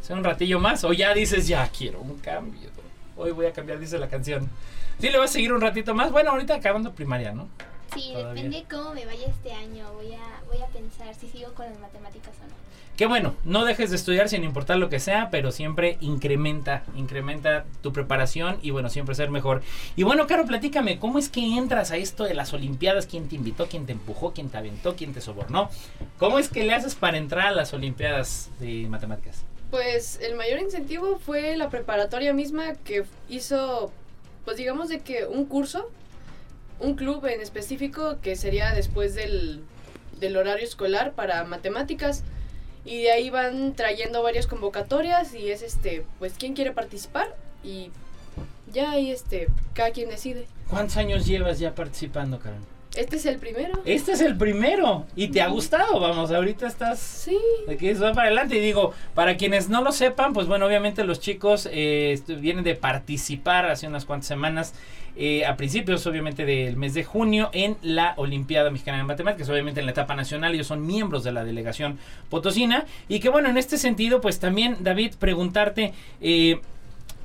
O 0.00 0.04
sea, 0.04 0.16
un 0.16 0.24
ratillo 0.24 0.58
más, 0.58 0.84
o 0.84 0.92
ya 0.92 1.12
dices, 1.14 1.46
ya 1.46 1.68
quiero 1.68 2.00
un 2.00 2.18
cambio. 2.18 2.70
Hoy 3.16 3.30
voy 3.30 3.46
a 3.46 3.52
cambiar, 3.52 3.78
dice 3.78 3.98
la 3.98 4.08
canción. 4.08 4.48
Sí, 4.98 5.10
le 5.10 5.18
vas 5.18 5.30
a 5.30 5.32
seguir 5.34 5.52
un 5.52 5.60
ratito 5.60 5.94
más. 5.94 6.10
Bueno, 6.10 6.30
ahorita 6.30 6.54
acabando 6.54 6.92
primaria, 6.92 7.32
¿no? 7.32 7.48
Sí, 7.94 8.10
Todavía. 8.12 8.42
depende 8.44 8.64
cómo 8.70 8.94
me 8.94 9.06
vaya 9.06 9.26
este 9.26 9.52
año. 9.52 9.92
Voy 9.94 10.12
a, 10.12 10.42
voy 10.46 10.60
a 10.62 10.66
pensar 10.66 11.14
si 11.14 11.28
sigo 11.28 11.52
con 11.54 11.66
las 11.66 11.78
matemáticas 11.78 12.32
o 12.42 12.46
no. 12.48 12.54
Que 12.96 13.06
bueno, 13.06 13.34
no 13.44 13.64
dejes 13.64 13.90
de 13.90 13.96
estudiar 13.96 14.28
sin 14.28 14.44
importar 14.44 14.76
lo 14.76 14.88
que 14.88 15.00
sea, 15.00 15.28
pero 15.30 15.50
siempre 15.50 15.98
incrementa, 16.00 16.84
incrementa 16.94 17.64
tu 17.82 17.92
preparación 17.92 18.58
y 18.62 18.70
bueno, 18.70 18.88
siempre 18.88 19.16
ser 19.16 19.30
mejor. 19.30 19.62
Y 19.96 20.04
bueno, 20.04 20.28
Caro, 20.28 20.46
platícame, 20.46 21.00
¿cómo 21.00 21.18
es 21.18 21.28
que 21.28 21.40
entras 21.56 21.90
a 21.90 21.96
esto 21.96 22.22
de 22.22 22.34
las 22.34 22.52
Olimpiadas? 22.52 23.06
¿Quién 23.06 23.28
te 23.28 23.34
invitó? 23.34 23.66
¿Quién 23.66 23.86
te 23.86 23.92
empujó? 23.92 24.32
¿Quién 24.32 24.48
te 24.48 24.58
aventó? 24.58 24.94
¿Quién 24.94 25.12
te 25.12 25.20
sobornó? 25.20 25.70
¿Cómo 26.18 26.38
es 26.38 26.48
que 26.48 26.62
le 26.62 26.72
haces 26.72 26.94
para 26.94 27.16
entrar 27.16 27.48
a 27.48 27.50
las 27.50 27.72
Olimpiadas 27.74 28.48
de 28.60 28.86
Matemáticas? 28.88 29.42
Pues 29.72 30.20
el 30.22 30.36
mayor 30.36 30.60
incentivo 30.60 31.18
fue 31.18 31.56
la 31.56 31.70
preparatoria 31.70 32.32
misma 32.32 32.74
que 32.84 33.04
hizo, 33.28 33.90
pues 34.44 34.56
digamos 34.56 34.88
de 34.88 35.00
que 35.00 35.26
un 35.26 35.46
curso, 35.46 35.90
un 36.84 36.94
club 36.94 37.24
en 37.26 37.40
específico 37.40 38.18
que 38.20 38.36
sería 38.36 38.72
después 38.74 39.14
del, 39.14 39.62
del 40.20 40.36
horario 40.36 40.64
escolar 40.64 41.12
para 41.12 41.44
matemáticas 41.44 42.22
y 42.84 43.02
de 43.02 43.10
ahí 43.10 43.30
van 43.30 43.74
trayendo 43.74 44.22
varias 44.22 44.46
convocatorias 44.46 45.34
y 45.34 45.50
es 45.50 45.62
este, 45.62 46.04
pues 46.18 46.34
quién 46.38 46.54
quiere 46.54 46.72
participar 46.72 47.34
y 47.62 47.90
ya 48.72 48.90
ahí 48.92 49.10
este, 49.10 49.48
cada 49.72 49.90
quien 49.90 50.10
decide. 50.10 50.46
¿Cuántos 50.68 50.96
años 50.98 51.26
llevas 51.26 51.58
ya 51.58 51.74
participando, 51.74 52.38
Caro? 52.38 52.56
Este 52.94 53.16
es 53.16 53.26
el 53.26 53.38
primero. 53.38 53.82
Este 53.84 54.12
es 54.12 54.20
el 54.20 54.36
primero. 54.36 55.06
Y 55.16 55.28
te 55.28 55.42
ha 55.42 55.48
gustado, 55.48 55.98
vamos, 55.98 56.30
ahorita 56.30 56.66
estás... 56.66 57.00
Sí. 57.00 57.38
Eso 57.66 58.04
va 58.04 58.12
para 58.12 58.28
adelante. 58.28 58.56
Y 58.56 58.60
digo, 58.60 58.92
para 59.14 59.36
quienes 59.36 59.68
no 59.68 59.82
lo 59.82 59.90
sepan, 59.90 60.32
pues 60.32 60.46
bueno, 60.46 60.66
obviamente 60.66 61.04
los 61.04 61.18
chicos 61.20 61.68
eh, 61.72 62.20
vienen 62.38 62.62
de 62.62 62.76
participar 62.76 63.66
hace 63.66 63.88
unas 63.88 64.04
cuantas 64.04 64.28
semanas, 64.28 64.74
eh, 65.16 65.44
a 65.44 65.56
principios 65.56 66.06
obviamente 66.06 66.44
del 66.44 66.76
mes 66.76 66.94
de 66.94 67.04
junio, 67.04 67.50
en 67.52 67.76
la 67.82 68.14
Olimpiada 68.16 68.70
Mexicana 68.70 68.98
de 68.98 69.04
Matemáticas, 69.04 69.48
obviamente 69.48 69.80
en 69.80 69.86
la 69.86 69.92
etapa 69.92 70.14
nacional, 70.14 70.54
ellos 70.54 70.66
son 70.66 70.86
miembros 70.86 71.24
de 71.24 71.32
la 71.32 71.44
delegación 71.44 71.98
potosina. 72.30 72.84
Y 73.08 73.18
que 73.18 73.28
bueno, 73.28 73.48
en 73.48 73.58
este 73.58 73.76
sentido, 73.76 74.20
pues 74.20 74.38
también, 74.38 74.78
David, 74.80 75.14
preguntarte... 75.18 75.92
eh, 76.20 76.60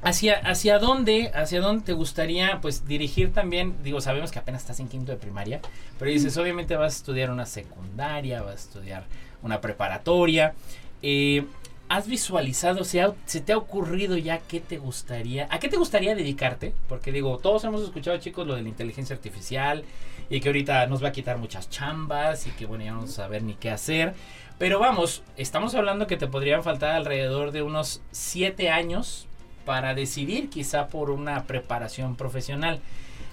¿Hacia, 0.01 0.35
¿Hacia 0.37 0.79
dónde 0.79 1.29
hacia 1.35 1.59
dónde 1.59 1.83
te 1.83 1.93
gustaría 1.93 2.59
pues 2.61 2.87
dirigir 2.87 3.33
también? 3.33 3.75
Digo, 3.83 3.99
sabemos 3.99 4.31
que 4.31 4.39
apenas 4.39 4.61
estás 4.61 4.79
en 4.79 4.87
quinto 4.87 5.11
de 5.11 5.17
primaria, 5.17 5.59
pero 5.97 6.09
dices, 6.09 6.37
obviamente 6.37 6.75
vas 6.77 6.93
a 6.93 6.97
estudiar 6.97 7.29
una 7.31 7.45
secundaria, 7.45 8.41
vas 8.41 8.51
a 8.53 8.55
estudiar 8.55 9.05
una 9.41 9.59
preparatoria. 9.59 10.53
Eh, 11.01 11.45
¿Has 11.89 12.07
visualizado, 12.07 12.83
se, 12.83 13.01
ha- 13.01 13.13
se 13.25 13.41
te 13.41 13.51
ha 13.51 13.57
ocurrido 13.57 14.15
ya 14.15 14.37
qué 14.37 14.59
te 14.59 14.77
gustaría, 14.77 15.47
a 15.49 15.59
qué 15.59 15.69
te 15.69 15.75
gustaría 15.77 16.13
dedicarte? 16.15 16.73
Porque 16.87 17.11
digo, 17.11 17.39
todos 17.39 17.63
hemos 17.63 17.81
escuchado 17.81 18.15
chicos 18.19 18.45
lo 18.45 18.55
de 18.55 18.61
la 18.61 18.69
inteligencia 18.69 19.15
artificial 19.15 19.83
y 20.29 20.39
que 20.39 20.49
ahorita 20.49 20.85
nos 20.85 21.03
va 21.03 21.07
a 21.09 21.11
quitar 21.11 21.39
muchas 21.39 21.67
chambas 21.69 22.45
y 22.47 22.51
que 22.51 22.67
bueno, 22.67 22.83
ya 22.85 22.91
no 22.91 22.97
vamos 22.97 23.13
a 23.13 23.23
saber 23.23 23.41
ni 23.43 23.55
qué 23.55 23.71
hacer. 23.71 24.13
Pero 24.59 24.77
vamos, 24.79 25.23
estamos 25.35 25.73
hablando 25.73 26.05
que 26.05 26.15
te 26.15 26.27
podrían 26.27 26.63
faltar 26.63 26.91
alrededor 26.95 27.51
de 27.51 27.63
unos 27.63 28.01
7 28.11 28.69
años 28.69 29.25
para 29.69 29.93
decidir 29.93 30.49
quizá 30.49 30.87
por 30.87 31.11
una 31.11 31.43
preparación 31.43 32.15
profesional. 32.15 32.79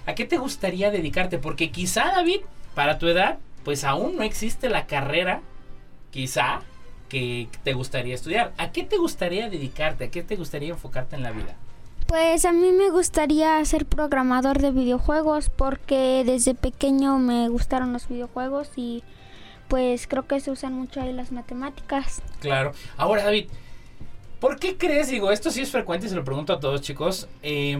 ¿A 0.05 0.13
qué 0.13 0.23
te 0.23 0.37
gustaría 0.37 0.91
dedicarte? 0.91 1.39
Porque 1.39 1.71
quizá, 1.71 2.11
David, 2.11 2.41
para 2.75 2.99
tu 2.99 3.07
edad, 3.07 3.39
pues 3.63 3.83
aún 3.83 4.17
no 4.17 4.21
existe 4.21 4.69
la 4.69 4.85
carrera, 4.85 5.41
quizá, 6.11 6.59
que 7.09 7.49
te 7.63 7.73
gustaría 7.73 8.13
estudiar. 8.13 8.53
¿A 8.59 8.71
qué 8.71 8.83
te 8.83 8.97
gustaría 8.97 9.49
dedicarte? 9.49 10.03
¿A 10.03 10.11
qué 10.11 10.21
te 10.21 10.35
gustaría 10.35 10.69
enfocarte 10.69 11.15
en 11.15 11.23
la 11.23 11.31
vida? 11.31 11.55
Pues 12.05 12.45
a 12.45 12.51
mí 12.51 12.71
me 12.71 12.91
gustaría 12.91 13.65
ser 13.65 13.87
programador 13.87 14.59
de 14.59 14.69
videojuegos 14.69 15.49
porque 15.49 16.21
desde 16.23 16.53
pequeño 16.53 17.17
me 17.17 17.49
gustaron 17.49 17.93
los 17.93 18.07
videojuegos 18.07 18.69
y 18.75 19.03
pues 19.69 20.05
creo 20.05 20.27
que 20.27 20.39
se 20.39 20.51
usan 20.51 20.73
mucho 20.73 21.01
ahí 21.01 21.13
las 21.13 21.31
matemáticas. 21.31 22.21
Claro. 22.41 22.73
Ahora, 22.95 23.23
David, 23.23 23.47
¿por 24.39 24.59
qué 24.59 24.77
crees? 24.77 25.09
Digo, 25.09 25.31
esto 25.31 25.51
sí 25.51 25.61
es 25.61 25.71
frecuente, 25.71 26.09
se 26.09 26.15
lo 26.15 26.23
pregunto 26.23 26.53
a 26.53 26.59
todos, 26.59 26.81
chicos. 26.81 27.27
eh, 27.43 27.79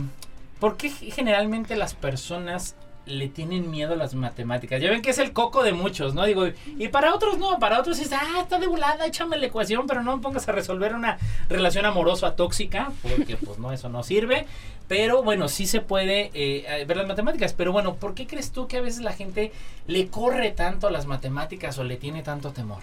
¿Por 0.60 0.76
qué 0.76 0.90
generalmente 0.90 1.76
las 1.76 1.94
personas 1.94 2.76
le 3.06 3.30
tienen 3.30 3.70
miedo 3.70 3.94
a 3.94 3.96
las 3.96 4.16
matemáticas? 4.16 4.82
Ya 4.82 4.90
ven 4.90 5.04
que 5.04 5.12
es 5.12 5.20
el 5.20 5.32
coco 5.32 5.62
de 5.64 5.72
muchos, 5.72 6.16
¿no? 6.16 6.26
Digo, 6.26 6.48
y 6.66 6.88
para 6.88 7.14
otros 7.14 7.38
no, 7.38 7.60
para 7.60 7.80
otros 7.80 8.00
es, 8.00 8.12
ah, 8.12 8.40
está 8.42 8.58
de 8.58 8.66
volada, 8.66 9.06
échame 9.06 9.38
la 9.38 9.46
ecuación, 9.46 9.86
pero 9.86 10.02
no 10.02 10.18
me 10.18 10.24
pongas 10.24 10.50
a 10.50 10.52
resolver 10.52 10.96
una 10.96 11.20
relación 11.48 11.86
amorosa 11.86 12.36
tóxica, 12.36 12.92
porque 13.04 13.38
pues 13.38 13.60
no, 13.60 13.72
eso 13.72 13.88
no 13.90 14.02
sirve. 14.02 14.48
Pero 14.88 15.22
bueno, 15.22 15.48
sí 15.48 15.68
se 15.68 15.82
puede 15.82 16.32
eh, 16.34 16.86
ver 16.86 16.98
las 16.98 17.08
matemáticas. 17.08 17.54
Pero 17.54 17.72
bueno, 17.72 17.96
¿por 17.96 18.16
qué 18.16 18.26
crees 18.26 18.52
tú 18.52 18.68
que 18.68 18.78
a 18.78 18.82
veces 18.82 19.02
la 19.02 19.14
gente 19.14 19.52
le 19.86 20.08
corre 20.08 20.52
tanto 20.52 20.88
a 20.88 20.92
las 20.92 21.06
matemáticas 21.06 21.78
o 21.78 21.84
le 21.84 21.98
tiene 21.98 22.24
tanto 22.24 22.52
temor? 22.52 22.80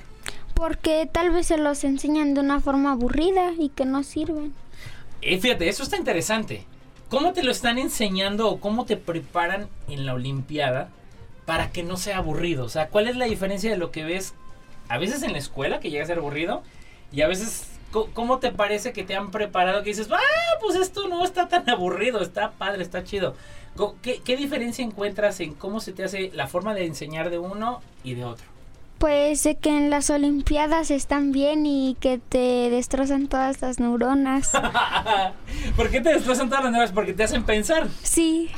Porque 0.55 1.09
tal 1.11 1.31
vez 1.31 1.49
se 1.49 1.59
los 1.59 1.85
enseñan 1.85 2.35
de 2.35 2.41
una 2.41 2.61
forma 2.61 2.93
aburrida 2.93 3.53
y 3.59 3.69
que 3.71 3.85
no 3.85 4.03
sirven. 4.03 4.55
Eh, 5.21 5.39
fíjate, 5.39 5.69
eso 5.69 5.83
está 5.83 5.97
interesante. 5.97 6.65
¿Cómo 7.09 7.33
te 7.33 7.43
lo 7.43 7.51
están 7.51 7.79
enseñando 7.79 8.49
o 8.49 8.61
cómo 8.61 8.87
te 8.87 8.97
preparan 8.97 9.69
en 9.89 10.07
la 10.07 10.15
Olimpiada 10.15 10.89
para 11.45 11.71
que 11.71 11.83
no 11.83 11.97
sea 11.97 12.19
aburrido? 12.19 12.65
O 12.65 12.69
sea, 12.69 12.89
¿cuál 12.89 13.09
es 13.09 13.17
la 13.17 13.27
diferencia 13.27 13.71
de 13.71 13.77
lo 13.77 13.91
que 13.91 14.05
ves 14.05 14.35
a 14.89 14.99
veces 14.99 15.23
en 15.23 15.33
la 15.33 15.39
escuela, 15.39 15.81
que 15.81 15.91
llega 15.91 16.05
a 16.05 16.07
ser 16.07 16.19
aburrido, 16.19 16.63
y 17.13 17.23
a 17.23 17.29
veces, 17.29 17.69
¿cómo 18.13 18.39
te 18.39 18.51
parece 18.51 18.93
que 18.93 19.05
te 19.05 19.15
han 19.15 19.31
preparado 19.31 19.83
que 19.83 19.91
dices, 19.91 20.09
ah, 20.11 20.19
pues 20.61 20.77
esto 20.77 21.09
no 21.09 21.25
está 21.25 21.49
tan 21.49 21.69
aburrido, 21.71 22.21
está 22.21 22.51
padre, 22.53 22.83
está 22.83 23.05
chido? 23.05 23.35
Co- 23.77 23.97
¿Qué, 24.03 24.21
qué 24.25 24.37
diferencia 24.37 24.85
encuentras 24.85 25.41
en 25.41 25.55
cómo 25.55 25.81
se 25.81 25.93
te 25.93 26.05
hace 26.05 26.31
la 26.35 26.47
forma 26.49 26.75
de 26.75 26.87
enseñar 26.87 27.31
de 27.31 27.39
uno 27.39 27.81
y 28.03 28.15
de 28.15 28.25
otro? 28.25 28.47
Pues 29.05 29.43
de 29.43 29.57
que 29.57 29.69
en 29.69 29.91
las 29.91 30.09
Olimpiadas 30.09 30.91
están 30.91 31.31
bien 31.31 31.67
y 31.67 31.95
que 32.01 32.17
te 32.17 32.71
destrozan 32.71 33.29
todas 33.29 33.61
las 33.61 33.79
neuronas. 33.79 34.53
¿Por 35.77 35.91
qué 35.91 36.01
te 36.01 36.09
destrozan 36.09 36.49
todas 36.49 36.65
las 36.65 36.73
nuevas? 36.73 36.91
Porque 36.91 37.13
te 37.13 37.23
hacen 37.23 37.45
pensar. 37.45 37.87
Sí, 38.03 38.51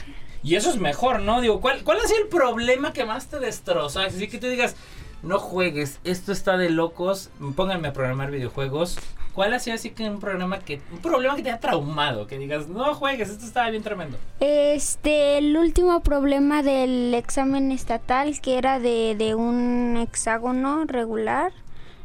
Y 0.44 0.54
eso 0.54 0.70
es 0.70 0.76
mejor, 0.76 1.18
¿no? 1.18 1.40
Digo, 1.40 1.60
¿cuál, 1.60 1.82
cuál 1.82 1.98
ha 1.98 2.06
sido 2.06 2.20
el 2.20 2.28
problema 2.28 2.92
que 2.92 3.04
más 3.04 3.26
te 3.26 3.40
destroza? 3.40 4.04
Así 4.04 4.28
que 4.28 4.38
tú 4.38 4.46
digas, 4.46 4.76
no 5.22 5.38
juegues, 5.38 6.00
esto 6.04 6.32
está 6.32 6.56
de 6.56 6.70
locos, 6.70 7.30
pónganme 7.54 7.88
a 7.88 7.92
programar 7.92 8.30
videojuegos. 8.30 8.98
¿Cuál 9.34 9.52
ha 9.52 9.58
sido 9.58 9.74
así 9.74 9.90
que 9.90 10.08
un 10.08 10.18
programa 10.18 10.60
que, 10.60 10.80
un 10.90 10.98
problema 10.98 11.36
que 11.36 11.42
te 11.42 11.50
ha 11.50 11.60
traumado? 11.60 12.26
Que 12.26 12.38
digas, 12.38 12.68
no 12.68 12.94
juegues, 12.94 13.28
esto 13.28 13.44
estaba 13.44 13.68
bien 13.68 13.82
tremendo. 13.82 14.16
este, 14.40 15.36
el 15.36 15.56
último 15.58 16.00
problema 16.00 16.62
del 16.62 17.12
examen 17.12 17.70
estatal 17.70 18.40
que 18.40 18.56
era 18.56 18.78
de, 18.80 19.14
de 19.14 19.34
un 19.34 19.98
hexágono 19.98 20.84
regular 20.86 21.52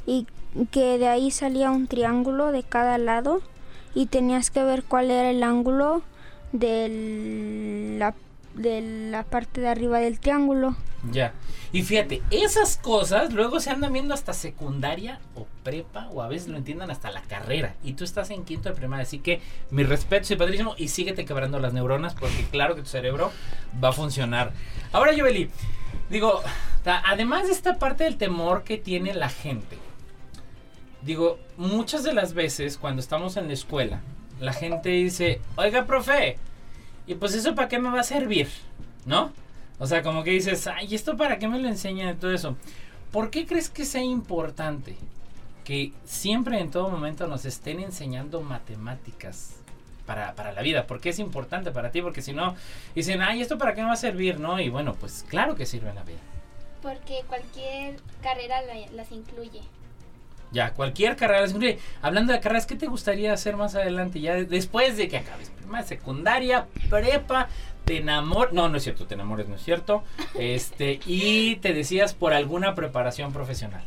y 0.06 0.28
que 0.72 0.98
de 0.98 1.08
ahí 1.08 1.32
salía 1.32 1.72
un 1.72 1.88
triángulo 1.88 2.52
de 2.52 2.64
cada 2.64 2.98
lado 2.98 3.42
y 3.96 4.08
tenías 4.08 4.52
que 4.52 4.64
ver 4.64 4.84
cuál 4.84 5.10
era 5.10 5.30
el 5.30 5.44
ángulo 5.44 6.02
la, 6.54 8.14
de 8.56 9.10
la 9.10 9.24
parte 9.24 9.62
de 9.62 9.70
arriba 9.70 10.00
del 10.00 10.20
triángulo. 10.20 10.76
Ya. 11.10 11.34
Y 11.72 11.82
fíjate, 11.82 12.22
esas 12.30 12.78
cosas 12.78 13.34
luego 13.34 13.60
se 13.60 13.72
andan 13.72 13.94
viendo 13.94 14.14
hasta 14.14 14.34
secundaria 14.34 15.20
o 15.36 15.48
prepa 15.64 16.08
o 16.12 16.22
a 16.22 16.28
veces 16.28 16.50
lo 16.50 16.58
entiendan 16.58 16.92
hasta 16.92 17.10
la 17.12 17.22
carrera. 17.22 17.76
Y 17.84 17.94
tú 17.94 18.04
estás 18.04 18.30
en 18.30 18.44
quinto 18.44 18.70
de 18.70 18.76
primaria. 18.76 19.04
Así 19.04 19.20
que 19.20 19.42
mi 19.72 19.84
respeto, 19.84 20.34
y 20.34 20.38
padrísimo. 20.38 20.76
Y 20.78 20.90
síguete 20.90 21.26
quebrando 21.26 21.60
las 21.60 21.74
neuronas 21.74 22.14
porque 22.14 22.46
claro 22.52 22.76
que 22.76 22.82
tu 22.82 22.90
cerebro 22.90 23.32
va 23.84 23.90
a 23.90 23.94
funcionar. 23.94 24.54
Ahora, 24.92 25.14
Yoveli, 25.14 25.50
digo, 26.10 26.42
además 26.86 27.48
de 27.48 27.54
esta 27.54 27.80
parte 27.80 28.04
del 28.04 28.18
temor 28.18 28.64
que 28.64 28.78
tiene 28.78 29.14
la 29.14 29.30
gente. 29.30 29.78
Digo, 31.02 31.40
muchas 31.58 32.04
de 32.04 32.14
las 32.14 32.34
veces 32.34 32.78
cuando 32.78 33.02
estamos 33.02 33.38
en 33.38 33.48
la 33.48 33.54
escuela, 33.54 34.02
la 34.40 34.54
gente 34.54 34.90
dice, 34.90 35.42
oiga, 35.56 35.86
profe, 35.86 36.38
¿y 37.08 37.16
pues 37.16 37.34
eso 37.34 37.56
para 37.56 37.68
qué 37.68 37.80
me 37.80 37.90
va 37.90 38.02
a 38.02 38.04
servir? 38.04 38.50
¿No? 39.06 39.32
O 39.82 39.88
sea, 39.88 40.04
como 40.04 40.24
que 40.24 40.30
dices, 40.30 40.68
ay, 40.68 40.94
¿esto 40.94 41.18
para 41.18 41.40
qué 41.40 41.48
me 41.48 41.58
lo 41.60 41.68
enseñan 41.68 42.10
y 42.16 42.18
todo 42.20 42.32
eso? 42.32 42.56
¿Por 43.12 43.32
qué 43.32 43.48
crees 43.48 43.68
que 43.70 43.84
sea 43.84 44.04
importante 44.04 44.96
que 45.66 45.92
siempre 46.06 46.60
en 46.60 46.70
todo 46.70 46.90
momento 46.90 47.26
nos 47.28 47.46
estén 47.46 47.80
enseñando 47.80 48.42
matemáticas 48.42 49.56
para, 50.06 50.36
para 50.36 50.52
la 50.52 50.62
vida? 50.62 50.86
¿Por 50.86 51.02
qué 51.02 51.10
es 51.10 51.18
importante 51.18 51.72
para 51.72 51.90
ti? 51.92 52.02
Porque 52.04 52.22
si 52.22 52.32
no, 52.32 52.56
dicen, 52.94 53.24
ay, 53.24 53.42
¿esto 53.42 53.58
para 53.58 53.74
qué 53.74 53.82
me 53.82 53.88
va 53.88 53.94
a 53.94 53.98
servir? 53.98 54.40
¿No? 54.40 54.60
Y 54.60 54.70
bueno, 54.70 54.94
pues 54.94 55.26
claro 55.28 55.56
que 55.56 55.66
sirve 55.66 55.90
en 55.90 55.96
la 55.96 56.04
vida. 56.04 56.20
Porque 56.84 57.24
cualquier 57.28 57.96
carrera 58.22 58.62
la- 58.62 58.92
las 58.94 59.12
incluye. 59.12 59.62
Ya, 60.52 60.74
cualquier 60.74 61.16
carrera. 61.16 61.42
las 61.42 61.52
incluye. 61.52 61.80
Hablando 62.04 62.34
de 62.34 62.40
carreras, 62.40 62.68
¿qué 62.68 62.76
te 62.76 62.86
gustaría 62.88 63.34
hacer 63.34 63.58
más 63.58 63.74
adelante? 63.74 64.20
Ya 64.22 64.36
de- 64.36 64.46
después 64.46 64.96
de 64.96 65.08
que 65.08 65.18
acabes 65.18 65.50
secundaria, 65.84 66.68
prepa, 66.90 67.48
te 67.86 67.98
enamoras. 67.98 68.54
No, 68.54 68.70
no 68.70 68.78
es 68.78 68.84
cierto, 68.84 69.08
te 69.08 69.16
enamores, 69.16 69.48
no 69.48 69.56
es 69.56 69.64
cierto. 69.64 70.04
Este, 70.36 71.00
y 71.06 71.56
te 71.58 71.74
decías 71.74 72.14
por 72.14 72.34
alguna 72.34 72.76
preparación 72.76 73.32
profesional. 73.34 73.84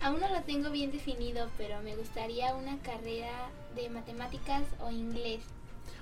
Aún 0.00 0.20
no 0.20 0.28
lo 0.28 0.40
tengo 0.42 0.70
bien 0.70 0.92
definido, 0.92 1.48
pero 1.58 1.80
me 1.82 1.96
gustaría 1.96 2.54
una 2.54 2.76
carrera 2.78 3.32
de 3.74 3.88
matemáticas 3.90 4.62
o 4.80 4.90
inglés. 4.90 5.40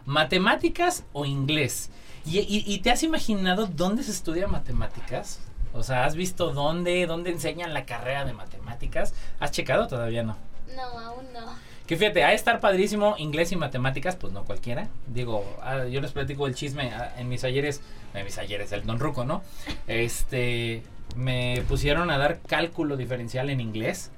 ¿Matemáticas 0.05 1.05
o 1.13 1.25
inglés? 1.25 1.91
¿Y, 2.27 2.39
y- 2.41 2.65
y 2.67 2.79
te 2.81 2.91
has 2.91 3.03
imaginado 3.03 3.67
dónde 3.67 4.03
se 4.03 4.11
estudia 4.11 4.47
matemáticas? 4.49 5.41
O 5.73 5.83
sea, 5.83 6.05
¿has 6.05 6.17
visto 6.17 6.53
dónde, 6.53 7.07
dónde 7.07 7.31
enseñan 7.31 7.73
la 7.73 7.87
carrera 7.87 8.25
de 8.25 8.33
matemáticas? 8.33 9.15
¿Has 9.41 9.53
checado? 9.53 9.87
Todavía 9.89 10.23
no. 10.23 10.37
No, 10.77 10.83
aún 10.99 11.33
no. 11.33 11.55
Que 11.93 11.99
fíjate, 11.99 12.21
de 12.21 12.33
estar 12.33 12.59
padrísimo 12.59 13.17
inglés 13.19 13.53
y 13.53 13.57
matemáticas, 13.57 14.17
pues 14.17 14.33
no 14.33 14.45
cualquiera. 14.45 14.89
Digo, 15.09 15.45
ah, 15.61 15.85
yo 15.85 16.01
les 16.01 16.13
platico 16.13 16.47
el 16.47 16.55
chisme 16.55 16.91
ah, 16.91 17.13
en 17.19 17.29
mis 17.29 17.45
ayeres, 17.45 17.83
en 18.15 18.25
mis 18.25 18.39
ayeres, 18.39 18.73
el 18.73 18.87
Don 18.87 18.99
Ruco, 18.99 19.27
¿no? 19.27 19.43
Este, 19.87 20.85
me 21.17 21.63
pusieron 21.69 22.11
a 22.11 22.17
dar 22.17 22.41
cálculo 22.49 22.97
diferencial 22.97 23.51
en 23.51 23.61
inglés. 23.61 24.11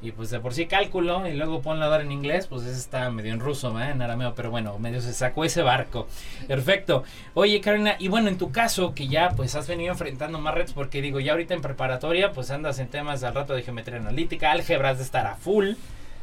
Y 0.00 0.12
pues 0.12 0.30
de 0.30 0.40
por 0.40 0.54
sí 0.54 0.64
cálculo 0.68 1.28
y 1.28 1.34
luego 1.34 1.60
ponlo 1.60 1.84
a 1.84 1.88
dar 1.88 2.00
en 2.00 2.12
inglés, 2.12 2.46
pues 2.46 2.62
ese 2.62 2.78
está 2.78 3.10
medio 3.10 3.34
en 3.34 3.40
ruso, 3.40 3.74
¿verdad? 3.74 3.90
en 3.90 4.00
arameo, 4.00 4.34
pero 4.34 4.50
bueno, 4.50 4.78
medio 4.78 5.02
se 5.02 5.12
sacó 5.12 5.44
ese 5.44 5.60
barco. 5.60 6.08
Perfecto. 6.46 7.04
Oye, 7.34 7.60
Karina, 7.60 7.96
y 7.98 8.08
bueno, 8.08 8.30
en 8.30 8.38
tu 8.38 8.52
caso, 8.52 8.94
que 8.94 9.06
ya 9.06 9.32
pues 9.36 9.54
has 9.54 9.68
venido 9.68 9.92
enfrentando 9.92 10.38
más 10.38 10.54
retos, 10.54 10.72
porque 10.72 11.02
digo, 11.02 11.20
ya 11.20 11.32
ahorita 11.32 11.52
en 11.52 11.60
preparatoria, 11.60 12.32
pues 12.32 12.50
andas 12.50 12.78
en 12.78 12.88
temas 12.88 13.22
al 13.22 13.34
rato 13.34 13.52
de 13.52 13.64
geometría 13.64 13.98
analítica, 13.98 14.50
álgebras 14.50 14.96
de 14.96 15.04
estar 15.04 15.26
a 15.26 15.34
full 15.34 15.72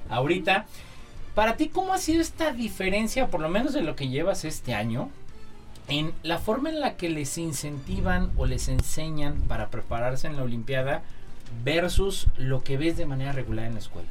ahorita. 0.09 0.65
Para 1.35 1.57
ti, 1.57 1.67
¿cómo 1.67 1.93
ha 1.93 1.97
sido 1.97 2.21
esta 2.21 2.53
diferencia, 2.53 3.27
por 3.27 3.41
lo 3.41 3.49
menos 3.49 3.73
de 3.73 3.81
lo 3.81 3.97
que 3.97 4.07
llevas 4.07 4.45
este 4.45 4.73
año, 4.73 5.09
en 5.89 6.13
la 6.23 6.39
forma 6.39 6.69
en 6.69 6.79
la 6.79 6.95
que 6.95 7.09
les 7.09 7.37
incentivan 7.37 8.31
o 8.37 8.45
les 8.45 8.69
enseñan 8.69 9.41
para 9.41 9.67
prepararse 9.67 10.27
en 10.27 10.37
la 10.37 10.43
Olimpiada 10.43 11.03
versus 11.65 12.27
lo 12.37 12.63
que 12.63 12.77
ves 12.77 12.95
de 12.95 13.05
manera 13.05 13.33
regular 13.33 13.65
en 13.65 13.73
la 13.73 13.79
escuela. 13.79 14.07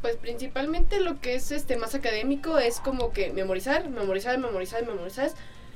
Pues 0.00 0.16
principalmente 0.16 0.98
lo 0.98 1.20
que 1.20 1.36
es 1.36 1.52
este 1.52 1.76
más 1.76 1.94
académico 1.94 2.58
es 2.58 2.80
como 2.80 3.12
que 3.12 3.32
memorizar, 3.32 3.88
memorizar, 3.88 4.36
memorizar, 4.38 4.84
memorizar 4.84 5.30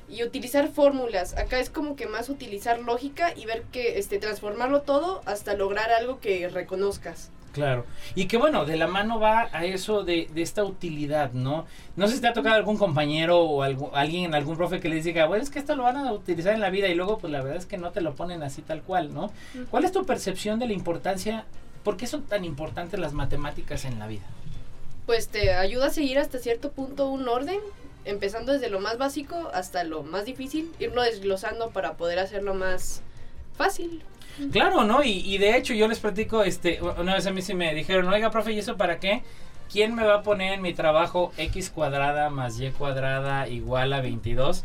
y 0.09 0.25
utilizar 0.25 0.69
fórmulas. 0.69 1.37
Acá 1.39 1.61
es 1.61 1.71
como 1.71 1.95
que 1.95 2.09
más 2.09 2.29
utilizar 2.29 2.81
lógica 2.81 3.33
y 3.37 3.47
ver 3.47 3.63
que 3.71 4.01
este 4.01 4.19
transformarlo 4.19 4.83
todo 4.83 5.23
hasta 5.27 5.55
lograr 5.55 5.93
algo 5.93 6.19
que 6.19 6.49
reconozcas. 6.49 7.31
Claro. 7.57 7.87
Y 8.15 8.27
que 8.27 8.37
bueno, 8.37 8.67
de 8.67 8.77
la 8.77 8.87
mano 8.87 9.19
va 9.19 9.49
a 9.51 9.65
eso 9.65 10.05
de, 10.05 10.29
de 10.35 10.43
esta 10.43 10.63
utilidad, 10.63 11.33
¿no? 11.33 11.65
No 11.97 12.07
sé 12.07 12.17
si 12.17 12.21
te 12.21 12.29
ha 12.29 12.35
tocado 12.35 12.55
algún 12.55 12.77
compañero 12.77 13.41
o 13.41 13.63
algo, 13.63 13.97
alguien, 13.97 14.35
algún 14.35 14.59
profe 14.59 14.79
que 14.79 14.91
les 14.91 15.05
diga, 15.05 15.25
bueno, 15.25 15.43
es 15.43 15.49
que 15.49 15.59
esto 15.59 15.75
lo 15.75 15.85
van 15.85 15.97
a 15.97 16.13
utilizar 16.13 16.53
en 16.53 16.61
la 16.61 16.69
vida 16.69 16.89
y 16.89 16.95
luego 16.95 17.17
pues 17.17 17.33
la 17.33 17.41
verdad 17.41 17.57
es 17.57 17.65
que 17.65 17.79
no 17.79 17.93
te 17.93 18.03
lo 18.03 18.15
ponen 18.15 18.43
así 18.43 18.61
tal 18.61 18.83
cual, 18.83 19.15
¿no? 19.15 19.33
¿Cuál 19.71 19.87
es 19.87 19.93
tu 19.93 20.05
percepción 20.05 20.59
de 20.59 20.67
la 20.67 20.75
importancia, 20.75 21.47
por 21.83 21.97
qué 21.97 22.07
son 22.07 22.25
tan 22.25 22.45
importantes 22.45 23.01
las 23.01 23.15
matemáticas 23.15 23.87
en 23.87 23.99
la 23.99 24.07
vida? 24.07 24.27
Pues 25.07 25.29
te 25.29 25.55
ayuda 25.55 25.87
a 25.87 25.91
seguir 25.91 26.19
hasta 26.19 26.39
cierto 26.39 26.73
punto 26.73 27.09
un 27.09 27.27
orden, 27.27 27.61
empezando 28.05 28.53
desde 28.53 28.69
lo 28.69 28.81
más 28.81 28.99
básico 28.99 29.51
hasta 29.55 29.83
lo 29.83 30.03
más 30.03 30.27
difícil, 30.27 30.71
irlo 30.79 31.01
desglosando 31.01 31.71
para 31.71 31.95
poder 31.95 32.19
hacerlo 32.19 32.53
más 32.53 33.01
fácil. 33.57 34.03
Claro, 34.53 34.85
¿no? 34.85 35.03
Y, 35.03 35.11
y, 35.11 35.39
de 35.39 35.57
hecho 35.57 35.75
yo 35.75 35.89
les 35.89 35.99
platico, 35.99 36.43
este, 36.43 36.81
una 36.83 37.15
vez 37.15 37.27
a 37.27 37.31
mí 37.31 37.43
sí 37.43 37.55
me 37.55 37.75
dijeron, 37.75 38.09
oiga, 38.09 38.31
profe, 38.31 38.53
¿y 38.53 38.59
eso 38.59 38.77
para 38.77 38.99
qué? 38.99 39.23
¿Quién 39.71 39.95
me 39.95 40.05
va 40.05 40.17
a 40.17 40.23
poner 40.23 40.53
en 40.53 40.63
mi 40.63 40.75
trabajo 40.75 41.33
x 41.39 41.71
cuadrada 41.71 42.31
más 42.31 42.61
y 42.61 42.71
cuadrada 42.71 43.49
igual 43.49 43.93
a 43.93 44.01
22? 44.01 44.65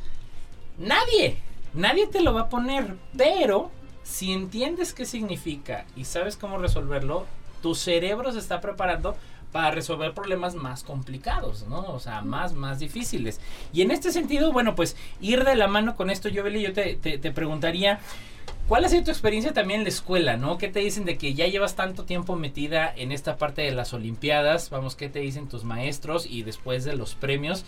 Nadie, 0.78 1.38
nadie 1.74 2.08
te 2.08 2.22
lo 2.22 2.34
va 2.34 2.42
a 2.42 2.50
poner, 2.50 2.96
pero 3.18 3.72
si 4.04 4.32
entiendes 4.32 4.94
qué 4.94 5.06
significa 5.06 5.86
y 5.96 6.06
sabes 6.06 6.38
cómo 6.38 6.58
resolverlo, 6.58 7.26
tu 7.62 7.76
cerebro 7.76 8.32
se 8.32 8.40
está 8.40 8.62
preparando 8.62 9.16
para 9.52 9.72
resolver 9.72 10.14
problemas 10.14 10.56
más 10.56 10.84
complicados, 10.84 11.68
¿no? 11.68 11.82
O 11.90 12.00
sea, 12.00 12.22
más, 12.22 12.54
más 12.54 12.80
difíciles. 12.80 13.40
Y 13.74 13.82
en 13.82 13.92
este 13.92 14.12
sentido, 14.12 14.52
bueno, 14.52 14.76
pues 14.76 14.96
ir 15.20 15.44
de 15.44 15.56
la 15.56 15.68
mano 15.68 15.96
con 15.96 16.10
esto, 16.10 16.30
yo, 16.30 16.48
yo 16.48 16.74
te, 16.74 16.96
te, 16.96 17.18
te 17.18 17.32
preguntaría, 17.32 18.00
¿Cuál 18.72 18.86
ha 18.86 18.88
sido 18.88 19.04
tu 19.04 19.12
experiencia 19.12 19.52
también 19.52 19.82
en 19.82 19.84
la 19.84 19.90
escuela, 19.90 20.38
no? 20.38 20.58
¿Qué 20.58 20.70
te 20.70 20.80
dicen 20.80 21.04
de 21.04 21.18
que 21.18 21.34
ya 21.34 21.46
llevas 21.46 21.76
tanto 21.76 22.06
tiempo 22.06 22.38
metida 22.38 22.90
en 22.96 23.12
esta 23.12 23.36
parte 23.36 23.64
de 23.64 23.72
las 23.72 23.94
Olimpiadas? 23.94 24.70
Vamos, 24.70 24.96
¿qué 24.96 25.10
te 25.10 25.20
dicen 25.20 25.50
tus 25.50 25.66
maestros 25.66 26.26
y 26.26 26.44
después 26.44 26.86
de 26.86 26.96
los 26.96 27.14
premios? 27.14 27.66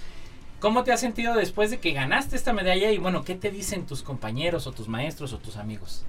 ¿Cómo 0.61 0.85
te 0.85 0.93
has 0.93 1.01
sentido 1.01 1.35
después 1.35 1.71
de 1.71 1.79
que 1.81 1.91
ganaste 1.91 2.37
esta 2.37 2.53
medalla? 2.53 2.89
Y 2.89 2.99
bueno, 2.99 3.25
¿qué 3.25 3.35
te 3.35 3.51
dicen 3.51 3.85
tus 3.85 4.01
compañeros 4.01 4.65
o 4.65 4.71
tus 4.71 4.87
maestros 4.87 5.33
o 5.33 5.39
tus 5.39 5.57
amigos? 5.57 6.05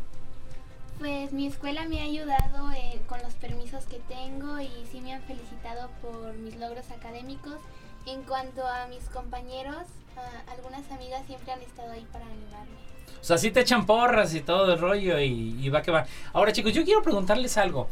Pues 1.00 1.32
mi 1.32 1.48
escuela 1.48 1.88
me 1.88 2.00
ha 2.00 2.04
ayudado 2.04 2.70
eh, 2.70 3.00
con 3.08 3.20
los 3.20 3.34
permisos 3.34 3.86
que 3.86 3.98
tengo 4.08 4.60
y 4.60 4.70
sí 4.92 5.00
me 5.00 5.12
han 5.12 5.22
felicitado 5.22 5.90
por 6.02 6.34
mis 6.34 6.54
logros 6.54 6.88
académicos. 6.92 7.58
En 8.06 8.22
cuanto 8.22 8.66
a 8.66 8.86
mis 8.88 9.04
compañeros, 9.08 9.84
uh, 10.16 10.50
algunas 10.50 10.90
amigas 10.90 11.24
siempre 11.26 11.52
han 11.52 11.62
estado 11.62 11.92
ahí 11.92 12.06
para 12.12 12.26
animarme. 12.26 12.74
O 13.20 13.24
sea, 13.24 13.38
sí 13.38 13.50
te 13.50 13.60
echan 13.60 13.86
porras 13.86 14.34
y 14.34 14.40
todo 14.40 14.74
el 14.74 14.78
rollo 14.78 15.18
y, 15.18 15.56
y 15.58 15.68
va 15.70 15.80
que 15.80 15.90
va. 15.90 16.06
Ahora, 16.32 16.52
chicos, 16.52 16.72
yo 16.72 16.84
quiero 16.84 17.02
preguntarles 17.02 17.56
algo. 17.56 17.88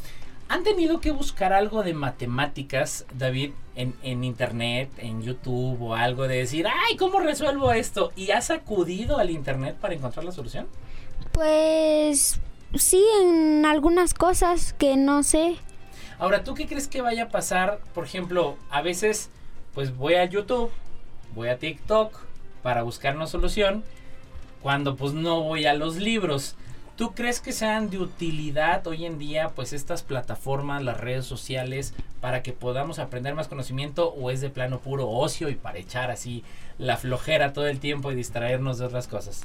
¿Han 0.48 0.64
tenido 0.64 1.00
que 1.00 1.12
buscar 1.12 1.54
algo 1.54 1.82
de 1.82 1.94
matemáticas, 1.94 3.06
David, 3.14 3.52
en, 3.74 3.94
en, 4.02 4.22
internet, 4.22 4.90
en 4.98 5.22
YouTube 5.22 5.80
o 5.80 5.94
algo 5.94 6.28
de 6.28 6.36
decir, 6.36 6.66
ay, 6.66 6.98
¿cómo 6.98 7.20
resuelvo 7.20 7.72
esto? 7.72 8.12
¿Y 8.16 8.32
has 8.32 8.50
acudido 8.50 9.16
al 9.16 9.30
internet 9.30 9.78
para 9.80 9.94
encontrar 9.94 10.26
la 10.26 10.32
solución? 10.32 10.68
Pues 11.32 12.38
sí, 12.74 13.02
en 13.22 13.64
algunas 13.64 14.12
cosas 14.12 14.74
que 14.74 14.96
no 14.96 15.22
sé. 15.22 15.56
Ahora, 16.18 16.44
¿tú 16.44 16.52
qué 16.52 16.66
crees 16.66 16.86
que 16.86 17.00
vaya 17.00 17.24
a 17.24 17.28
pasar? 17.28 17.80
Por 17.94 18.04
ejemplo, 18.04 18.58
a 18.68 18.82
veces, 18.82 19.30
pues 19.75 19.97
voy 19.97 20.14
a 20.14 20.25
YouTube, 20.25 20.70
voy 21.35 21.49
a 21.49 21.59
TikTok 21.59 22.18
para 22.62 22.83
buscar 22.83 23.16
una 23.16 23.27
solución 23.27 23.83
cuando 24.62 24.97
pues 24.97 25.12
no 25.12 25.43
voy 25.43 25.66
a 25.66 25.75
los 25.75 25.97
libros. 25.97 26.57
¿Tú 26.97 27.12
crees 27.14 27.41
que 27.41 27.53
sean 27.53 27.89
de 27.91 27.99
utilidad 27.99 28.87
hoy 28.87 29.07
en 29.07 29.18
día 29.18 29.49
pues 29.49 29.73
estas 29.73 30.03
plataformas, 30.03 30.83
las 30.85 31.01
redes 31.01 31.25
sociales 31.25 31.95
para 32.20 32.43
que 32.43 32.53
podamos 32.53 32.99
aprender 32.99 33.35
más 33.35 33.49
conocimiento 33.49 34.11
o 34.11 34.31
es 34.31 34.41
de 34.41 34.51
plano 34.51 34.79
puro 34.79 35.09
ocio 35.09 35.49
y 35.49 35.55
para 35.55 35.79
echar 35.79 36.11
así 36.11 36.45
la 36.79 36.99
flojera 36.99 37.53
todo 37.53 37.66
el 37.66 37.81
tiempo 37.81 38.12
y 38.12 38.14
distraernos 38.14 38.79
de 38.79 38.87
otras 38.87 39.09
cosas? 39.09 39.43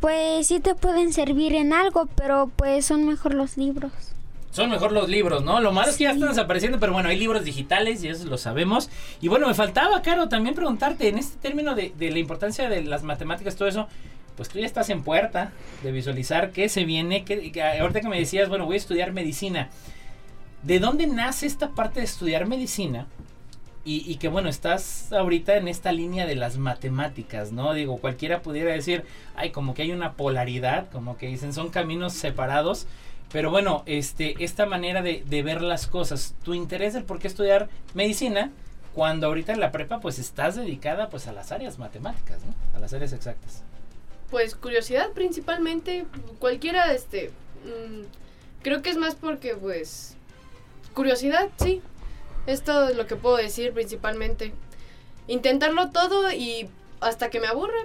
Pues 0.00 0.48
sí 0.48 0.58
te 0.58 0.74
pueden 0.74 1.12
servir 1.12 1.54
en 1.54 1.72
algo, 1.72 2.06
pero 2.16 2.50
pues 2.56 2.86
son 2.86 3.06
mejor 3.06 3.34
los 3.34 3.56
libros. 3.56 3.92
Son 4.56 4.70
mejor 4.70 4.90
los 4.90 5.10
libros, 5.10 5.44
¿no? 5.44 5.60
Lo 5.60 5.70
malo 5.70 5.90
es 5.90 5.98
que 5.98 6.04
ya 6.04 6.12
están 6.12 6.30
desapareciendo, 6.30 6.80
pero 6.80 6.94
bueno, 6.94 7.10
hay 7.10 7.18
libros 7.18 7.44
digitales 7.44 8.02
y 8.02 8.08
eso 8.08 8.24
lo 8.24 8.38
sabemos. 8.38 8.88
Y 9.20 9.28
bueno, 9.28 9.48
me 9.48 9.52
faltaba, 9.52 10.00
Caro, 10.00 10.30
también 10.30 10.54
preguntarte 10.54 11.08
en 11.08 11.18
este 11.18 11.36
término 11.36 11.74
de, 11.74 11.92
de 11.94 12.10
la 12.10 12.18
importancia 12.18 12.70
de 12.70 12.82
las 12.82 13.02
matemáticas, 13.02 13.54
todo 13.54 13.68
eso 13.68 13.86
pues 14.34 14.48
tú 14.48 14.58
ya 14.58 14.64
estás 14.64 14.88
en 14.88 15.02
puerta 15.02 15.52
de 15.82 15.92
visualizar 15.92 16.52
qué 16.52 16.70
se 16.70 16.86
viene. 16.86 17.22
Que, 17.22 17.52
que, 17.52 17.62
ahorita 17.62 18.00
que 18.00 18.08
me 18.08 18.18
decías, 18.18 18.48
bueno, 18.48 18.64
voy 18.64 18.76
a 18.76 18.78
estudiar 18.78 19.12
medicina. 19.12 19.68
¿De 20.62 20.78
dónde 20.78 21.06
nace 21.06 21.44
esta 21.44 21.72
parte 21.72 22.00
de 22.00 22.06
estudiar 22.06 22.46
medicina? 22.46 23.08
Y, 23.84 24.10
y, 24.10 24.16
que 24.16 24.28
bueno, 24.28 24.48
estás 24.48 25.12
ahorita 25.12 25.58
en 25.58 25.68
esta 25.68 25.92
línea 25.92 26.24
de 26.24 26.34
las 26.34 26.56
matemáticas, 26.56 27.52
¿no? 27.52 27.74
Digo, 27.74 27.98
cualquiera 27.98 28.40
pudiera 28.40 28.72
decir, 28.72 29.04
ay, 29.36 29.50
como 29.50 29.74
que 29.74 29.82
hay 29.82 29.92
una 29.92 30.14
polaridad, 30.14 30.88
como 30.90 31.18
que 31.18 31.26
dicen, 31.26 31.52
son 31.52 31.68
caminos 31.68 32.14
separados. 32.14 32.86
Pero 33.32 33.50
bueno, 33.50 33.82
este, 33.86 34.42
esta 34.44 34.66
manera 34.66 35.02
de, 35.02 35.22
de 35.26 35.42
ver 35.42 35.62
las 35.62 35.86
cosas, 35.86 36.34
tu 36.44 36.54
interés 36.54 36.94
del 36.94 37.04
por 37.04 37.18
qué 37.18 37.28
estudiar 37.28 37.68
medicina, 37.94 38.50
cuando 38.94 39.26
ahorita 39.26 39.52
en 39.52 39.60
la 39.60 39.72
prepa 39.72 40.00
pues 40.00 40.18
estás 40.18 40.56
dedicada 40.56 41.10
pues 41.10 41.26
a 41.26 41.32
las 41.32 41.52
áreas 41.52 41.78
matemáticas, 41.78 42.38
¿no? 42.44 42.54
A 42.74 42.80
las 42.80 42.94
áreas 42.94 43.12
exactas. 43.12 43.62
Pues 44.30 44.54
curiosidad 44.54 45.10
principalmente, 45.12 46.06
cualquiera, 46.38 46.92
este, 46.92 47.30
mmm, 47.64 48.04
creo 48.62 48.80
que 48.82 48.90
es 48.90 48.96
más 48.96 49.14
porque 49.14 49.54
pues, 49.54 50.16
curiosidad, 50.94 51.48
sí, 51.58 51.82
es 52.46 52.62
todo 52.62 52.94
lo 52.94 53.06
que 53.06 53.16
puedo 53.16 53.36
decir 53.36 53.72
principalmente. 53.72 54.54
Intentarlo 55.28 55.90
todo 55.90 56.32
y 56.32 56.68
hasta 57.00 57.28
que 57.28 57.40
me 57.40 57.48
aburra. 57.48 57.78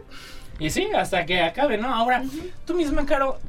Y 0.60 0.70
sí, 0.70 0.88
hasta 0.96 1.26
que 1.26 1.42
acabe, 1.42 1.78
¿no? 1.78 1.94
Ahora, 1.94 2.22
uh 2.22 2.26
-huh. 2.26 2.52
tú 2.66 2.76
misma, 2.76 3.06
Caro, 3.06 3.40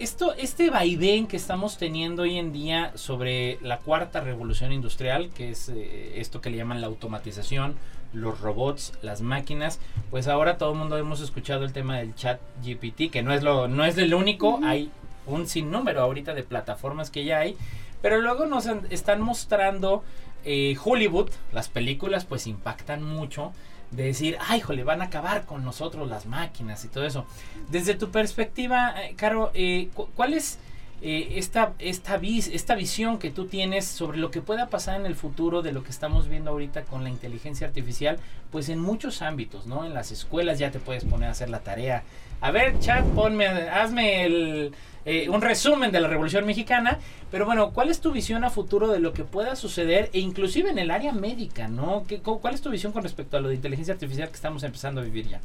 esto, 0.00 0.34
este 0.34 0.70
vaivén 0.70 1.26
que 1.26 1.36
estamos 1.36 1.76
teniendo 1.76 2.22
hoy 2.22 2.38
en 2.38 2.52
día 2.52 2.92
sobre 2.94 3.58
la 3.60 3.78
cuarta 3.78 4.20
revolución 4.20 4.72
industrial, 4.72 5.28
que 5.28 5.50
es 5.50 5.68
eh, 5.68 6.14
esto 6.18 6.40
que 6.40 6.48
le 6.48 6.56
llaman 6.56 6.80
la 6.80 6.86
automatización, 6.86 7.74
los 8.14 8.40
robots, 8.40 8.94
las 9.02 9.20
máquinas, 9.20 9.78
pues 10.10 10.26
ahora 10.26 10.56
todo 10.56 10.72
el 10.72 10.78
mundo 10.78 10.96
hemos 10.96 11.20
escuchado 11.20 11.64
el 11.64 11.74
tema 11.74 11.98
del 11.98 12.14
chat 12.14 12.40
GPT, 12.64 13.10
que 13.10 13.22
no 13.22 13.34
es 13.34 13.42
lo, 13.42 13.68
no 13.68 13.84
es 13.84 13.98
el 13.98 14.14
único, 14.14 14.56
uh 14.56 14.60
-huh. 14.60 14.66
hay 14.66 14.90
un 15.26 15.46
sinnúmero 15.46 16.00
ahorita 16.00 16.32
de 16.32 16.44
plataformas 16.44 17.10
que 17.10 17.26
ya 17.26 17.40
hay, 17.40 17.56
pero 18.00 18.22
luego 18.22 18.46
nos 18.46 18.66
están 18.88 19.20
mostrando 19.20 20.02
eh, 20.46 20.76
Hollywood, 20.82 21.28
las 21.52 21.68
películas 21.68 22.24
pues 22.24 22.46
impactan 22.46 23.02
mucho 23.02 23.52
de 23.90 24.04
decir, 24.04 24.36
ay, 24.46 24.60
jole, 24.60 24.84
van 24.84 25.02
a 25.02 25.06
acabar 25.06 25.44
con 25.44 25.64
nosotros 25.64 26.08
las 26.08 26.26
máquinas 26.26 26.84
y 26.84 26.88
todo 26.88 27.04
eso. 27.04 27.26
Desde 27.70 27.94
tu 27.94 28.10
perspectiva, 28.10 28.94
eh, 29.02 29.14
Caro, 29.16 29.50
eh, 29.54 29.88
cu 29.94 30.08
¿cuál 30.14 30.34
es 30.34 30.58
eh, 31.02 31.32
esta, 31.36 31.72
esta, 31.78 32.18
vis 32.18 32.48
esta 32.48 32.74
visión 32.74 33.18
que 33.18 33.30
tú 33.30 33.46
tienes 33.46 33.86
sobre 33.86 34.18
lo 34.18 34.30
que 34.30 34.42
pueda 34.42 34.68
pasar 34.68 35.00
en 35.00 35.06
el 35.06 35.16
futuro 35.16 35.62
de 35.62 35.72
lo 35.72 35.82
que 35.82 35.90
estamos 35.90 36.28
viendo 36.28 36.50
ahorita 36.50 36.84
con 36.84 37.02
la 37.02 37.10
inteligencia 37.10 37.66
artificial? 37.66 38.18
Pues 38.52 38.68
en 38.68 38.78
muchos 38.78 39.22
ámbitos, 39.22 39.66
¿no? 39.66 39.84
En 39.84 39.94
las 39.94 40.12
escuelas 40.12 40.58
ya 40.58 40.70
te 40.70 40.78
puedes 40.78 41.04
poner 41.04 41.28
a 41.28 41.32
hacer 41.32 41.50
la 41.50 41.60
tarea. 41.60 42.04
A 42.40 42.52
ver, 42.52 42.78
chat, 42.78 43.04
ponme, 43.06 43.46
hazme 43.46 44.24
el, 44.24 44.72
eh, 45.04 45.28
un 45.28 45.40
resumen 45.40 45.92
de 45.92 46.00
la 46.00 46.08
Revolución 46.08 46.44
Mexicana, 46.44 46.98
pero 47.30 47.46
bueno, 47.46 47.72
¿cuál 47.72 47.88
es 47.88 48.00
tu 48.00 48.12
visión 48.12 48.44
a 48.44 48.50
futuro 48.50 48.88
de 48.88 49.00
lo 49.00 49.12
que 49.12 49.24
pueda 49.24 49.56
suceder 49.56 50.10
e 50.12 50.20
inclusive 50.20 50.70
en 50.70 50.78
el 50.78 50.90
área 50.90 51.12
médica, 51.12 51.68
¿no? 51.68 52.04
¿Qué, 52.06 52.20
¿Cuál 52.20 52.54
es 52.54 52.60
tu 52.60 52.70
visión 52.70 52.92
con 52.92 53.02
respecto 53.02 53.36
a 53.36 53.40
lo 53.40 53.48
de 53.48 53.54
inteligencia 53.54 53.94
artificial 53.94 54.28
que 54.28 54.34
estamos 54.34 54.62
empezando 54.62 55.00
a 55.00 55.04
vivir 55.04 55.28
ya? 55.28 55.40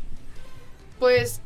Pues 1.00 1.42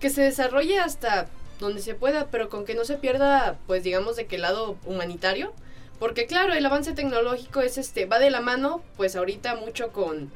que 0.00 0.10
se 0.10 0.22
desarrolle 0.22 0.78
hasta 0.78 1.28
donde 1.60 1.80
se 1.80 1.94
pueda, 1.94 2.26
pero 2.26 2.48
con 2.48 2.64
que 2.64 2.74
no 2.74 2.84
se 2.84 2.96
pierda, 2.96 3.56
pues 3.66 3.82
digamos, 3.82 4.16
de 4.16 4.26
qué 4.26 4.38
lado 4.38 4.76
humanitario, 4.84 5.52
porque 5.98 6.26
claro, 6.26 6.52
el 6.52 6.66
avance 6.66 6.92
tecnológico 6.92 7.60
es 7.60 7.78
este, 7.78 8.04
va 8.04 8.18
de 8.18 8.30
la 8.30 8.40
mano, 8.40 8.82
pues 8.96 9.16
ahorita 9.16 9.54
mucho 9.54 9.92
con 9.92 10.30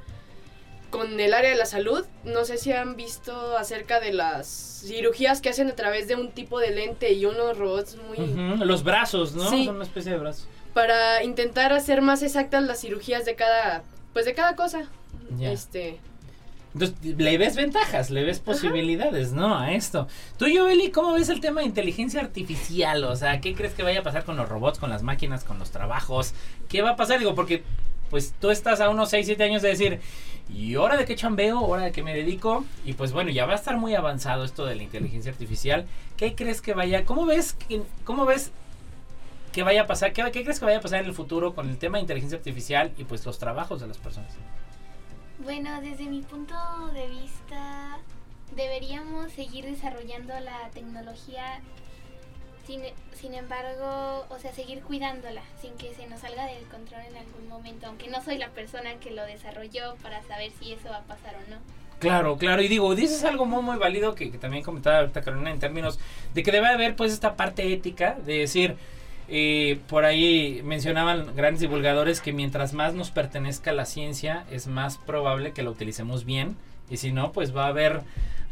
con 0.91 1.19
el 1.21 1.35
área 1.35 1.51
de 1.51 1.57
la 1.57 1.67
salud. 1.67 2.05
No 2.25 2.45
sé 2.45 2.59
si 2.59 2.73
han 2.73 2.97
visto 2.97 3.57
acerca 3.57 4.01
de 4.01 4.13
las 4.13 4.47
cirugías 4.87 5.41
que 5.41 5.49
hacen 5.49 5.69
a 5.69 5.75
través 5.75 6.09
de 6.09 6.17
un 6.17 6.31
tipo 6.31 6.59
de 6.61 6.71
lente 6.71 7.13
y 7.13 7.27
unos 7.27 7.59
robots 7.59 7.97
muy... 8.09 8.19
Uh 8.19 8.37
-huh. 8.37 8.65
Los 8.65 8.85
brazos, 8.85 9.35
¿no? 9.35 9.51
Sí. 9.51 9.67
Son 9.67 9.77
una 9.77 9.85
especie 9.85 10.13
de 10.13 10.19
brazos. 10.19 10.49
Para 10.75 11.23
intentar 11.25 11.73
hacer 11.73 12.03
más 12.03 12.23
exactas 12.23 12.63
las 12.63 12.81
cirugías 12.81 13.25
de 13.25 13.35
cada, 13.35 13.83
pues 14.13 14.25
de 14.25 14.35
cada 14.35 14.57
cosa. 14.57 14.89
Yeah. 15.39 15.53
Este... 15.53 16.01
Entonces, 16.75 17.17
le 17.17 17.39
ves 17.39 17.57
ventajas, 17.57 18.11
le 18.11 18.23
ves 18.25 18.41
posibilidades, 18.41 19.33
¿no? 19.33 19.59
A 19.59 19.73
esto. 19.73 20.07
Tú, 20.37 20.45
Eli, 20.45 20.91
¿cómo 20.91 21.15
ves 21.15 21.31
el 21.31 21.41
tema 21.41 21.63
de 21.63 21.67
inteligencia 21.67 22.21
artificial? 22.21 23.05
O 23.05 23.17
sea, 23.17 23.41
¿qué 23.41 23.55
crees 23.55 23.73
que 23.73 23.83
vaya 23.83 24.01
a 24.01 24.03
pasar 24.03 24.25
con 24.25 24.37
los 24.37 24.49
robots, 24.49 24.79
con 24.79 24.91
las 24.91 25.03
máquinas, 25.03 25.45
con 25.45 25.59
los 25.59 25.71
trabajos? 25.71 26.35
¿Qué 26.69 26.83
va 26.83 26.91
a 26.91 26.97
pasar? 26.97 27.19
Digo, 27.19 27.35
porque 27.35 27.65
pues 28.11 28.35
tú 28.39 28.51
estás 28.51 28.81
a 28.81 28.91
unos 28.91 29.11
6, 29.11 29.27
7 29.27 29.43
años 29.43 29.63
de 29.63 29.69
decir, 29.71 30.01
¿y 30.49 30.77
hora 30.77 30.97
de 30.97 31.05
qué 31.05 31.17
chambeo? 31.17 31.61
¿Hora 31.61 31.85
de 31.85 31.93
qué 31.93 32.03
me 32.03 32.15
dedico? 32.15 32.65
Y 32.85 32.95
pues 32.95 33.13
bueno, 33.13 33.31
ya 33.31 33.47
va 33.47 33.53
a 33.53 33.57
estar 33.57 33.77
muy 33.77 33.95
avanzado 33.95 34.45
esto 34.45 34.67
de 34.67 34.75
la 34.75 34.83
inteligencia 34.83 35.31
artificial. 35.31 35.87
¿Qué 36.17 36.35
crees 36.35 36.61
que 36.61 36.75
vaya? 36.75 37.05
¿Cómo 37.05 37.27
ves, 37.27 37.55
que, 37.55 37.83
cómo 38.05 38.25
ves 38.25 38.51
que 39.53 39.63
vaya 39.63 39.83
a 39.83 39.87
pasar? 39.87 40.13
¿Qué, 40.13 40.23
¿Qué 40.31 40.43
crees 40.43 40.59
que 40.59 40.65
vaya 40.65 40.79
a 40.79 40.81
pasar 40.81 41.01
en 41.01 41.07
el 41.07 41.15
futuro 41.15 41.55
con 41.55 41.69
el 41.69 41.79
tema 41.79 41.99
de 41.99 42.03
inteligencia 42.03 42.39
artificial 42.39 42.93
y 42.97 43.05
pues 43.05 43.25
los 43.25 43.39
trabajos 43.39 43.81
de 43.81 43.87
las 43.87 43.99
personas? 43.99 44.33
Bueno, 45.39 45.81
desde 45.81 46.05
mi 46.07 46.23
punto 46.23 46.55
de 46.93 47.07
vista, 47.09 47.99
deberíamos 48.57 49.31
seguir 49.33 49.65
desarrollando 49.65 50.39
la 50.41 50.69
tecnología 50.71 51.61
sin, 52.69 53.35
embargo, 53.35 54.27
o 54.29 54.39
sea, 54.39 54.53
seguir 54.53 54.81
cuidándola 54.83 55.43
sin 55.61 55.73
que 55.77 55.95
se 55.95 56.07
nos 56.07 56.21
salga 56.21 56.47
del 56.47 56.65
control 56.65 57.01
en 57.09 57.17
algún 57.17 57.49
momento, 57.49 57.87
aunque 57.87 58.09
no 58.09 58.23
soy 58.23 58.37
la 58.37 58.49
persona 58.51 58.95
que 59.01 59.11
lo 59.11 59.25
desarrolló 59.25 59.97
para 60.03 60.23
saber 60.25 60.53
si 60.61 60.73
eso 60.73 60.91
va 60.91 60.99
a 60.99 61.05
pasar 61.05 61.35
o 61.35 61.51
no. 61.51 61.57
Claro, 61.99 62.37
claro, 62.37 62.63
y 62.63 62.69
digo, 62.69 62.95
dices 62.95 63.25
algo 63.25 63.45
muy, 63.45 63.63
muy 63.63 63.77
válido 63.77 64.15
que, 64.15 64.27
también 64.29 64.63
comentaba 64.63 64.99
ahorita 64.99 65.23
Carolina 65.23 65.51
en 65.51 65.59
términos 65.59 65.99
de 66.33 66.43
que 66.43 66.53
debe 66.53 66.69
haber 66.69 66.95
pues 66.95 67.13
esta 67.13 67.35
parte 67.35 67.73
ética 67.73 68.17
de 68.25 68.39
decir, 68.39 68.77
eh, 69.29 69.81
por 69.89 70.05
ahí 70.05 70.61
mencionaban 70.63 71.35
grandes 71.35 71.61
divulgadores 71.61 72.21
que 72.21 72.33
mientras 72.33 72.73
más 72.73 72.95
nos 72.95 73.11
pertenezca 73.11 73.73
la 73.73 73.85
ciencia 73.85 74.45
es 74.51 74.69
más 74.69 74.97
probable 74.99 75.53
que 75.53 75.63
la 75.63 75.71
utilicemos 75.71 76.25
bien 76.25 76.57
y 76.89 76.99
si 76.99 77.13
no, 77.13 77.33
pues 77.33 77.57
va 77.57 77.65
a 77.65 77.69
haber 77.69 78.03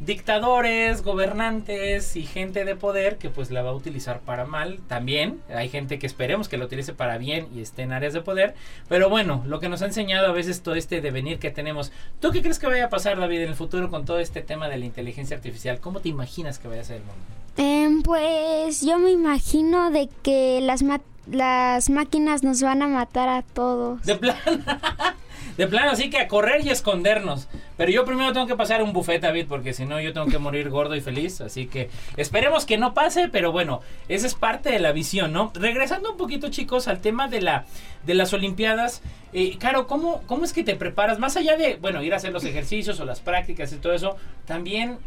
dictadores, 0.00 1.02
gobernantes 1.02 2.16
y 2.16 2.24
gente 2.24 2.64
de 2.64 2.76
poder 2.76 3.16
que 3.16 3.30
pues 3.30 3.50
la 3.50 3.62
va 3.62 3.70
a 3.70 3.74
utilizar 3.74 4.20
para 4.20 4.44
mal. 4.44 4.80
También 4.88 5.40
hay 5.48 5.68
gente 5.68 5.98
que 5.98 6.06
esperemos 6.06 6.48
que 6.48 6.58
la 6.58 6.66
utilice 6.66 6.92
para 6.92 7.18
bien 7.18 7.48
y 7.54 7.60
esté 7.60 7.82
en 7.82 7.92
áreas 7.92 8.12
de 8.12 8.20
poder. 8.20 8.54
Pero 8.88 9.08
bueno, 9.08 9.42
lo 9.46 9.60
que 9.60 9.68
nos 9.68 9.82
ha 9.82 9.86
enseñado 9.86 10.26
a 10.26 10.32
veces 10.32 10.62
todo 10.62 10.74
este 10.74 11.00
devenir 11.00 11.38
que 11.38 11.50
tenemos. 11.50 11.92
¿Tú 12.20 12.30
qué 12.30 12.42
crees 12.42 12.58
que 12.58 12.66
vaya 12.66 12.86
a 12.86 12.90
pasar, 12.90 13.18
David, 13.18 13.42
en 13.42 13.48
el 13.48 13.54
futuro 13.54 13.90
con 13.90 14.04
todo 14.04 14.18
este 14.18 14.42
tema 14.42 14.68
de 14.68 14.78
la 14.78 14.84
inteligencia 14.84 15.36
artificial? 15.36 15.80
¿Cómo 15.80 16.00
te 16.00 16.08
imaginas 16.08 16.58
que 16.58 16.68
vaya 16.68 16.82
a 16.82 16.84
ser 16.84 16.96
el 16.96 17.02
mundo? 17.02 17.22
Em, 17.56 18.02
pues 18.02 18.82
yo 18.82 18.98
me 18.98 19.10
imagino 19.10 19.90
de 19.90 20.10
que 20.22 20.60
las, 20.62 20.84
las 21.30 21.88
máquinas 21.88 22.42
nos 22.42 22.60
van 22.60 22.82
a 22.82 22.86
matar 22.86 23.28
a 23.28 23.42
todos. 23.42 24.02
De 24.02 24.16
plan. 24.16 24.36
De 25.56 25.66
plano, 25.66 25.90
así 25.90 26.10
que 26.10 26.18
a 26.18 26.28
correr 26.28 26.64
y 26.64 26.70
escondernos. 26.70 27.48
Pero 27.76 27.90
yo 27.90 28.04
primero 28.04 28.32
tengo 28.32 28.46
que 28.46 28.56
pasar 28.56 28.82
un 28.82 28.92
buffet, 28.92 29.20
David, 29.20 29.46
porque 29.48 29.72
si 29.72 29.84
no 29.84 30.00
yo 30.00 30.12
tengo 30.12 30.26
que 30.26 30.38
morir 30.38 30.70
gordo 30.70 30.94
y 30.94 31.00
feliz. 31.00 31.40
Así 31.40 31.66
que 31.66 31.90
esperemos 32.16 32.66
que 32.66 32.78
no 32.78 32.94
pase, 32.94 33.28
pero 33.28 33.52
bueno, 33.52 33.80
esa 34.08 34.26
es 34.26 34.34
parte 34.34 34.70
de 34.70 34.78
la 34.78 34.92
visión, 34.92 35.32
¿no? 35.32 35.52
Regresando 35.54 36.10
un 36.12 36.16
poquito, 36.16 36.48
chicos, 36.48 36.88
al 36.88 37.00
tema 37.00 37.28
de, 37.28 37.40
la, 37.40 37.64
de 38.04 38.14
las 38.14 38.32
Olimpiadas. 38.32 39.02
Eh, 39.32 39.56
Caro, 39.58 39.86
¿cómo, 39.86 40.22
¿cómo 40.26 40.44
es 40.44 40.52
que 40.52 40.64
te 40.64 40.74
preparas? 40.74 41.18
Más 41.18 41.36
allá 41.36 41.56
de, 41.56 41.76
bueno, 41.76 42.02
ir 42.02 42.14
a 42.14 42.16
hacer 42.16 42.32
los 42.32 42.44
ejercicios 42.44 43.00
o 43.00 43.04
las 43.04 43.20
prácticas 43.20 43.72
y 43.72 43.76
todo 43.76 43.92
eso, 43.92 44.16
también 44.46 44.98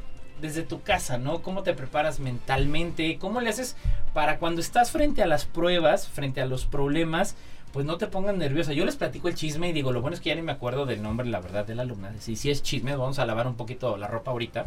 desde 0.42 0.64
tu 0.64 0.82
casa, 0.82 1.18
¿no? 1.18 1.42
¿Cómo 1.42 1.64
te 1.64 1.74
preparas 1.74 2.20
mentalmente? 2.20 3.18
¿Cómo 3.20 3.42
le 3.42 3.50
haces 3.50 3.76
para 4.14 4.38
cuando 4.38 4.62
estás 4.62 4.92
frente 4.92 5.22
a 5.22 5.28
las 5.28 5.46
pruebas, 5.46 6.08
frente 6.08 6.42
a 6.42 6.46
los 6.46 6.66
problemas? 6.66 7.36
Pues 7.72 7.86
no 7.86 7.98
te 7.98 8.08
pongan 8.08 8.38
nerviosa. 8.38 8.74
Yo 8.74 8.86
les 8.86 8.96
platico 8.96 9.28
el 9.28 9.36
chisme 9.36 9.70
y 9.70 9.74
digo, 9.74 9.92
lo 9.92 10.02
bueno 10.02 10.16
es 10.16 10.22
que 10.22 10.30
ya 10.30 10.36
ni 10.36 10.42
me 10.42 10.52
acuerdo 10.52 10.86
del 10.86 11.02
nombre, 11.02 11.28
la 11.28 11.40
verdad, 11.40 11.66
de 11.66 11.76
la 11.76 11.84
alumna. 11.84 12.14
Si, 12.20 12.36
si 12.36 12.50
es 12.50 12.64
chisme, 12.64 12.96
vamos 12.96 13.20
a 13.20 13.26
lavar 13.26 13.48
un 13.48 13.56
poquito 13.56 13.98
la 13.98 14.08
ropa 14.08 14.32
ahorita. 14.32 14.66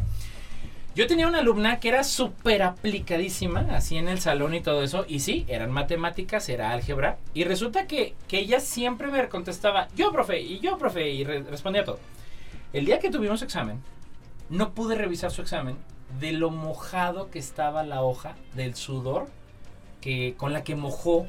Yo 0.95 1.07
tenía 1.07 1.27
una 1.27 1.39
alumna 1.39 1.79
que 1.79 1.89
era 1.89 2.03
súper 2.03 2.61
aplicadísima, 2.61 3.61
así 3.71 3.97
en 3.97 4.07
el 4.07 4.19
salón 4.19 4.53
y 4.53 4.61
todo 4.61 4.83
eso. 4.83 5.05
Y 5.07 5.21
sí, 5.21 5.43
eran 5.47 5.71
matemáticas, 5.71 6.47
era 6.49 6.71
álgebra. 6.71 7.17
Y 7.33 7.45
resulta 7.45 7.87
que, 7.87 8.13
que 8.27 8.37
ella 8.39 8.59
siempre 8.59 9.07
me 9.07 9.27
contestaba, 9.27 9.87
yo, 9.95 10.11
profe, 10.11 10.39
y 10.39 10.59
yo, 10.59 10.77
profe, 10.77 11.09
y 11.09 11.23
respondía 11.23 11.83
todo. 11.83 11.99
El 12.73 12.85
día 12.85 12.99
que 12.99 13.09
tuvimos 13.09 13.41
examen, 13.41 13.81
no 14.49 14.73
pude 14.73 14.95
revisar 14.95 15.31
su 15.31 15.41
examen 15.41 15.77
de 16.19 16.31
lo 16.31 16.51
mojado 16.51 17.31
que 17.31 17.39
estaba 17.39 17.83
la 17.83 18.03
hoja, 18.03 18.35
del 18.53 18.75
sudor 18.75 19.27
que, 19.99 20.35
con 20.37 20.53
la 20.53 20.63
que 20.63 20.75
mojó 20.75 21.27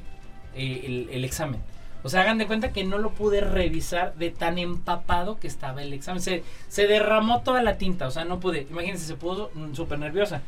eh, 0.54 1.06
el, 1.10 1.24
examen. 1.24 1.60
O 2.02 2.08
sea, 2.08 2.20
hagan 2.20 2.38
de 2.38 2.46
cuenta 2.46 2.72
que 2.72 2.84
no 2.84 2.98
lo 2.98 3.10
pude 3.12 3.40
revisar 3.40 4.14
de 4.16 4.30
tan 4.30 4.58
empapado 4.58 5.38
que 5.38 5.46
estaba 5.46 5.82
el 5.82 5.92
examen. 5.92 6.20
Se, 6.20 6.44
se 6.68 6.86
derramó 6.86 7.42
toda 7.42 7.62
la 7.62 7.78
tinta, 7.78 8.06
o 8.06 8.10
sea, 8.10 8.24
no 8.24 8.40
pude. 8.40 8.66
Imagínense, 8.70 9.06
se 9.06 9.14
puso 9.14 9.50
súper 9.72 9.98
nerviosa. 9.98 10.42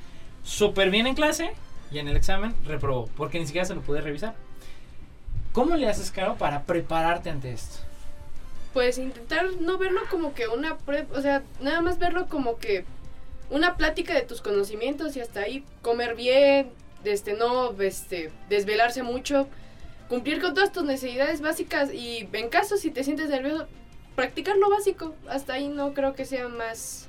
Súper 0.44 0.90
bien 0.90 1.06
en 1.06 1.14
clase 1.14 1.52
y 1.90 1.98
en 1.98 2.08
el 2.08 2.16
examen 2.16 2.54
reprobó, 2.66 3.08
porque 3.16 3.38
ni 3.38 3.46
siquiera 3.46 3.64
se 3.64 3.74
lo 3.74 3.80
pude 3.80 4.00
revisar. 4.00 4.34
¿Cómo 5.52 5.76
le 5.76 5.88
haces, 5.88 6.10
Caro, 6.10 6.36
para 6.36 6.64
prepararte 6.64 7.30
ante 7.30 7.52
esto? 7.52 7.78
Pues 8.74 8.98
intentar 8.98 9.46
no 9.60 9.78
verlo 9.78 10.02
como 10.10 10.34
que 10.34 10.48
una 10.48 10.76
prueba, 10.76 11.06
o 11.16 11.22
sea, 11.22 11.42
nada 11.62 11.80
más 11.80 11.98
verlo 11.98 12.28
como 12.28 12.58
que 12.58 12.84
una 13.48 13.76
plática 13.76 14.12
de 14.12 14.22
tus 14.22 14.42
conocimientos 14.42 15.16
y 15.16 15.20
hasta 15.20 15.40
ahí 15.40 15.64
comer 15.80 16.14
bien, 16.14 16.68
este, 17.04 17.34
no 17.34 17.72
este, 17.80 18.30
desvelarse 18.50 19.02
mucho 19.02 19.48
cumplir 20.08 20.40
con 20.40 20.54
todas 20.54 20.72
tus 20.72 20.84
necesidades 20.84 21.40
básicas 21.40 21.92
y 21.92 22.28
en 22.32 22.48
caso 22.48 22.76
si 22.76 22.90
te 22.90 23.04
sientes 23.04 23.28
nervioso, 23.28 23.66
practicar 24.14 24.56
lo 24.56 24.70
básico. 24.70 25.14
Hasta 25.28 25.54
ahí 25.54 25.68
no 25.68 25.94
creo 25.94 26.14
que 26.14 26.24
sea 26.24 26.48
más 26.48 27.08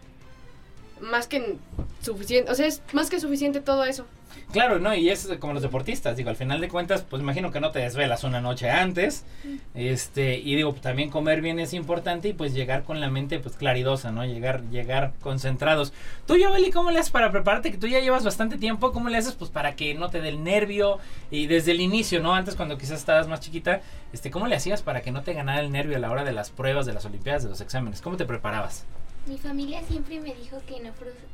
más 0.99 1.27
que 1.27 1.57
suficiente, 2.01 2.51
o 2.51 2.55
sea, 2.55 2.65
es 2.65 2.81
más 2.93 3.09
que 3.09 3.19
suficiente 3.19 3.61
todo 3.61 3.83
eso. 3.85 4.05
Claro, 4.51 4.79
no, 4.79 4.95
y 4.95 5.09
es 5.09 5.27
como 5.39 5.53
los 5.53 5.61
deportistas, 5.61 6.15
digo, 6.15 6.29
al 6.29 6.35
final 6.35 6.61
de 6.61 6.69
cuentas, 6.69 7.03
pues 7.07 7.21
imagino 7.21 7.51
que 7.51 7.59
no 7.59 7.71
te 7.71 7.79
desvelas 7.79 8.23
una 8.23 8.39
noche 8.39 8.69
antes, 8.69 9.25
este, 9.73 10.37
y 10.37 10.55
digo, 10.55 10.73
también 10.73 11.09
comer 11.09 11.41
bien 11.41 11.59
es 11.59 11.73
importante 11.73 12.29
y 12.29 12.33
pues 12.33 12.53
llegar 12.53 12.83
con 12.83 13.01
la 13.01 13.09
mente 13.09 13.39
pues 13.39 13.55
claridosa, 13.55 14.11
¿no? 14.11 14.25
Llegar, 14.25 14.63
llegar 14.69 15.13
concentrados. 15.21 15.93
Tú, 16.25 16.37
Yobeli, 16.37 16.71
¿cómo 16.71 16.91
le 16.91 16.99
haces 16.99 17.11
para 17.11 17.31
prepararte? 17.31 17.71
Que 17.71 17.77
tú 17.77 17.87
ya 17.87 17.99
llevas 17.99 18.23
bastante 18.23 18.57
tiempo, 18.57 18.93
¿cómo 18.93 19.09
le 19.09 19.17
haces 19.17 19.33
pues 19.33 19.51
para 19.51 19.75
que 19.75 19.93
no 19.95 20.09
te 20.09 20.21
dé 20.21 20.29
el 20.29 20.43
nervio? 20.43 20.99
Y 21.29 21.47
desde 21.47 21.71
el 21.71 21.81
inicio, 21.81 22.21
¿no? 22.21 22.33
Antes 22.33 22.55
cuando 22.55 22.77
quizás 22.77 22.99
estabas 22.99 23.27
más 23.27 23.41
chiquita, 23.41 23.81
este, 24.13 24.31
¿cómo 24.31 24.47
le 24.47 24.55
hacías 24.55 24.81
para 24.81 25.01
que 25.01 25.11
no 25.11 25.21
te 25.23 25.33
ganara 25.33 25.59
el 25.59 25.71
nervio 25.71 25.97
a 25.97 25.99
la 25.99 26.09
hora 26.09 26.23
de 26.23 26.31
las 26.31 26.51
pruebas, 26.51 26.85
de 26.85 26.93
las 26.93 27.05
olimpiadas, 27.05 27.43
de 27.43 27.49
los 27.49 27.61
exámenes? 27.61 28.01
¿Cómo 28.01 28.17
te 28.17 28.25
preparabas? 28.25 28.85
Mi 29.27 29.37
familia 29.37 29.83
siempre 29.83 30.21
me 30.21 30.33
dijo 30.33 30.61
que 30.65 30.79
no, 30.79 30.93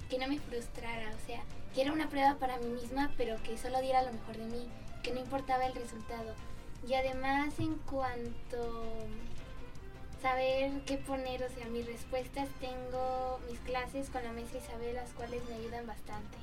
que 0.09 0.17
no 0.17 0.27
me 0.27 0.39
frustrara, 0.39 1.11
o 1.11 1.27
sea, 1.27 1.43
que 1.75 1.81
era 1.83 1.93
una 1.93 2.09
prueba 2.09 2.35
para 2.39 2.57
mí 2.57 2.65
misma, 2.65 3.13
pero 3.17 3.41
que 3.43 3.55
solo 3.55 3.79
diera 3.81 4.01
lo 4.01 4.11
mejor 4.11 4.35
de 4.35 4.45
mí, 4.45 4.67
que 5.03 5.13
no 5.13 5.19
importaba 5.19 5.67
el 5.67 5.75
resultado. 5.75 6.33
Y 6.87 6.95
además 6.95 7.53
en 7.59 7.75
cuanto 7.75 8.87
saber 10.23 10.81
qué 10.87 10.97
poner, 10.97 11.43
o 11.43 11.49
sea, 11.49 11.67
mis 11.67 11.85
respuestas, 11.85 12.49
tengo 12.59 13.39
mis 13.47 13.59
clases 13.59 14.09
con 14.09 14.23
la 14.23 14.33
maestra 14.33 14.59
Isabel, 14.59 14.95
las 14.95 15.11
cuales 15.11 15.43
me 15.47 15.55
ayudan 15.55 15.85
bastante. 15.85 16.42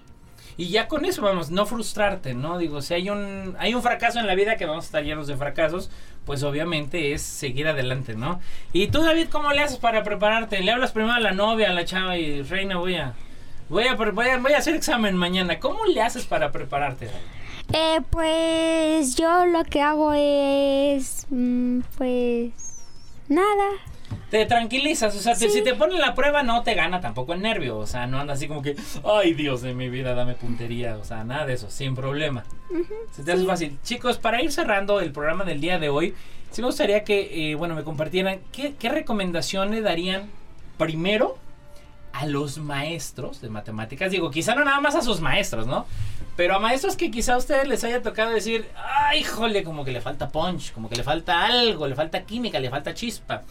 Y 0.56 0.68
ya 0.68 0.88
con 0.88 1.04
eso, 1.04 1.22
vamos, 1.22 1.50
no 1.50 1.66
frustrarte, 1.66 2.34
¿no? 2.34 2.58
Digo, 2.58 2.82
si 2.82 2.94
hay 2.94 3.10
un, 3.10 3.56
hay 3.58 3.74
un 3.74 3.82
fracaso 3.82 4.18
en 4.18 4.26
la 4.26 4.34
vida 4.34 4.56
que 4.56 4.66
vamos 4.66 4.84
a 4.84 4.86
estar 4.86 5.04
llenos 5.04 5.26
de 5.26 5.36
fracasos, 5.36 5.90
pues 6.24 6.42
obviamente 6.42 7.12
es 7.12 7.22
seguir 7.22 7.68
adelante, 7.68 8.14
¿no? 8.14 8.40
Y 8.72 8.88
tú, 8.88 9.02
David, 9.02 9.28
¿cómo 9.30 9.52
le 9.52 9.62
haces 9.62 9.78
para 9.78 10.02
prepararte? 10.02 10.60
¿Le 10.60 10.72
hablas 10.72 10.92
primero 10.92 11.14
a 11.14 11.20
la 11.20 11.32
novia, 11.32 11.70
a 11.70 11.72
la 11.72 11.84
chava 11.84 12.16
y 12.16 12.42
reina, 12.42 12.76
voy 12.76 12.96
a, 12.96 13.14
Voy 13.70 13.86
a, 13.86 13.94
voy 13.94 14.52
a, 14.52 14.58
hacer 14.58 14.74
examen 14.74 15.16
mañana. 15.16 15.60
¿Cómo 15.60 15.86
le 15.86 16.02
haces 16.02 16.26
para 16.26 16.50
prepararte? 16.50 17.08
Eh, 17.72 18.00
pues 18.10 19.14
yo 19.14 19.46
lo 19.46 19.62
que 19.62 19.80
hago 19.80 20.12
es, 20.12 21.24
mm, 21.30 21.82
pues, 21.96 22.82
nada. 23.28 23.68
Te 24.30 24.46
tranquilizas, 24.46 25.14
o 25.16 25.18
sea, 25.18 25.34
si 25.34 25.62
te 25.62 25.74
ponen 25.74 25.98
la 25.98 26.14
prueba 26.14 26.44
no 26.44 26.62
te 26.62 26.74
gana 26.74 27.00
tampoco 27.00 27.32
el 27.32 27.42
nervio, 27.42 27.78
o 27.78 27.86
sea, 27.86 28.06
no 28.06 28.20
anda 28.20 28.34
así 28.34 28.46
como 28.46 28.62
que, 28.62 28.76
ay 29.04 29.34
Dios 29.34 29.60
de 29.60 29.74
mi 29.74 29.88
vida, 29.88 30.14
dame 30.14 30.34
puntería, 30.34 30.96
o 30.98 31.04
sea, 31.04 31.24
nada 31.24 31.46
de 31.46 31.54
eso, 31.54 31.68
sin 31.68 31.96
problema. 31.96 32.44
Se 33.10 33.24
te 33.24 33.32
hace 33.32 33.44
fácil. 33.44 33.78
Chicos, 33.82 34.18
para 34.18 34.40
ir 34.40 34.52
cerrando 34.52 35.00
el 35.00 35.10
programa 35.10 35.44
del 35.44 35.60
día 35.60 35.80
de 35.80 35.88
hoy, 35.88 36.14
sí 36.52 36.60
me 36.62 36.68
gustaría 36.68 37.02
que, 37.02 37.50
eh, 37.50 37.54
bueno, 37.56 37.74
me 37.74 37.82
compartieran 37.82 38.38
qué, 38.52 38.74
qué 38.78 38.88
recomendación 38.88 39.72
le 39.72 39.80
darían 39.80 40.30
primero 40.78 41.36
a 42.12 42.26
los 42.26 42.58
maestros 42.58 43.40
de 43.40 43.50
matemáticas. 43.50 44.10
Digo, 44.10 44.30
quizá 44.30 44.54
no 44.54 44.64
nada 44.64 44.80
más 44.80 44.94
a 44.94 45.02
sus 45.02 45.20
maestros, 45.20 45.66
¿no? 45.66 45.86
Pero 46.36 46.54
a 46.54 46.58
maestros 46.58 46.96
que 46.96 47.10
quizá 47.10 47.34
a 47.34 47.38
ustedes 47.38 47.68
les 47.68 47.84
haya 47.84 48.02
tocado 48.02 48.30
decir, 48.30 48.66
ay, 48.76 49.22
jole, 49.22 49.62
como 49.62 49.84
que 49.84 49.92
le 49.92 50.00
falta 50.00 50.28
punch, 50.28 50.72
como 50.72 50.88
que 50.88 50.96
le 50.96 51.02
falta 51.02 51.44
algo, 51.44 51.86
le 51.86 51.94
falta 51.94 52.22
química, 52.22 52.58
le 52.60 52.70
falta 52.70 52.94
chispa. 52.94 53.42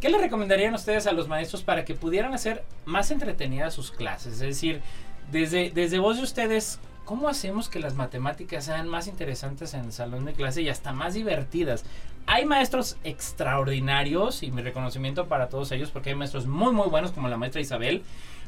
¿Qué 0.00 0.08
le 0.08 0.18
recomendarían 0.18 0.74
ustedes 0.74 1.06
a 1.06 1.12
los 1.12 1.28
maestros 1.28 1.62
para 1.62 1.84
que 1.84 1.94
pudieran 1.94 2.34
hacer 2.34 2.64
más 2.84 3.10
entretenidas 3.10 3.74
sus 3.74 3.90
clases? 3.90 4.34
Es 4.34 4.40
decir, 4.40 4.82
desde, 5.30 5.70
desde 5.70 5.98
voz 5.98 6.18
de 6.18 6.22
ustedes, 6.22 6.78
¿cómo 7.04 7.28
hacemos 7.28 7.68
que 7.68 7.80
las 7.80 7.94
matemáticas 7.94 8.64
sean 8.64 8.88
más 8.88 9.06
interesantes 9.06 9.74
en 9.74 9.84
el 9.84 9.92
salón 9.92 10.24
de 10.24 10.34
clase 10.34 10.62
y 10.62 10.68
hasta 10.68 10.92
más 10.92 11.14
divertidas? 11.14 11.84
Hay 12.26 12.44
maestros 12.44 12.96
extraordinarios 13.04 14.42
y 14.42 14.50
mi 14.50 14.62
reconocimiento 14.62 15.26
para 15.26 15.48
todos 15.48 15.72
ellos 15.72 15.90
porque 15.90 16.10
hay 16.10 16.16
maestros 16.16 16.46
muy 16.46 16.72
muy 16.72 16.88
buenos 16.88 17.12
como 17.12 17.28
la 17.28 17.36
maestra 17.36 17.60
Isabel. 17.60 18.02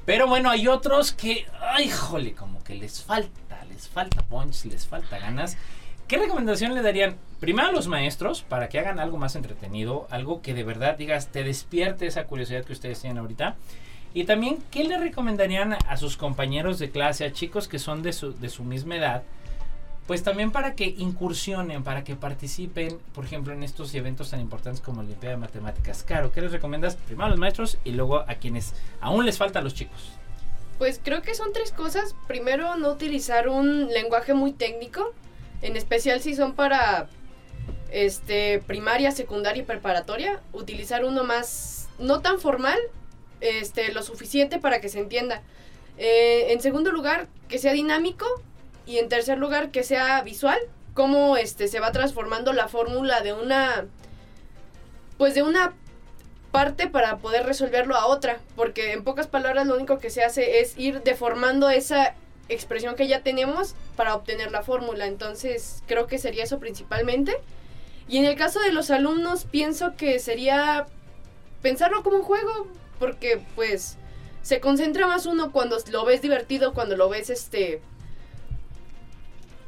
Pero 0.07 0.29
bueno, 0.29 0.51
hay 0.51 0.69
otros 0.69 1.11
que, 1.13 1.47
ay, 1.61 1.91
jole, 1.91 2.33
como 2.33 2.63
que 2.63 2.75
les 2.75 3.03
falta, 3.03 3.65
les 3.65 3.89
falta 3.89 4.23
punch, 4.23 4.65
les 4.67 4.87
falta 4.87 5.19
ganas. 5.19 5.57
¿Qué 6.09 6.19
recomendación 6.19 6.73
le 6.73 6.83
darían 6.83 7.17
primero 7.41 7.69
a 7.69 7.73
los 7.73 7.89
maestros 7.89 8.43
para 8.43 8.69
que 8.69 8.79
hagan 8.79 9.01
algo 9.01 9.19
más 9.19 9.35
entretenido, 9.35 10.07
algo 10.09 10.41
que 10.41 10.55
de 10.55 10.63
verdad 10.63 10.97
digas, 10.97 11.33
te 11.33 11.43
despierte 11.43 12.07
esa 12.07 12.27
curiosidad 12.27 12.65
que 12.65 12.73
ustedes 12.73 13.01
tienen 13.01 13.19
ahorita? 13.19 13.57
Y 14.15 14.23
también, 14.23 14.59
¿qué 14.71 14.85
le 14.85 14.99
recomendarían 14.99 15.73
a 15.73 15.97
sus 15.97 16.17
compañeros 16.17 16.79
de 16.79 16.91
clase, 16.91 17.25
a 17.25 17.33
chicos 17.33 17.67
que 17.67 17.81
son 17.81 18.05
de 18.05 18.13
su, 18.13 18.33
de 18.39 18.49
su 18.51 18.63
misma 18.63 18.97
edad? 18.97 19.25
Pues 20.07 20.23
también 20.23 20.53
para 20.53 20.77
que 20.77 20.85
incursionen, 20.85 21.83
para 21.83 22.05
que 22.05 22.15
participen, 22.15 23.01
por 23.13 23.25
ejemplo, 23.25 23.53
en 23.53 23.65
estos 23.65 23.93
eventos 23.93 24.31
tan 24.31 24.41
importantes 24.41 24.81
como 24.81 25.03
la 25.03 25.09
Olimpiada 25.09 25.35
de 25.35 25.41
Matemáticas. 25.41 26.05
Caro, 26.05 26.31
¿qué 26.31 26.41
les 26.41 26.53
recomiendas? 26.53 26.95
Primero 26.95 27.27
a 27.27 27.31
los 27.31 27.39
maestros 27.41 27.79
y 27.85 27.91
luego 27.91 28.21
a 28.21 28.37
quienes 28.37 28.75
aún 29.01 29.27
les 29.27 29.39
falta 29.39 29.59
a 29.59 29.63
los 29.63 29.75
chicos. 29.75 30.13
Pues 30.79 31.01
creo 31.03 31.23
que 31.23 31.35
son 31.35 31.53
tres 31.53 31.73
cosas. 31.73 32.15
Primero, 32.29 32.77
no 32.77 32.93
utilizar 32.93 33.49
un 33.49 33.89
lenguaje 33.89 34.35
muy 34.35 34.53
técnico, 34.53 35.13
en 35.63 35.77
especial 35.77 36.21
si 36.21 36.35
son 36.35 36.55
para 36.55 37.09
este 37.91 38.63
primaria, 38.67 39.11
secundaria 39.11 39.63
y 39.63 39.67
preparatoria. 39.67 40.41
Utilizar 40.53 41.05
uno 41.05 41.25
más, 41.25 41.89
no 41.99 42.21
tan 42.21 42.41
formal, 42.41 42.79
este, 43.41 43.93
lo 43.93 44.03
suficiente 44.03 44.59
para 44.59 44.81
que 44.81 44.89
se 44.89 44.99
entienda. 44.99 45.43
Eh, 45.99 46.53
en 46.53 46.61
segundo 46.61 46.91
lugar, 46.93 47.29
que 47.49 47.59
sea 47.59 47.73
dinámico. 47.73 48.27
Y 48.87 48.99
en 48.99 49.09
tercer 49.09 49.39
lugar, 49.39 49.71
que 49.71 49.83
sea 49.83 50.21
visual. 50.23 50.59
Cómo 50.95 51.37
este, 51.37 51.69
se 51.69 51.81
va 51.81 51.93
transformando 51.93 52.53
la 52.53 52.69
fórmula 52.69 53.21
de 53.21 53.33
una. 53.33 53.87
Pues 55.19 55.35
de 55.35 55.43
una 55.43 55.75
parte 56.53 56.89
para 56.89 57.19
poder 57.19 57.45
resolverlo 57.47 57.97
a 57.97 58.07
otra. 58.07 58.39
Porque 58.55 58.93
en 58.93 59.05
pocas 59.05 59.27
palabras, 59.27 59.67
lo 59.67 59.75
único 59.75 59.99
que 59.99 60.11
se 60.11 60.23
hace 60.23 60.61
es 60.61 60.79
ir 60.79 61.03
deformando 61.03 61.69
esa 61.71 62.15
expresión 62.49 62.95
que 62.95 63.09
ya 63.09 63.23
tenemos 63.23 63.75
para 63.97 64.15
obtener 64.15 64.51
la 64.51 64.63
fórmula. 64.63 65.07
Entonces, 65.07 65.83
creo 65.87 66.07
que 66.07 66.19
sería 66.19 66.45
eso 66.45 66.59
principalmente. 66.59 67.37
Y 68.09 68.19
en 68.19 68.25
el 68.25 68.37
caso 68.37 68.61
de 68.61 68.73
los 68.73 68.91
alumnos, 68.91 69.45
pienso 69.45 69.97
que 69.97 70.19
sería 70.19 70.87
pensarlo 71.63 72.03
como 72.03 72.19
un 72.19 72.23
juego, 72.23 72.69
porque 72.99 73.41
pues 73.55 73.97
se 74.43 74.61
concentra 74.61 75.07
más 75.07 75.27
uno 75.27 75.51
cuando 75.51 75.77
lo 75.91 76.05
ves 76.05 76.23
divertido, 76.23 76.73
cuando 76.73 76.97
lo 76.97 77.09
ves 77.09 77.31
este 77.31 77.83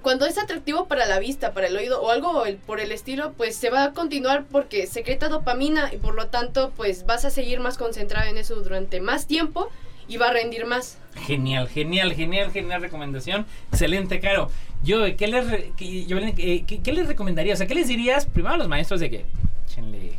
cuando 0.02 0.26
es 0.26 0.38
atractivo 0.38 0.86
para 0.86 1.06
la 1.06 1.18
vista, 1.18 1.52
para 1.52 1.66
el 1.66 1.76
oído 1.76 2.00
o 2.00 2.10
algo 2.10 2.44
por 2.66 2.80
el 2.80 2.92
estilo, 2.92 3.32
pues 3.32 3.56
se 3.56 3.70
va 3.70 3.84
a 3.84 3.92
continuar 3.92 4.46
porque 4.50 4.86
secreta 4.86 5.28
dopamina 5.28 5.92
y 5.92 5.96
por 5.96 6.14
lo 6.14 6.28
tanto 6.28 6.72
pues 6.76 7.04
vas 7.04 7.24
a 7.24 7.30
seguir 7.30 7.60
más 7.60 7.76
concentrado 7.76 8.28
en 8.28 8.38
eso 8.38 8.54
durante 8.54 9.00
más 9.00 9.26
tiempo 9.26 9.68
y 10.06 10.16
va 10.16 10.28
a 10.28 10.32
rendir 10.32 10.64
más. 10.66 10.98
Genial, 11.26 11.68
genial, 11.68 12.14
genial, 12.14 12.50
genial 12.50 12.80
recomendación. 12.80 13.46
Excelente, 13.70 14.20
Caro. 14.20 14.50
Yo, 14.82 15.04
¿qué 15.16 15.26
les, 15.26 15.46
eh, 15.52 16.64
¿qué, 16.66 16.92
les 16.92 17.06
recomendaría? 17.06 17.54
O 17.54 17.56
sea, 17.56 17.66
¿qué 17.66 17.74
les 17.74 17.88
dirías 17.88 18.26
primero 18.26 18.54
a 18.54 18.58
los 18.58 18.68
maestros 18.68 19.00
de 19.00 19.10
que 19.10 19.24
échenle 19.66 20.18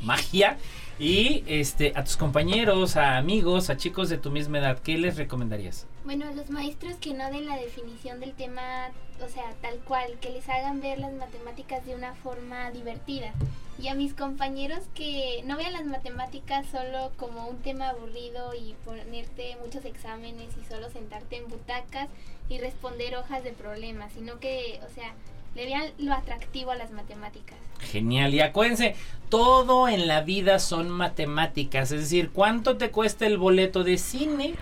magia 0.00 0.58
y 0.98 1.44
este, 1.46 1.92
a 1.94 2.04
tus 2.04 2.16
compañeros, 2.16 2.96
a 2.96 3.18
amigos, 3.18 3.68
a 3.68 3.76
chicos 3.76 4.08
de 4.08 4.18
tu 4.18 4.30
misma 4.30 4.58
edad, 4.58 4.78
¿qué 4.78 4.96
les 4.96 5.16
recomendarías? 5.16 5.86
Bueno, 6.04 6.26
los 6.34 6.50
maestros 6.50 6.96
que 6.96 7.12
no 7.12 7.30
den 7.30 7.46
la 7.46 7.56
definición 7.56 8.20
del 8.20 8.32
tema, 8.32 8.88
o 9.22 9.28
sea, 9.28 9.52
tal 9.60 9.78
cual, 9.80 10.18
que 10.20 10.30
les 10.30 10.48
hagan 10.48 10.80
ver 10.80 10.98
las 10.98 11.12
matemáticas 11.12 11.84
de 11.84 11.94
una 11.94 12.14
forma 12.14 12.70
divertida. 12.70 13.34
Y 13.78 13.88
a 13.88 13.94
mis 13.94 14.14
compañeros 14.14 14.80
que 14.94 15.42
no 15.44 15.58
vean 15.58 15.74
las 15.74 15.84
matemáticas 15.84 16.66
solo 16.66 17.12
como 17.18 17.46
un 17.46 17.58
tema 17.58 17.90
aburrido 17.90 18.54
y 18.54 18.74
ponerte 18.86 19.56
muchos 19.62 19.84
exámenes 19.84 20.54
y 20.58 20.64
solo 20.64 20.88
sentarte 20.88 21.36
en 21.36 21.48
butacas 21.48 22.08
y 22.48 22.58
responder 22.58 23.16
hojas 23.16 23.44
de 23.44 23.52
problemas, 23.52 24.14
sino 24.14 24.40
que, 24.40 24.80
o 24.90 24.94
sea, 24.94 25.12
le 25.56 25.64
vean 25.64 25.86
lo 25.96 26.12
atractivo 26.12 26.70
a 26.70 26.76
las 26.76 26.90
matemáticas. 26.90 27.56
Genial, 27.80 28.34
y 28.34 28.40
acuérdense, 28.40 28.94
todo 29.30 29.88
en 29.88 30.06
la 30.06 30.20
vida 30.20 30.58
son 30.58 30.90
matemáticas, 30.90 31.92
es 31.92 32.00
decir, 32.00 32.30
¿cuánto 32.30 32.76
te 32.76 32.90
cuesta 32.90 33.26
el 33.26 33.38
boleto 33.38 33.82
de 33.82 33.96
cine? 33.96 34.54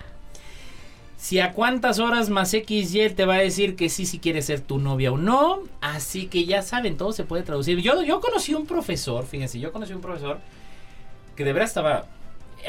Si 1.17 1.41
a 1.41 1.53
cuántas 1.53 1.99
horas 1.99 2.31
más 2.31 2.55
X 2.55 2.95
y 2.95 3.01
él 3.01 3.17
te 3.17 3.25
va 3.25 3.35
a 3.35 3.39
decir 3.39 3.75
que 3.75 3.89
sí, 3.89 4.07
si 4.07 4.21
quiere 4.21 4.41
ser 4.41 4.61
tu 4.61 4.79
novia 4.79 5.11
o 5.11 5.17
no. 5.17 5.61
Así 5.81 6.27
que 6.27 6.45
ya 6.45 6.61
saben, 6.61 6.99
todo 6.99 7.13
se 7.13 7.25
puede 7.25 7.43
traducir. 7.43 7.81
Yo, 7.81 8.03
yo 8.03 8.21
conocí 8.21 8.53
un 8.53 8.67
profesor, 8.67 9.25
fíjense, 9.25 9.59
yo 9.59 9.73
conocí 9.73 9.95
un 9.95 10.03
profesor 10.03 10.39
que 11.35 11.45
de 11.45 11.55
verdad 11.55 11.69
estaba 11.69 12.05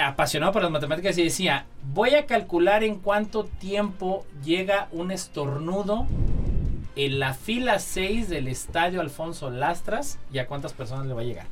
apasionado 0.02 0.54
por 0.54 0.62
las 0.62 0.72
matemáticas 0.72 1.18
y 1.18 1.24
decía, 1.24 1.66
voy 1.94 2.16
a 2.16 2.26
calcular 2.26 2.86
en 2.86 2.96
cuánto 2.96 3.44
tiempo 3.44 4.26
llega 4.44 4.88
un 4.94 5.12
estornudo 5.12 6.08
en 6.96 7.20
la 7.20 7.34
fila 7.34 7.80
6 7.80 8.30
del 8.30 8.48
estadio 8.48 9.02
Alfonso 9.02 9.50
Lastras 9.50 10.18
y 10.32 10.40
a 10.40 10.48
cuántas 10.48 10.74
personas 10.74 11.06
le 11.06 11.14
va 11.14 11.22
a 11.22 11.26
llegar. 11.26 11.48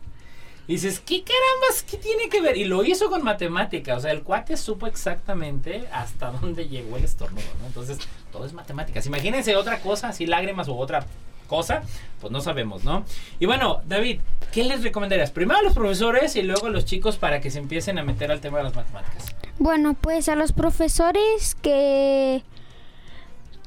Y 0.66 0.74
dices, 0.74 1.02
¿qué 1.02 1.24
carambas? 1.24 1.84
¿Qué 1.84 1.98
tiene 1.98 2.30
que 2.30 2.42
ver? 2.42 2.56
Y 2.56 2.64
lo 2.64 2.86
hizo 2.86 3.10
con 3.10 3.22
matemática. 3.24 3.98
O 3.98 4.00
sea, 4.00 4.12
el 4.12 4.24
cuate 4.24 4.56
supo 4.56 4.88
exactamente 4.88 5.88
hasta 5.92 6.32
dónde 6.32 6.70
llegó 6.70 6.96
el 6.96 7.04
estornudo, 7.04 7.44
¿no? 7.60 7.68
Entonces, 7.68 7.98
todo 8.32 8.46
es 8.46 8.54
matemáticas. 8.54 9.06
Imagínense 9.06 9.58
otra 9.58 9.80
cosa, 9.82 10.10
así 10.10 10.26
lágrimas 10.26 10.70
u 10.70 10.78
otra 10.78 11.06
cosa, 11.48 11.84
pues 12.22 12.32
no 12.32 12.40
sabemos, 12.40 12.86
¿no? 12.86 13.04
Y 13.40 13.46
bueno, 13.46 13.82
David, 13.86 14.22
¿qué 14.54 14.64
les 14.64 14.84
recomendarías? 14.84 15.32
Primero 15.32 15.60
a 15.60 15.64
los 15.64 15.74
profesores 15.74 16.36
y 16.38 16.42
luego 16.44 16.68
a 16.68 16.70
los 16.70 16.86
chicos 16.86 17.18
para 17.18 17.42
que 17.42 17.52
se 17.52 17.60
empiecen 17.60 18.00
a 18.00 18.04
meter 18.04 18.32
al 18.32 18.40
tema 18.40 18.60
de 18.60 18.64
las 18.64 18.76
matemáticas. 18.76 19.36
Bueno, 19.60 19.96
pues 20.00 20.30
a 20.30 20.36
los 20.36 20.54
profesores 20.54 21.56
que 21.62 22.42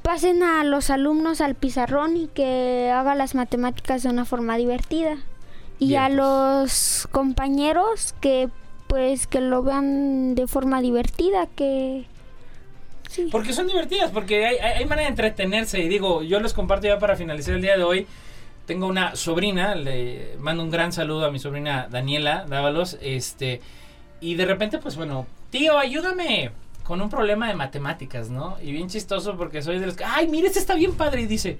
pasen 0.07 0.41
a 0.41 0.63
los 0.63 0.89
alumnos 0.89 1.41
al 1.41 1.55
pizarrón 1.55 2.15
y 2.15 2.27
que 2.27 2.89
haga 2.95 3.13
las 3.13 3.35
matemáticas 3.35 4.03
de 4.03 4.09
una 4.09 4.23
forma 4.23 4.55
divertida. 4.55 5.17
Y 5.79 5.95
a 5.95 6.05
pues. 6.05 6.15
los 6.15 7.07
compañeros 7.11 8.15
que 8.21 8.47
pues 8.87 9.27
que 9.27 9.41
lo 9.41 9.63
vean 9.63 10.33
de 10.33 10.47
forma 10.47 10.79
divertida, 10.79 11.47
que 11.53 12.05
sí. 13.09 13.27
Porque 13.29 13.51
son 13.51 13.67
divertidas, 13.67 14.09
porque 14.11 14.45
hay, 14.45 14.55
hay, 14.55 14.85
manera 14.85 15.07
de 15.07 15.09
entretenerse. 15.09 15.79
Y 15.79 15.89
digo, 15.89 16.23
yo 16.23 16.39
les 16.39 16.53
comparto 16.53 16.87
ya 16.87 16.99
para 16.99 17.17
finalizar 17.17 17.55
el 17.55 17.61
día 17.61 17.75
de 17.75 17.83
hoy. 17.83 18.07
Tengo 18.65 18.87
una 18.87 19.13
sobrina, 19.17 19.75
le 19.75 20.37
mando 20.39 20.63
un 20.63 20.71
gran 20.71 20.93
saludo 20.93 21.25
a 21.25 21.31
mi 21.31 21.39
sobrina 21.39 21.89
Daniela 21.91 22.45
Dávalos, 22.47 22.97
este, 23.01 23.59
y 24.21 24.35
de 24.35 24.45
repente, 24.45 24.77
pues 24.77 24.95
bueno, 24.95 25.27
tío, 25.49 25.77
ayúdame 25.77 26.51
con 26.87 27.01
un 27.01 27.09
problema 27.09 27.49
de 27.49 27.53
matemáticas, 27.53 28.29
¿no? 28.29 28.55
Y 28.63 28.71
bien 28.71 28.87
chistoso 28.87 29.35
porque 29.35 29.61
soy 29.61 29.77
de 29.77 29.87
los 29.87 29.97
que, 29.97 30.05
ay, 30.05 30.29
mire, 30.29 30.47
este 30.47 30.59
está 30.59 30.73
bien 30.73 30.93
padre. 30.93 31.23
Y 31.23 31.25
dice, 31.25 31.59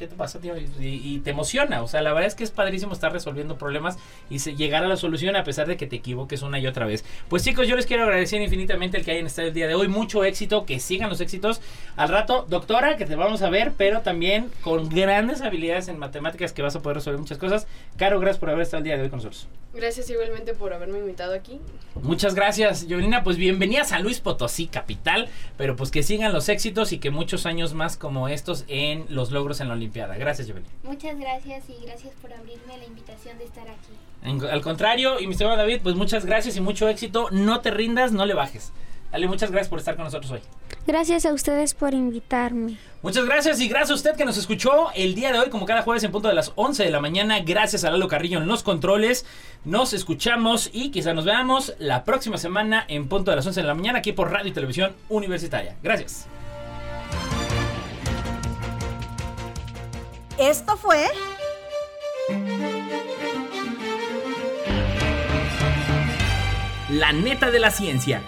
¿qué 0.00 0.06
te 0.06 0.16
pasa, 0.16 0.40
tío? 0.40 0.54
Y, 0.56 1.18
te 1.18 1.30
emociona. 1.30 1.82
O 1.82 1.86
sea, 1.86 2.00
la 2.00 2.14
verdad 2.14 2.26
es 2.26 2.34
que 2.34 2.42
es 2.42 2.50
padrísimo 2.50 2.94
estar 2.94 3.12
resolviendo 3.12 3.58
problemas 3.58 3.98
y 4.30 4.38
llegar 4.56 4.82
a 4.82 4.88
la 4.88 4.96
solución 4.96 5.36
a 5.36 5.44
pesar 5.44 5.68
de 5.68 5.76
que 5.76 5.86
te 5.86 5.96
equivoques 5.96 6.40
una 6.40 6.58
y 6.58 6.66
otra 6.66 6.86
vez. 6.86 7.04
Pues 7.28 7.44
chicos, 7.44 7.68
yo 7.68 7.76
les 7.76 7.84
quiero 7.84 8.04
agradecer 8.04 8.40
infinitamente 8.40 8.96
el 8.96 9.04
que 9.04 9.10
hayan 9.10 9.26
estado 9.26 9.48
el 9.48 9.54
día 9.54 9.68
de 9.68 9.74
hoy. 9.74 9.88
Mucho 9.88 10.24
éxito, 10.24 10.64
que 10.64 10.80
sigan 10.80 11.10
los 11.10 11.20
éxitos. 11.20 11.60
Al 11.96 12.08
rato, 12.08 12.46
doctora, 12.48 12.96
que 12.96 13.04
te 13.04 13.14
vamos 13.14 13.42
a 13.42 13.50
ver, 13.50 13.72
pero 13.76 14.00
también 14.00 14.50
con 14.62 14.88
grandes 14.88 15.42
habilidades 15.42 15.88
en 15.88 15.98
matemáticas 15.98 16.54
que 16.54 16.62
vas 16.62 16.74
a 16.76 16.80
poder 16.80 16.96
resolver 16.96 17.20
muchas 17.20 17.36
cosas. 17.36 17.66
Caro, 17.98 18.18
gracias 18.20 18.40
por 18.40 18.48
haber 18.48 18.62
estado 18.62 18.78
el 18.78 18.84
día 18.84 18.96
de 18.96 19.02
hoy 19.02 19.10
con 19.10 19.18
nosotros. 19.18 19.48
Gracias 19.72 20.10
igualmente 20.10 20.54
por 20.54 20.72
haberme 20.72 20.98
invitado 20.98 21.32
aquí. 21.32 21.60
Muchas 22.02 22.34
gracias, 22.34 22.88
Yolina. 22.88 23.22
Pues 23.22 23.36
bienvenida 23.36 23.82
a 23.88 24.00
Luis 24.00 24.18
Potosí, 24.18 24.66
capital. 24.66 25.28
Pero 25.56 25.76
pues 25.76 25.90
que 25.90 26.02
sigan 26.02 26.32
los 26.32 26.48
éxitos 26.48 26.92
y 26.92 26.98
que 26.98 27.10
muchos 27.10 27.46
años 27.46 27.74
más 27.74 27.96
como 27.96 28.28
estos 28.28 28.64
en 28.66 29.04
los 29.10 29.30
logros 29.30 29.60
en 29.60 29.68
la 29.68 29.74
Olimpiada. 29.74 29.89
Gracias, 29.92 30.48
Yolina. 30.48 30.68
Muchas 30.82 31.18
gracias 31.18 31.64
y 31.68 31.84
gracias 31.84 32.14
por 32.20 32.32
abrirme 32.32 32.78
la 32.78 32.84
invitación 32.84 33.38
de 33.38 33.44
estar 33.44 33.66
aquí. 33.68 34.46
al 34.46 34.60
contrario, 34.60 35.20
y 35.20 35.26
mi 35.26 35.32
estimado 35.32 35.56
David, 35.56 35.80
pues 35.82 35.94
muchas 35.94 36.24
gracias 36.24 36.56
y 36.56 36.60
mucho 36.60 36.88
éxito. 36.88 37.28
No 37.30 37.60
te 37.60 37.70
rindas, 37.70 38.12
no 38.12 38.26
le 38.26 38.34
bajes. 38.34 38.72
Dale, 39.12 39.26
muchas 39.26 39.50
gracias 39.50 39.68
por 39.68 39.80
estar 39.80 39.96
con 39.96 40.04
nosotros 40.04 40.30
hoy. 40.30 40.40
Gracias 40.86 41.26
a 41.26 41.32
ustedes 41.32 41.74
por 41.74 41.94
invitarme. 41.94 42.76
Muchas 43.02 43.24
gracias 43.24 43.60
y 43.60 43.68
gracias 43.68 43.90
a 43.90 43.94
usted 43.94 44.14
que 44.14 44.24
nos 44.24 44.36
escuchó 44.36 44.92
el 44.94 45.14
día 45.14 45.32
de 45.32 45.38
hoy, 45.40 45.50
como 45.50 45.66
cada 45.66 45.82
jueves 45.82 46.04
en 46.04 46.12
punto 46.12 46.28
de 46.28 46.34
las 46.34 46.52
11 46.54 46.84
de 46.84 46.90
la 46.90 47.00
mañana. 47.00 47.40
Gracias 47.40 47.84
a 47.84 47.90
Lalo 47.90 48.06
Carrillo 48.06 48.38
en 48.38 48.46
los 48.46 48.62
controles. 48.62 49.26
Nos 49.64 49.92
escuchamos 49.94 50.70
y 50.72 50.90
quizá 50.90 51.12
nos 51.12 51.24
veamos 51.24 51.74
la 51.78 52.04
próxima 52.04 52.38
semana 52.38 52.84
en 52.88 53.08
punto 53.08 53.30
de 53.30 53.36
las 53.36 53.46
11 53.46 53.62
de 53.62 53.66
la 53.66 53.74
mañana 53.74 53.98
aquí 53.98 54.12
por 54.12 54.30
Radio 54.30 54.50
y 54.50 54.52
Televisión 54.52 54.94
Universitaria. 55.08 55.76
Gracias. 55.82 56.28
Esto 60.40 60.78
fue... 60.78 61.06
La 66.88 67.12
neta 67.12 67.50
de 67.50 67.60
la 67.60 67.70
ciencia 67.70 68.22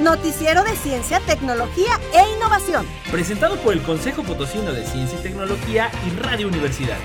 Noticiero 0.00 0.64
de 0.64 0.74
Ciencia, 0.76 1.20
Tecnología 1.20 2.00
e 2.14 2.36
Innovación. 2.36 2.86
Presentado 3.10 3.56
por 3.56 3.74
el 3.74 3.82
Consejo 3.82 4.22
Potosino 4.22 4.72
de 4.72 4.86
Ciencia 4.86 5.18
y 5.18 5.22
Tecnología 5.22 5.90
y 6.06 6.18
Radio 6.18 6.48
Universidad. 6.48 6.96